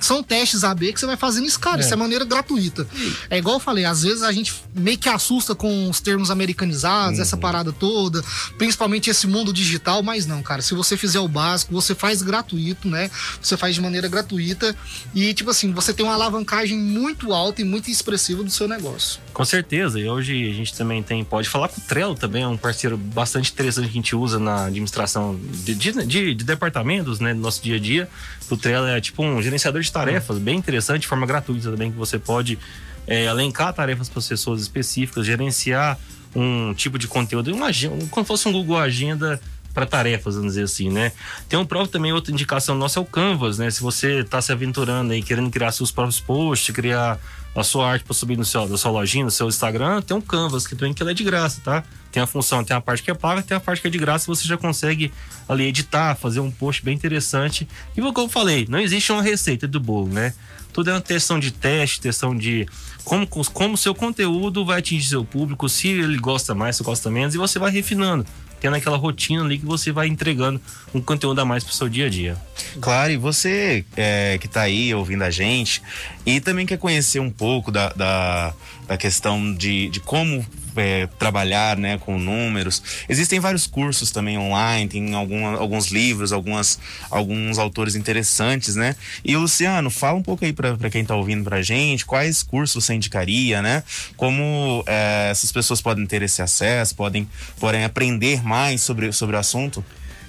são 0.00 0.22
testes 0.22 0.64
AB 0.64 0.92
que 0.92 1.00
você 1.00 1.06
vai 1.06 1.16
fazendo 1.16 1.46
isso, 1.46 1.60
cara. 1.60 1.80
É. 1.80 1.84
Isso 1.84 1.92
é 1.92 1.96
maneira 1.96 2.24
gratuita. 2.24 2.86
É 3.28 3.38
igual 3.38 3.56
eu 3.56 3.60
falei, 3.60 3.84
às 3.84 4.02
vezes 4.02 4.22
a 4.22 4.32
gente 4.32 4.54
meio 4.74 4.98
que 4.98 5.08
assusta 5.08 5.54
com 5.54 5.88
os 5.88 6.00
termos 6.00 6.30
americanizados, 6.30 7.18
uhum. 7.18 7.22
essa 7.22 7.36
parada 7.36 7.72
toda, 7.72 8.22
principalmente 8.56 9.10
esse 9.10 9.26
mundo 9.26 9.52
digital, 9.52 10.02
mas 10.02 10.26
não, 10.26 10.42
cara. 10.42 10.62
Se 10.62 10.74
você 10.74 10.96
fizer 10.96 11.20
o 11.20 11.28
básico, 11.28 11.72
você 11.72 11.89
você 11.90 11.94
faz 11.94 12.22
gratuito, 12.22 12.88
né? 12.88 13.10
Você 13.40 13.56
faz 13.56 13.74
de 13.74 13.80
maneira 13.80 14.08
gratuita 14.08 14.74
e, 15.14 15.34
tipo 15.34 15.50
assim, 15.50 15.72
você 15.72 15.92
tem 15.92 16.04
uma 16.04 16.14
alavancagem 16.14 16.78
muito 16.78 17.32
alta 17.32 17.60
e 17.60 17.64
muito 17.64 17.90
expressiva 17.90 18.42
do 18.42 18.50
seu 18.50 18.68
negócio. 18.68 19.20
Com 19.32 19.44
certeza. 19.44 19.98
E 19.98 20.08
hoje 20.08 20.50
a 20.50 20.54
gente 20.54 20.74
também 20.74 21.02
tem, 21.02 21.24
pode 21.24 21.48
falar 21.48 21.68
com 21.68 21.80
o 21.80 21.84
Trello 21.84 22.14
também, 22.14 22.42
é 22.42 22.48
um 22.48 22.56
parceiro 22.56 22.96
bastante 22.96 23.52
interessante 23.52 23.86
que 23.86 23.90
a 23.90 23.94
gente 23.94 24.14
usa 24.14 24.38
na 24.38 24.66
administração 24.66 25.38
de, 25.64 25.74
de, 25.74 25.92
de, 26.06 26.34
de 26.34 26.44
departamentos, 26.44 27.20
né? 27.20 27.34
No 27.34 27.40
nosso 27.40 27.62
dia 27.62 27.76
a 27.76 27.80
dia. 27.80 28.08
O 28.48 28.56
Trello 28.56 28.86
é 28.86 29.00
tipo 29.00 29.22
um 29.22 29.42
gerenciador 29.42 29.80
de 29.80 29.90
tarefas, 29.90 30.38
bem 30.38 30.56
interessante, 30.56 31.02
de 31.02 31.06
forma 31.06 31.26
gratuita 31.26 31.70
também, 31.70 31.90
que 31.90 31.98
você 31.98 32.18
pode 32.18 32.58
é, 33.06 33.26
tarefas 33.74 34.08
para 34.08 34.18
as 34.18 34.28
pessoas 34.28 34.60
específicas, 34.60 35.26
gerenciar 35.26 35.98
um 36.34 36.72
tipo 36.74 36.98
de 36.98 37.08
conteúdo, 37.08 37.52
uma, 37.52 37.68
como 38.10 38.24
fosse 38.24 38.46
um 38.48 38.52
Google 38.52 38.78
Agenda 38.78 39.40
para 39.72 39.86
tarefas, 39.86 40.34
vamos 40.34 40.52
dizer 40.52 40.64
assim, 40.64 40.90
né? 40.90 41.12
Tem 41.48 41.58
um 41.58 41.64
próprio 41.64 41.90
também, 41.90 42.12
outra 42.12 42.32
indicação 42.32 42.74
nossa 42.74 42.98
é 42.98 43.02
o 43.02 43.04
Canvas, 43.04 43.58
né? 43.58 43.70
Se 43.70 43.80
você 43.80 44.20
está 44.20 44.40
se 44.40 44.52
aventurando 44.52 45.12
aí, 45.12 45.22
querendo 45.22 45.50
criar 45.50 45.72
seus 45.72 45.90
próprios 45.90 46.20
posts, 46.20 46.74
criar 46.74 47.18
a 47.54 47.64
sua 47.64 47.90
arte 47.90 48.04
para 48.04 48.14
subir 48.14 48.36
no 48.36 48.44
seu, 48.44 48.68
na 48.68 48.76
sua 48.76 48.90
lojinha, 48.90 49.24
no 49.24 49.30
seu 49.30 49.48
Instagram, 49.48 50.00
tem 50.02 50.16
um 50.16 50.20
Canvas 50.20 50.66
que 50.66 50.76
também 50.76 50.94
que 50.94 51.02
é 51.02 51.14
de 51.14 51.24
graça, 51.24 51.60
tá? 51.62 51.82
Tem 52.12 52.22
a 52.22 52.26
função, 52.26 52.62
tem 52.62 52.76
a 52.76 52.80
parte 52.80 53.02
que 53.02 53.10
é 53.10 53.14
paga, 53.14 53.42
tem 53.42 53.56
a 53.56 53.60
parte 53.60 53.82
que 53.82 53.88
é 53.88 53.90
de 53.90 53.98
graça, 53.98 54.26
você 54.26 54.46
já 54.46 54.56
consegue 54.56 55.12
ali 55.48 55.64
editar, 55.64 56.14
fazer 56.14 56.40
um 56.40 56.50
post 56.50 56.84
bem 56.84 56.94
interessante. 56.94 57.68
E 57.96 58.00
como 58.00 58.18
eu 58.18 58.28
falei, 58.28 58.66
não 58.68 58.78
existe 58.78 59.10
uma 59.12 59.22
receita 59.22 59.66
do 59.66 59.80
bolo, 59.80 60.08
né? 60.08 60.32
Tudo 60.72 60.90
é 60.90 60.94
uma 60.94 61.00
questão 61.00 61.38
de 61.40 61.50
teste, 61.50 62.00
questão 62.00 62.36
de 62.36 62.66
como 63.04 63.26
como 63.26 63.76
seu 63.76 63.94
conteúdo 63.94 64.64
vai 64.64 64.78
atingir 64.78 65.08
seu 65.08 65.24
público, 65.24 65.68
se 65.68 65.88
ele 65.88 66.18
gosta 66.18 66.54
mais, 66.54 66.76
se 66.76 66.82
gosta 66.82 67.10
menos, 67.10 67.34
e 67.34 67.38
você 67.38 67.58
vai 67.58 67.70
refinando 67.70 68.24
tendo 68.60 68.76
aquela 68.76 68.96
rotina 68.96 69.42
ali 69.42 69.58
que 69.58 69.66
você 69.66 69.90
vai 69.90 70.06
entregando 70.06 70.60
um 70.94 71.00
conteúdo 71.00 71.40
a 71.40 71.44
mais 71.44 71.64
pro 71.64 71.72
seu 71.72 71.88
dia 71.88 72.06
a 72.06 72.08
dia. 72.08 72.36
Claro, 72.80 73.12
e 73.12 73.16
você 73.16 73.84
é, 73.96 74.38
que 74.38 74.46
está 74.46 74.62
aí 74.62 74.94
ouvindo 74.94 75.22
a 75.22 75.30
gente 75.30 75.82
e 76.26 76.40
também 76.40 76.66
quer 76.66 76.78
conhecer 76.78 77.20
um 77.20 77.30
pouco 77.30 77.72
da, 77.72 77.88
da, 77.90 78.54
da 78.86 78.96
questão 78.96 79.54
de, 79.54 79.88
de 79.88 80.00
como 80.00 80.44
é, 80.80 81.06
trabalhar 81.18 81.76
né, 81.76 81.98
com 81.98 82.18
números. 82.18 82.82
Existem 83.08 83.38
vários 83.38 83.66
cursos 83.66 84.10
também 84.10 84.38
online, 84.38 84.88
tem 84.88 85.14
algum, 85.14 85.46
alguns 85.46 85.88
livros, 85.88 86.32
algumas, 86.32 86.78
alguns 87.10 87.58
autores 87.58 87.94
interessantes, 87.94 88.76
né? 88.76 88.96
E 89.24 89.36
Luciano, 89.36 89.90
fala 89.90 90.18
um 90.18 90.22
pouco 90.22 90.44
aí 90.44 90.52
para 90.52 90.90
quem 90.90 91.02
está 91.02 91.14
ouvindo 91.14 91.44
para 91.44 91.62
gente, 91.62 92.06
quais 92.06 92.42
cursos 92.42 92.84
você 92.84 92.94
indicaria, 92.94 93.60
né? 93.60 93.82
Como 94.16 94.82
é, 94.86 95.28
essas 95.30 95.52
pessoas 95.52 95.80
podem 95.80 96.06
ter 96.06 96.22
esse 96.22 96.42
acesso, 96.42 96.94
podem, 96.94 97.28
podem 97.58 97.84
aprender 97.84 98.42
mais 98.42 98.80
sobre, 98.80 99.12
sobre 99.12 99.36
o 99.36 99.38
assunto? 99.38 99.84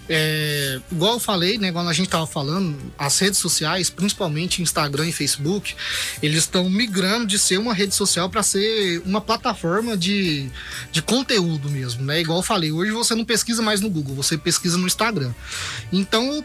É, 0.10 0.80
igual 0.92 1.14
eu 1.14 1.20
falei, 1.20 1.58
né, 1.58 1.70
igual 1.70 1.88
a 1.88 1.94
gente 1.94 2.08
estava 2.08 2.28
falando, 2.28 2.78
as 2.98 3.18
redes 3.20 3.40
sociais, 3.40 3.90
principalmente 3.90 4.62
Instagram 4.62 5.08
e 5.08 5.12
Facebook, 5.12 5.76
eles 6.22 6.40
estão 6.40 6.70
migrando 6.70 7.26
de 7.26 7.40
ser 7.40 7.58
uma 7.58 7.74
rede 7.74 7.96
social 7.96 8.30
para 8.30 8.44
ser 8.44 9.02
uma 9.06 9.22
plataforma 9.22 9.96
de, 9.96 10.50
de 10.92 11.02
conteúdo 11.02 11.70
mesmo, 11.70 12.04
né? 12.04 12.20
Igual 12.20 12.40
eu 12.40 12.44
falei, 12.44 12.72
hoje 12.72 12.92
você 12.92 13.16
não 13.16 13.24
pesquisa 13.24 13.62
mais 13.62 13.80
no 13.80 13.90
Google, 13.90 14.16
você 14.16 14.38
pesquisa 14.38 14.78
no 14.78 14.88
Instagram. 14.88 15.34
Então, 15.92 16.44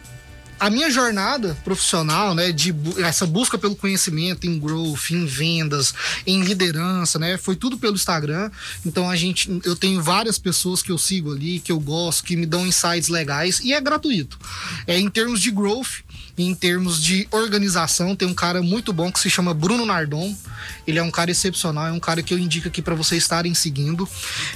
a 0.59 0.71
minha 0.71 0.91
jornada 0.91 1.57
profissional, 1.65 2.35
né, 2.35 2.51
de 2.53 2.75
essa 2.99 3.27
busca 3.27 3.59
pelo 3.59 3.77
conhecimento 3.77 4.47
em 4.47 4.59
growth, 4.59 5.11
em 5.11 5.27
vendas, 5.27 5.95
em 6.27 6.43
liderança, 6.43 7.19
né, 7.19 7.37
foi 7.37 7.57
tudo 7.57 7.79
pelo 7.79 7.95
Instagram. 7.95 8.51
Então 8.85 9.09
a 9.09 9.17
gente, 9.17 9.61
eu 9.65 9.77
tenho 9.77 10.03
várias 10.03 10.39
pessoas 10.39 10.83
que 10.83 10.91
eu 10.91 10.99
sigo 10.99 11.33
ali, 11.33 11.61
que 11.61 11.71
eu 11.71 11.79
gosto, 11.79 12.25
que 12.25 12.37
me 12.37 12.47
dão 12.47 12.67
insights 12.67 13.09
legais 13.09 13.61
e 13.61 13.73
é 13.73 13.81
gratuito. 13.81 14.39
É 14.87 14.99
em 14.99 15.09
termos 15.09 15.41
de 15.41 15.51
growth, 15.51 16.03
em 16.39 16.55
termos 16.55 17.03
de 17.03 17.27
organização, 17.31 18.15
tem 18.15 18.29
um 18.29 18.35
cara 18.35 18.61
muito 18.61 18.93
bom 18.93 19.11
que 19.11 19.19
se 19.19 19.31
chama 19.31 19.55
Bruno 19.55 19.87
Nardon. 19.87 20.37
Ele 20.87 20.99
é 20.99 21.03
um 21.03 21.11
cara 21.11 21.31
excepcional, 21.31 21.87
é 21.87 21.93
um 21.93 22.01
cara 22.01 22.23
que 22.23 22.35
eu 22.35 22.39
indico 22.39 22.69
aqui 22.69 22.83
para 22.83 22.95
vocês 22.95 23.23
estarem 23.23 23.55
seguindo. 23.55 24.07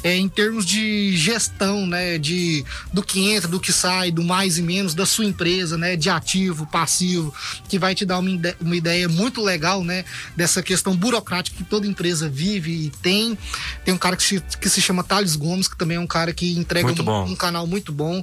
É, 0.03 0.17
em 0.17 0.29
termos 0.29 0.67
de 0.67 1.17
gestão, 1.17 1.87
né, 1.87 2.19
de 2.19 2.65
do 2.93 3.03
que 3.03 3.33
entra, 3.33 3.49
do 3.49 3.59
que 3.59 3.73
sai, 3.73 4.11
do 4.11 4.23
mais 4.23 4.59
e 4.59 4.63
menos 4.63 4.95
da 4.95 5.07
sua 5.07 5.25
empresa, 5.25 5.79
né, 5.79 5.97
de 5.97 6.11
ativo, 6.11 6.67
passivo, 6.67 7.33
que 7.69 7.79
vai 7.79 7.95
te 7.95 8.05
dar 8.05 8.19
uma, 8.19 8.31
ide 8.31 8.55
uma 8.61 8.77
ideia 8.77 9.09
muito 9.09 9.43
legal, 9.43 9.83
né, 9.83 10.05
dessa 10.37 10.63
questão 10.63 10.95
burocrática 10.95 11.57
que 11.57 11.65
toda 11.65 11.87
empresa 11.87 12.29
vive 12.29 12.87
e 12.87 12.91
tem. 13.03 13.39
Tem 13.85 13.95
um 13.95 13.99
cara 13.99 14.17
que 14.17 14.23
se, 14.23 14.41
que 14.61 14.69
se 14.69 14.83
chama 14.83 15.03
Thales 15.03 15.35
Gomes, 15.35 15.69
que 15.69 15.77
também 15.77 15.97
é 15.97 16.01
um 16.01 16.07
cara 16.07 16.33
que 16.35 16.59
entrega 16.59 16.89
um, 16.89 17.23
um, 17.23 17.37
canal 17.37 17.67
muito 17.67 17.91
bom. 17.93 18.23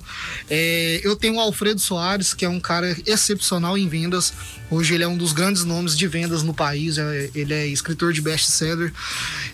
É, 0.49 1.01
eu 1.03 1.15
tenho 1.15 1.35
o 1.35 1.39
Alfredo 1.39 1.79
Soares, 1.79 2.33
que 2.33 2.45
é 2.45 2.49
um 2.49 2.59
cara 2.59 2.95
excepcional 3.05 3.46
em 3.77 3.87
vendas. 3.87 4.33
Hoje 4.69 4.93
ele 4.93 5.03
é 5.03 5.07
um 5.07 5.17
dos 5.17 5.31
grandes 5.31 5.63
nomes 5.63 5.97
de 5.97 6.07
vendas 6.07 6.43
no 6.43 6.53
país. 6.53 6.97
É, 6.97 7.29
ele 7.33 7.53
é 7.53 7.67
escritor 7.67 8.11
de 8.11 8.21
best-seller. 8.21 8.91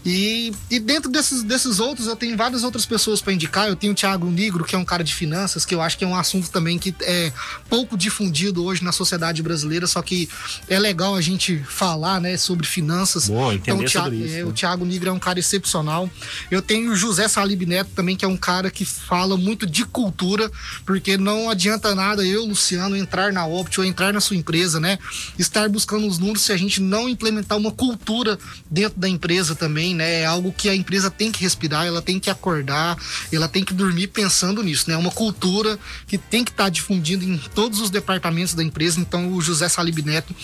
E, 0.05 0.51
e 0.69 0.79
dentro 0.79 1.11
desses, 1.11 1.43
desses 1.43 1.79
outros, 1.79 2.07
eu 2.07 2.15
tenho 2.15 2.35
várias 2.35 2.63
outras 2.63 2.85
pessoas 2.85 3.21
para 3.21 3.33
indicar. 3.33 3.67
Eu 3.67 3.75
tenho 3.75 3.93
o 3.93 3.95
Thiago 3.95 4.29
Negro, 4.29 4.63
que 4.63 4.75
é 4.75 4.77
um 4.77 4.85
cara 4.85 5.03
de 5.03 5.13
finanças, 5.13 5.65
que 5.65 5.75
eu 5.75 5.81
acho 5.81 5.97
que 5.97 6.03
é 6.03 6.07
um 6.07 6.15
assunto 6.15 6.49
também 6.49 6.79
que 6.79 6.95
é 7.01 7.31
pouco 7.69 7.97
difundido 7.97 8.63
hoje 8.65 8.83
na 8.83 8.91
sociedade 8.91 9.41
brasileira, 9.43 9.85
só 9.87 10.01
que 10.01 10.29
é 10.67 10.79
legal 10.79 11.15
a 11.15 11.21
gente 11.21 11.63
falar, 11.67 12.19
né, 12.19 12.37
sobre 12.37 12.65
finanças. 12.65 13.27
Boa, 13.27 13.53
então, 13.53 13.77
o 13.77 13.85
Thiago, 13.85 14.15
isso, 14.15 14.33
é, 14.33 14.37
né? 14.37 14.45
o 14.45 14.51
Thiago 14.51 14.85
Negro 14.85 15.09
é 15.09 15.11
um 15.11 15.19
cara 15.19 15.39
excepcional. 15.39 16.09
Eu 16.49 16.61
tenho 16.61 16.91
o 16.91 16.95
José 16.95 17.27
Salib 17.27 17.63
Neto 17.65 17.91
também, 17.95 18.15
que 18.15 18.25
é 18.25 18.27
um 18.27 18.37
cara 18.37 18.69
que 18.69 18.85
fala 18.85 19.37
muito 19.37 19.65
de 19.65 19.85
cultura, 19.85 20.51
porque 20.85 21.17
não 21.17 21.49
adianta 21.49 21.93
nada 21.95 22.25
eu, 22.25 22.45
Luciano, 22.45 22.95
entrar 22.95 23.31
na 23.31 23.45
Opt 23.45 23.79
entrar 23.85 24.13
na 24.13 24.21
sua 24.21 24.35
empresa, 24.35 24.79
né? 24.79 24.97
Estar 25.37 25.69
buscando 25.69 26.07
os 26.07 26.17
números 26.17 26.43
se 26.43 26.51
a 26.51 26.57
gente 26.57 26.81
não 26.81 27.07
implementar 27.09 27.57
uma 27.57 27.71
cultura 27.71 28.37
dentro 28.69 28.99
da 28.99 29.07
empresa 29.07 29.55
também, 29.55 29.95
né? 29.95 30.21
É 30.21 30.25
algo 30.25 30.51
que 30.51 30.69
a 30.69 30.75
empresa 30.75 31.09
tem 31.09 31.31
que 31.31 31.41
respirar, 31.41 31.85
ela 31.85 32.01
tem 32.01 32.19
que 32.19 32.29
acordar, 32.29 32.97
ela 33.31 33.47
tem 33.47 33.63
que 33.63 33.73
dormir 33.73 34.07
pensando 34.07 34.61
nisso, 34.63 34.85
né? 34.87 34.95
É 34.95 34.97
uma 34.97 35.11
cultura 35.11 35.77
que 36.07 36.17
tem 36.17 36.43
que 36.43 36.51
estar 36.51 36.65
tá 36.65 36.69
difundindo 36.69 37.23
em 37.23 37.37
todos 37.55 37.79
os 37.79 37.89
departamentos 37.89 38.53
da 38.53 38.63
empresa. 38.63 38.99
Então, 38.99 39.33
o 39.33 39.41
José 39.41 39.67
Salib 39.69 39.99
Neto, 39.99 40.35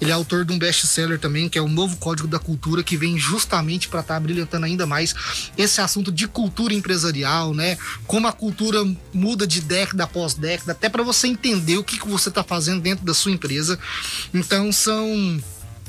ele 0.00 0.10
é 0.10 0.14
autor 0.14 0.44
de 0.44 0.52
um 0.52 0.58
best-seller 0.58 1.18
também, 1.18 1.48
que 1.48 1.58
é 1.58 1.62
o 1.62 1.68
Novo 1.68 1.96
Código 1.96 2.28
da 2.28 2.38
Cultura, 2.38 2.82
que 2.82 2.96
vem 2.96 3.18
justamente 3.18 3.88
para 3.88 4.00
estar 4.00 4.14
tá 4.14 4.20
brilhantando 4.20 4.66
ainda 4.66 4.86
mais 4.86 5.14
esse 5.56 5.80
assunto 5.80 6.12
de 6.12 6.26
cultura 6.28 6.74
empresarial, 6.74 7.54
né? 7.54 7.76
Como 8.06 8.26
a 8.26 8.32
cultura 8.32 8.84
muda 9.12 9.46
de 9.46 9.60
década 9.60 10.04
após 10.04 10.34
década, 10.34 10.72
até 10.72 10.88
para 10.88 11.02
você 11.02 11.26
entender 11.28 11.76
o 11.76 11.84
que, 11.84 11.98
que 11.98 12.08
você 12.08 12.28
está 12.28 12.42
fazendo 12.42 12.80
dentro 12.86 13.04
da 13.04 13.12
sua 13.12 13.32
empresa. 13.32 13.76
Então, 14.32 14.70
são 14.70 15.42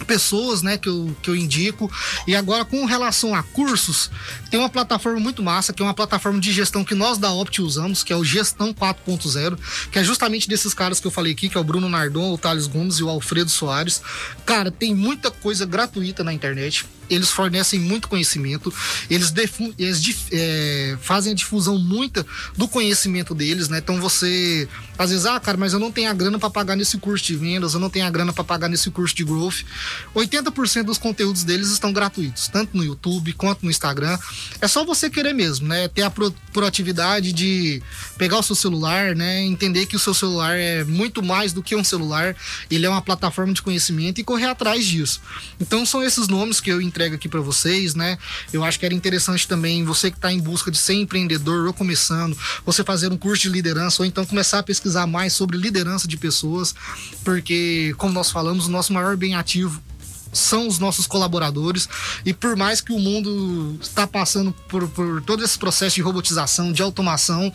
pessoas, 0.05 0.63
né, 0.63 0.77
que 0.77 0.89
eu, 0.89 1.15
que 1.21 1.29
eu 1.29 1.35
indico. 1.35 1.91
E 2.25 2.35
agora, 2.35 2.65
com 2.65 2.85
relação 2.85 3.35
a 3.35 3.43
cursos, 3.43 4.09
tem 4.49 4.59
uma 4.59 4.69
plataforma 4.69 5.19
muito 5.19 5.43
massa, 5.43 5.73
que 5.73 5.81
é 5.81 5.85
uma 5.85 5.93
plataforma 5.93 6.39
de 6.39 6.51
gestão 6.51 6.83
que 6.83 6.95
nós 6.95 7.19
da 7.19 7.31
Opt 7.31 7.61
usamos, 7.61 8.03
que 8.03 8.11
é 8.11 8.15
o 8.15 8.23
Gestão 8.23 8.73
4.0, 8.73 9.59
que 9.91 9.99
é 9.99 10.03
justamente 10.03 10.49
desses 10.49 10.73
caras 10.73 10.99
que 10.99 11.05
eu 11.05 11.11
falei 11.11 11.33
aqui, 11.33 11.49
que 11.49 11.57
é 11.57 11.61
o 11.61 11.63
Bruno 11.63 11.87
Nardon, 11.87 12.33
o 12.33 12.37
Thales 12.37 12.65
Gomes 12.65 12.95
e 12.95 13.03
o 13.03 13.09
Alfredo 13.09 13.51
Soares. 13.51 14.01
Cara, 14.43 14.71
tem 14.71 14.95
muita 14.95 15.29
coisa 15.29 15.65
gratuita 15.65 16.23
na 16.23 16.33
internet 16.33 16.85
eles 17.09 17.29
fornecem 17.29 17.79
muito 17.79 18.07
conhecimento, 18.07 18.73
eles, 19.09 19.33
eles 19.77 20.25
é, 20.31 20.97
fazem 21.01 21.31
a 21.31 21.35
difusão 21.35 21.77
muita 21.77 22.25
do 22.55 22.67
conhecimento 22.67 23.33
deles, 23.33 23.69
né? 23.69 23.79
Então 23.79 23.99
você, 23.99 24.67
às 24.97 25.09
vezes, 25.09 25.25
ah, 25.25 25.39
cara, 25.39 25.57
mas 25.57 25.73
eu 25.73 25.79
não 25.79 25.91
tenho 25.91 26.09
a 26.09 26.13
grana 26.13 26.39
para 26.39 26.49
pagar 26.49 26.75
nesse 26.75 26.97
curso 26.97 27.25
de 27.25 27.35
vendas, 27.35 27.73
eu 27.73 27.79
não 27.79 27.89
tenho 27.89 28.05
a 28.05 28.09
grana 28.09 28.33
para 28.33 28.43
pagar 28.43 28.67
nesse 28.69 28.89
curso 28.89 29.15
de 29.15 29.23
growth. 29.23 29.63
80% 30.15 30.83
dos 30.83 30.97
conteúdos 30.97 31.43
deles 31.43 31.69
estão 31.69 31.93
gratuitos, 31.93 32.47
tanto 32.47 32.75
no 32.75 32.83
YouTube 32.83 33.33
quanto 33.33 33.63
no 33.63 33.69
Instagram. 33.69 34.17
É 34.61 34.67
só 34.67 34.83
você 34.83 35.09
querer 35.09 35.33
mesmo, 35.33 35.67
né? 35.67 35.87
Ter 35.87 36.03
a 36.03 36.11
proatividade 36.11 37.31
de 37.31 37.81
pegar 38.17 38.39
o 38.39 38.43
seu 38.43 38.55
celular, 38.55 39.15
né? 39.15 39.43
Entender 39.43 39.85
que 39.85 39.95
o 39.95 39.99
seu 39.99 40.13
celular 40.13 40.55
é 40.55 40.83
muito 40.83 41.23
mais 41.23 41.53
do 41.53 41.63
que 41.63 41.75
um 41.75 41.83
celular, 41.83 42.35
ele 42.69 42.85
é 42.85 42.89
uma 42.89 43.01
plataforma 43.01 43.53
de 43.53 43.61
conhecimento 43.61 44.19
e 44.19 44.23
correr 44.23 44.45
atrás 44.45 44.85
disso. 44.85 45.21
Então 45.59 45.85
são 45.85 46.03
esses 46.03 46.27
nomes 46.27 46.59
que 46.59 46.71
eu 46.71 46.81
entrega 46.97 47.15
aqui 47.15 47.29
para 47.29 47.39
vocês, 47.39 47.93
né? 47.93 48.17
Eu 48.51 48.63
acho 48.63 48.79
que 48.79 48.85
era 48.85 48.95
interessante 48.95 49.47
também 49.47 49.83
você 49.83 50.09
que 50.09 50.17
está 50.17 50.33
em 50.33 50.39
busca 50.39 50.71
de 50.71 50.77
ser 50.79 50.95
empreendedor 50.95 51.67
ou 51.67 51.73
começando, 51.73 52.35
você 52.65 52.83
fazer 52.83 53.11
um 53.11 53.17
curso 53.17 53.43
de 53.43 53.49
liderança 53.49 54.01
ou 54.01 54.05
então 54.05 54.25
começar 54.25 54.59
a 54.59 54.63
pesquisar 54.63 55.05
mais 55.05 55.33
sobre 55.33 55.57
liderança 55.57 56.07
de 56.07 56.17
pessoas, 56.17 56.73
porque 57.23 57.93
como 57.97 58.11
nós 58.13 58.31
falamos, 58.31 58.65
o 58.65 58.71
nosso 58.71 58.91
maior 58.91 59.15
bem 59.15 59.35
ativo 59.35 59.79
são 60.33 60.67
os 60.67 60.79
nossos 60.79 61.05
colaboradores 61.05 61.87
e 62.25 62.33
por 62.33 62.55
mais 62.55 62.81
que 62.81 62.91
o 62.91 62.99
mundo 62.99 63.77
está 63.79 64.07
passando 64.07 64.51
por, 64.67 64.87
por 64.89 65.21
todo 65.21 65.43
esse 65.43 65.57
processo 65.57 65.95
de 65.95 66.01
robotização, 66.01 66.73
de 66.73 66.81
automação, 66.81 67.53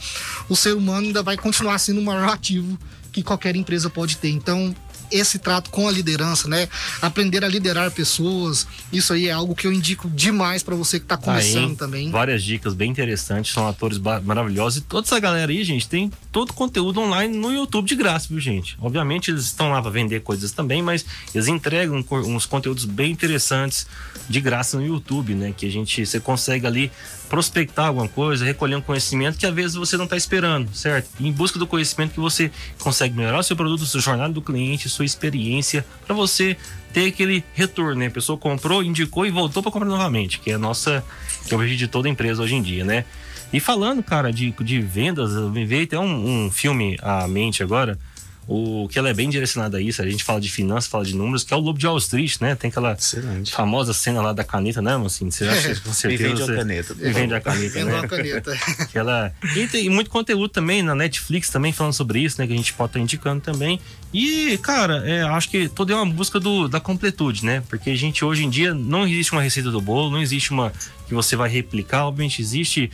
o 0.49 0.55
ser 0.55 0.75
humano 0.75 1.09
ainda 1.09 1.23
vai 1.23 1.37
continuar 1.37 1.79
sendo 1.79 2.01
o 2.01 2.05
maior 2.05 2.29
ativo 2.29 2.79
que 3.13 3.23
qualquer 3.23 3.57
empresa 3.57 3.91
pode 3.91 4.17
ter. 4.17 4.31
Então, 4.31 4.75
esse 5.13 5.39
trato 5.39 5.71
com 5.71 5.87
a 5.87 5.93
liderança, 5.93 6.49
né? 6.49 6.69
Aprender 7.01 7.45
a 7.45 7.49
liderar 7.49 7.91
pessoas. 7.91 8.67
Isso 8.93 9.13
aí 9.13 9.29
é 9.29 9.33
algo 9.33 9.55
que 9.55 9.67
eu 9.67 9.73
indico 9.73 10.09
demais 10.11 10.63
para 10.63 10.75
você 10.75 10.99
que 10.99 11.07
tá 11.07 11.17
começando 11.17 11.71
aí, 11.71 11.77
também. 11.77 12.11
Várias 12.11 12.43
dicas 12.43 12.75
bem 12.75 12.91
interessantes, 12.91 13.53
são 13.53 13.69
atores 13.69 13.99
maravilhosos. 13.99 14.79
E 14.79 14.81
toda 14.83 15.07
essa 15.07 15.21
galera 15.21 15.53
aí, 15.53 15.63
gente, 15.63 15.89
tem 15.89 16.11
todo 16.31 16.51
o 16.51 16.55
conteúdo 16.55 17.01
online 17.01 17.37
no 17.37 17.53
YouTube 17.53 17.87
de 17.87 17.95
graça, 17.95 18.29
viu, 18.29 18.41
gente? 18.41 18.77
Obviamente 18.81 19.31
eles 19.31 19.45
estão 19.45 19.71
lá 19.71 19.83
para 19.83 19.91
vender 19.91 20.23
coisas 20.23 20.53
também, 20.53 20.83
mas 20.83 21.05
eles 21.35 21.47
entregam 21.47 22.05
uns 22.11 22.47
conteúdos 22.47 22.85
bem 22.85 23.13
interessantes 23.13 23.87
de 24.29 24.41
graça 24.41 24.79
no 24.79 24.87
YouTube, 24.87 25.35
né? 25.35 25.55
Que 25.57 25.67
a 25.67 25.71
gente 25.71 26.05
você 26.07 26.19
consegue 26.19 26.67
ali 26.67 26.91
prospectar 27.33 27.87
alguma 27.87 28.07
coisa, 28.07 28.45
recolher 28.45 28.77
um 28.77 28.83
conhecimento 28.83 29.39
que 29.39 29.47
às 29.47 29.55
vezes 29.55 29.75
você 29.75 29.97
não 29.97 30.05
está 30.05 30.19
esperando, 30.19 30.69
certo? 30.75 31.09
em 31.19 31.33
busca 31.33 31.59
do 31.59 31.67
conhecimento 31.67 32.13
que 32.13 32.21
você 32.21 32.51
consegue 32.79 33.17
melhorar 33.17 33.39
o 33.39 33.43
seu 33.43 33.57
produto, 33.57 33.87
sua 33.87 34.03
jornada 34.03 34.35
do 34.35 34.43
cliente, 34.43 34.87
sua 34.91 35.07
experiência, 35.07 35.83
para 36.07 36.15
você 36.15 36.59
ter 36.93 37.07
aquele 37.07 37.43
retorno, 37.55 37.95
né? 37.95 38.09
A 38.09 38.11
pessoa 38.11 38.37
comprou, 38.37 38.83
indicou 38.83 39.25
e 39.25 39.31
voltou 39.31 39.63
para 39.63 39.73
comprar 39.73 39.89
novamente, 39.89 40.41
que 40.41 40.51
é 40.51 40.55
a 40.57 40.59
nossa, 40.59 41.03
que 41.47 41.55
é 41.55 41.57
o 41.57 41.61
objetivo 41.61 41.79
de 41.79 41.89
toda 41.89 42.07
empresa 42.07 42.43
hoje 42.43 42.55
em 42.55 42.61
dia, 42.61 42.85
né? 42.85 43.07
E 43.51 43.59
falando, 43.59 44.03
cara, 44.03 44.31
de, 44.31 44.51
de 44.51 44.83
vendas, 44.83 45.33
me 45.53 45.65
veio 45.65 45.85
até 45.85 45.99
um, 45.99 46.45
um 46.45 46.51
filme 46.51 46.99
à 47.01 47.27
mente 47.27 47.63
agora, 47.63 47.99
o 48.47 48.89
que 48.89 48.99
ela 48.99 49.09
é 49.09 49.15
bem 49.15 49.31
direcionada 49.31 49.79
a 49.79 49.81
isso. 49.81 50.03
A 50.03 50.09
gente 50.09 50.25
fala 50.25 50.41
de 50.41 50.51
finanças, 50.51 50.91
fala 50.91 51.05
de 51.05 51.15
números, 51.15 51.45
que 51.45 51.55
é 51.55 51.57
o 51.57 51.61
Lobo 51.61 51.79
de 51.79 51.87
Wall 51.87 51.99
Street, 51.99 52.37
né? 52.41 52.55
Tem 52.55 52.69
aquela 52.69 52.93
Excelente. 52.93 53.53
famosa 53.53 53.93
cena 53.93 54.21
lá 54.21 54.33
da 54.33 54.43
caneta, 54.43 54.83
né, 54.83 55.01
assim? 55.05 55.31
Você 55.31 55.45
acha 55.45 55.71
é, 55.71 55.75
com 55.77 55.93
certeza. 55.95 56.29
vende 56.29 56.43
a 56.43 56.57
caneta. 56.57 56.97
E 56.99 57.13
vende 57.13 57.35
a 57.35 57.41
caneta, 57.41 57.85
né? 57.85 57.99
a 57.99 58.09
caneta. 58.09 58.53
que 58.91 58.99
ela... 58.99 59.33
E 59.57 59.67
tem 59.69 59.89
muito 59.89 60.11
conteúdo 60.11 60.49
também 60.49 60.83
na 60.83 60.95
Netflix 60.95 61.51
também 61.51 61.73
falando 61.73 61.93
sobre 61.93 62.21
isso, 62.21 62.41
né? 62.41 62.47
Que 62.47 62.53
a 62.53 62.57
gente 62.57 62.73
pode 62.73 62.91
estar 62.91 63.01
indicando 63.01 63.41
também. 63.41 63.81
E, 64.13 64.59
cara, 64.59 65.09
é, 65.09 65.23
acho 65.23 65.49
que 65.49 65.69
toda 65.69 65.93
é 65.93 65.97
uma 65.97 66.07
busca 66.07 66.39
do, 66.39 66.69
da 66.69 66.81
completude, 66.81 67.45
né? 67.45 67.63
Porque 67.69 67.91
a 67.91 67.97
gente 67.97 68.25
hoje 68.25 68.45
em 68.45 68.51
dia 68.51 68.75
não 68.75 69.07
existe 69.07 69.33
uma 69.33 69.41
receita 69.41 69.71
do 69.71 69.81
bolo, 69.81 70.11
não 70.11 70.21
existe 70.21 70.51
uma 70.51 70.73
que 71.07 71.15
você 71.15 71.37
vai 71.37 71.49
replicar, 71.49 72.07
obviamente 72.07 72.41
existe 72.41 72.91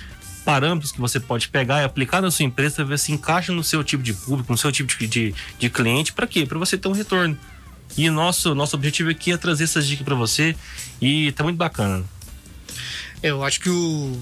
parâmetros 0.48 0.90
que 0.90 0.98
você 0.98 1.20
pode 1.20 1.46
pegar 1.46 1.82
e 1.82 1.84
aplicar 1.84 2.22
na 2.22 2.30
sua 2.30 2.42
empresa 2.42 2.82
ver 2.82 2.98
se 2.98 3.12
encaixa 3.12 3.52
no 3.52 3.62
seu 3.62 3.84
tipo 3.84 4.02
de 4.02 4.14
público, 4.14 4.50
no 4.50 4.56
seu 4.56 4.72
tipo 4.72 4.88
de, 4.96 5.06
de, 5.06 5.34
de 5.58 5.68
cliente. 5.68 6.10
Para 6.10 6.26
quê? 6.26 6.46
Para 6.46 6.58
você 6.58 6.78
ter 6.78 6.88
um 6.88 6.92
retorno. 6.92 7.38
E 7.98 8.08
nosso, 8.08 8.54
nosso 8.54 8.74
objetivo 8.74 9.10
aqui 9.10 9.30
é 9.30 9.36
trazer 9.36 9.64
essas 9.64 9.86
dicas 9.86 10.06
para 10.06 10.14
você 10.14 10.56
e 11.02 11.32
tá 11.32 11.44
muito 11.44 11.58
bacana. 11.58 12.02
Eu 13.22 13.44
acho 13.44 13.60
que 13.60 13.68
o 13.68 14.18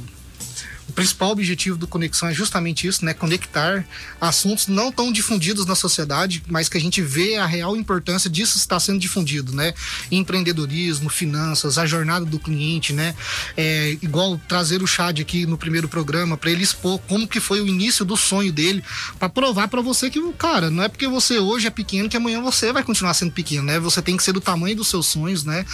principal 0.97 1.31
objetivo 1.31 1.77
do 1.77 1.87
Conexão 1.87 2.31
é 2.31 2.33
justamente 2.33 2.87
isso, 2.87 3.05
né? 3.05 3.13
Conectar 3.13 3.87
assuntos 4.19 4.67
não 4.67 4.91
tão 4.91 5.13
difundidos 5.13 5.67
na 5.67 5.75
sociedade, 5.75 6.43
mas 6.49 6.71
que 6.71 6.79
a 6.79 6.81
gente 6.81 7.03
vê 7.03 7.37
a 7.37 7.45
real 7.45 7.77
importância 7.77 8.31
disso 8.31 8.57
estar 8.57 8.81
sendo 8.81 8.99
difundido, 8.99 9.55
né? 9.55 9.75
Empreendedorismo, 10.11 11.11
finanças, 11.11 11.77
a 11.77 11.85
jornada 11.85 12.25
do 12.25 12.39
cliente, 12.39 12.95
né? 12.95 13.15
É, 13.57 13.99
igual 14.01 14.41
trazer 14.49 14.83
o 14.83 14.87
Chad 14.87 15.21
aqui 15.21 15.45
no 15.45 15.59
primeiro 15.59 15.87
programa 15.87 16.35
para 16.35 16.51
ele 16.51 16.65
expor 16.65 16.99
como 17.01 17.29
que 17.29 17.41
foi 17.41 17.61
o 17.61 17.67
início 17.67 18.03
do 18.03 18.17
sonho 18.17 18.51
dele, 18.51 18.83
para 19.19 19.29
provar 19.29 19.69
para 19.69 19.83
você 19.83 20.09
que, 20.09 20.21
cara, 20.33 20.71
não 20.71 20.83
é 20.83 20.89
porque 20.89 21.07
você 21.07 21.39
hoje 21.39 21.67
é 21.67 21.71
pequeno 21.71 22.09
que 22.09 22.17
amanhã 22.17 22.41
você 22.41 22.73
vai 22.73 22.83
continuar 22.83 23.13
sendo 23.13 23.33
pequeno, 23.33 23.65
né? 23.65 23.79
Você 23.81 24.01
tem 24.01 24.17
que 24.17 24.23
ser 24.23 24.33
do 24.33 24.41
tamanho 24.41 24.75
dos 24.75 24.89
seus 24.89 25.05
sonhos, 25.05 25.45
né? 25.45 25.67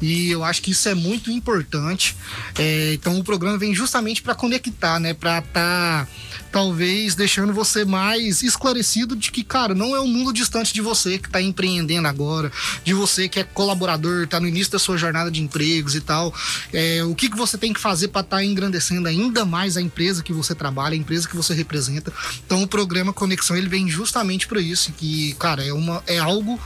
E 0.00 0.30
eu 0.30 0.44
acho 0.44 0.62
que 0.62 0.70
isso 0.70 0.88
é 0.88 0.94
muito 0.94 1.32
importante. 1.32 2.16
É, 2.56 2.92
então 2.94 3.18
o 3.18 3.24
programa 3.24 3.58
vem 3.58 3.74
justamente 3.74 4.22
para 4.22 4.36
conectar 4.36 4.67
conectar, 4.68 5.00
né? 5.00 5.14
Pra 5.14 5.40
tá 5.40 6.06
talvez 6.50 7.14
deixando 7.14 7.52
você 7.52 7.84
mais 7.84 8.42
esclarecido 8.42 9.14
de 9.14 9.30
que, 9.30 9.44
cara, 9.44 9.74
não 9.74 9.94
é 9.94 10.00
um 10.00 10.08
mundo 10.08 10.32
distante 10.32 10.72
de 10.72 10.80
você 10.80 11.18
que 11.18 11.28
tá 11.28 11.42
empreendendo 11.42 12.08
agora, 12.08 12.50
de 12.82 12.94
você 12.94 13.28
que 13.28 13.38
é 13.38 13.44
colaborador, 13.44 14.26
tá 14.26 14.40
no 14.40 14.48
início 14.48 14.72
da 14.72 14.78
sua 14.78 14.96
jornada 14.96 15.30
de 15.30 15.42
empregos 15.42 15.94
e 15.94 16.00
tal. 16.00 16.34
É, 16.72 17.04
o 17.04 17.14
que, 17.14 17.28
que 17.28 17.36
você 17.36 17.58
tem 17.58 17.72
que 17.72 17.80
fazer 17.80 18.08
para 18.08 18.22
estar 18.22 18.38
tá 18.38 18.44
engrandecendo 18.44 19.08
ainda 19.08 19.44
mais 19.44 19.76
a 19.76 19.82
empresa 19.82 20.22
que 20.22 20.32
você 20.32 20.54
trabalha, 20.54 20.94
a 20.94 20.96
empresa 20.96 21.28
que 21.28 21.36
você 21.36 21.52
representa. 21.52 22.12
Então 22.46 22.62
o 22.62 22.66
programa 22.66 23.12
Conexão 23.12 23.56
ele 23.56 23.68
vem 23.68 23.88
justamente 23.88 24.46
para 24.46 24.60
isso, 24.60 24.92
que, 24.92 25.34
cara, 25.34 25.62
é, 25.62 25.72
uma, 25.72 26.02
é 26.06 26.18
algo 26.18 26.58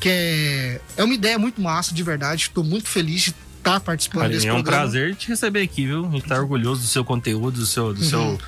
que 0.00 0.08
é, 0.08 0.80
é 0.96 1.04
uma 1.04 1.14
ideia 1.14 1.38
muito 1.38 1.60
massa, 1.60 1.94
de 1.94 2.02
verdade. 2.02 2.44
Estou 2.44 2.64
muito 2.64 2.88
feliz 2.88 3.22
de 3.22 3.34
estar 3.66 3.80
tá 3.80 3.80
participando 3.80 4.30
desse 4.30 4.46
é 4.46 4.52
um 4.52 4.62
programa. 4.62 4.82
prazer 4.82 5.16
te 5.16 5.28
receber 5.28 5.62
aqui, 5.62 5.86
viu? 5.86 6.06
A 6.06 6.10
gente 6.10 6.26
tá 6.26 6.38
orgulhoso 6.38 6.82
do 6.82 6.86
seu 6.86 7.04
conteúdo, 7.04 7.58
do 7.58 7.66
seu, 7.66 7.92
do 7.92 8.00
uhum. 8.00 8.06
seu 8.06 8.38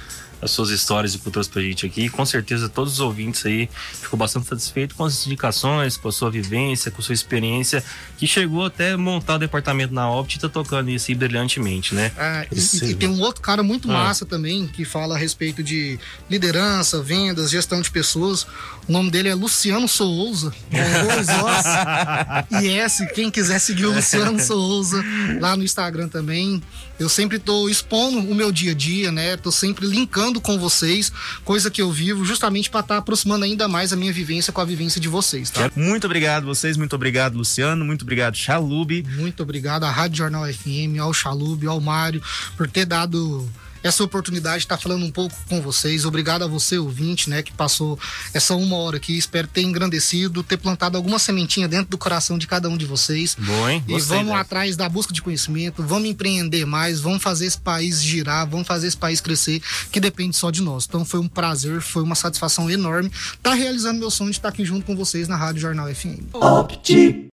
as 0.41 0.51
suas 0.51 0.70
histórias 0.70 1.14
e 1.14 1.18
culturas 1.18 1.49
pra 1.49 1.62
gente 1.62 1.86
aqui. 1.86 2.09
Com 2.09 2.24
certeza 2.24 2.68
todos 2.68 2.95
os 2.95 3.01
ouvintes 3.01 3.45
aí 3.45 3.68
ficou 4.01 4.18
bastante 4.18 4.47
satisfeito 4.47 4.95
com 4.95 5.05
as 5.05 5.26
indicações, 5.26 5.97
com 5.97 6.09
a 6.09 6.12
sua 6.12 6.30
vivência, 6.30 6.91
com 6.91 7.01
a 7.01 7.05
sua 7.05 7.14
experiência, 7.14 7.82
que 8.16 8.26
chegou 8.26 8.64
até 8.64 8.97
montar 8.97 9.36
o 9.36 9.39
departamento 9.39 9.93
na 9.93 10.11
Opt 10.11 10.36
e 10.36 10.41
tá 10.41 10.49
tocando 10.49 10.91
isso 10.91 11.11
aí 11.11 11.14
brilhantemente, 11.14 11.95
né? 11.95 12.12
Ah, 12.16 12.47
e, 12.51 12.91
e, 12.91 12.95
tem 12.95 13.09
um 13.09 13.20
outro 13.20 13.43
cara 13.43 13.62
muito 13.62 13.91
ah. 13.91 13.95
massa 13.95 14.24
também 14.24 14.66
que 14.66 14.84
fala 14.84 15.14
a 15.14 15.18
respeito 15.18 15.62
de 15.62 15.99
liderança, 16.28 17.03
vendas, 17.03 17.51
gestão 17.51 17.80
de 17.80 17.91
pessoas. 17.91 18.47
O 18.89 18.93
nome 18.93 19.11
dele 19.11 19.28
é 19.28 19.34
Luciano 19.34 19.89
Souza. 19.89 20.53
e 22.62 22.66
esse, 22.66 23.07
quem 23.12 23.30
quiser 23.30 23.59
seguir 23.59 23.86
o 23.86 23.95
Luciano 23.95 24.39
Souza 24.41 25.03
lá 25.41 25.57
no 25.57 25.62
Instagram 25.62 26.09
também. 26.09 26.62
Eu 26.99 27.09
sempre 27.09 27.38
tô 27.38 27.68
expondo 27.68 28.18
o 28.18 28.34
meu 28.34 28.51
dia 28.51 28.72
a 28.72 28.74
dia, 28.74 29.12
né? 29.12 29.36
Tô 29.36 29.53
sempre 29.53 29.86
linkando 29.86 30.40
com 30.40 30.59
vocês, 30.59 31.12
coisa 31.44 31.70
que 31.70 31.80
eu 31.80 31.92
vivo, 31.92 32.24
justamente 32.24 32.68
para 32.68 32.80
estar 32.80 32.94
tá 32.94 32.99
aproximando 32.99 33.44
ainda 33.44 33.68
mais 33.68 33.92
a 33.92 33.96
minha 33.96 34.12
vivência 34.12 34.53
com 34.53 34.61
a 34.61 34.64
vivência 34.64 35.01
de 35.01 35.09
vocês, 35.09 35.51
tá? 35.51 35.70
Muito 35.76 36.07
obrigado 36.07 36.44
vocês, 36.44 36.76
muito 36.76 36.94
obrigado 36.94 37.36
Luciano, 37.36 37.84
muito 37.84 38.03
obrigado 38.03 38.36
Chalube. 38.36 39.07
Muito 39.16 39.42
obrigado 39.42 39.84
à 39.84 39.90
Rádio 39.90 40.18
Jornal 40.18 40.44
FM, 40.53 40.99
ao 41.01 41.12
Chalube, 41.14 41.66
ao 41.66 41.80
Mário, 41.80 42.22
por 42.57 42.68
ter 42.68 42.84
dado 42.84 43.49
essa 43.83 44.03
oportunidade 44.03 44.59
de 44.59 44.64
estar 44.64 44.79
falando 44.79 45.05
um 45.05 45.11
pouco 45.11 45.35
com 45.49 45.61
vocês. 45.61 46.05
Obrigado 46.05 46.43
a 46.43 46.47
você, 46.47 46.79
ouvinte, 46.79 47.31
né, 47.31 47.43
que 47.43 47.53
passou 47.53 47.99
essa 48.33 48.55
uma 48.55 48.76
hora 48.76 48.97
aqui. 48.97 49.16
Espero 49.16 49.49
ter 49.49 49.62
engrandecido, 49.62 50.43
ter 50.43 50.57
plantado 50.57 50.97
alguma 50.97 51.18
sementinha 51.18 51.68
dentro 51.68 51.91
do 51.91 51.99
coração 51.99 52.39
de 52.39 52.47
cada 52.47 52.68
um 52.68 52.76
de 52.76 52.87
vocês. 52.87 53.37
Bom, 53.39 53.68
hein? 53.68 53.85
E 53.87 53.99
vamos 54.01 54.35
atrás 54.35 54.76
da 54.76 54.89
busca 54.89 55.12
de 55.12 55.22
conhecimento, 55.22 55.83
vamos 55.83 56.09
empreender 56.09 56.64
mais, 56.64 57.01
vamos 57.01 57.22
fazer 57.22 57.47
esse 57.47 57.59
país 57.59 58.03
girar, 58.03 58.49
vamos 58.49 58.66
fazer 58.66 58.87
esse 58.87 58.97
país 58.97 59.20
crescer, 59.20 59.62
que 59.91 60.01
depende 60.01 60.37
só 60.37 60.51
de 60.51 60.62
nós. 60.62 60.85
Então 60.89 61.05
foi 61.05 61.20
um 61.20 61.29
prazer, 61.29 61.81
foi 61.81 62.03
uma 62.03 62.14
satisfação 62.14 62.70
enorme 62.70 63.11
estar 63.35 63.55
realizando 63.55 63.99
meu 63.99 64.11
sonho 64.11 64.31
de 64.31 64.39
estar 64.39 64.49
aqui 64.49 64.64
junto 64.64 64.85
com 64.85 64.97
vocês 64.97 65.29
na 65.29 65.37
Rádio 65.37 65.61
Jornal 65.61 65.93
FM. 65.95 66.35
Opti. 66.35 67.29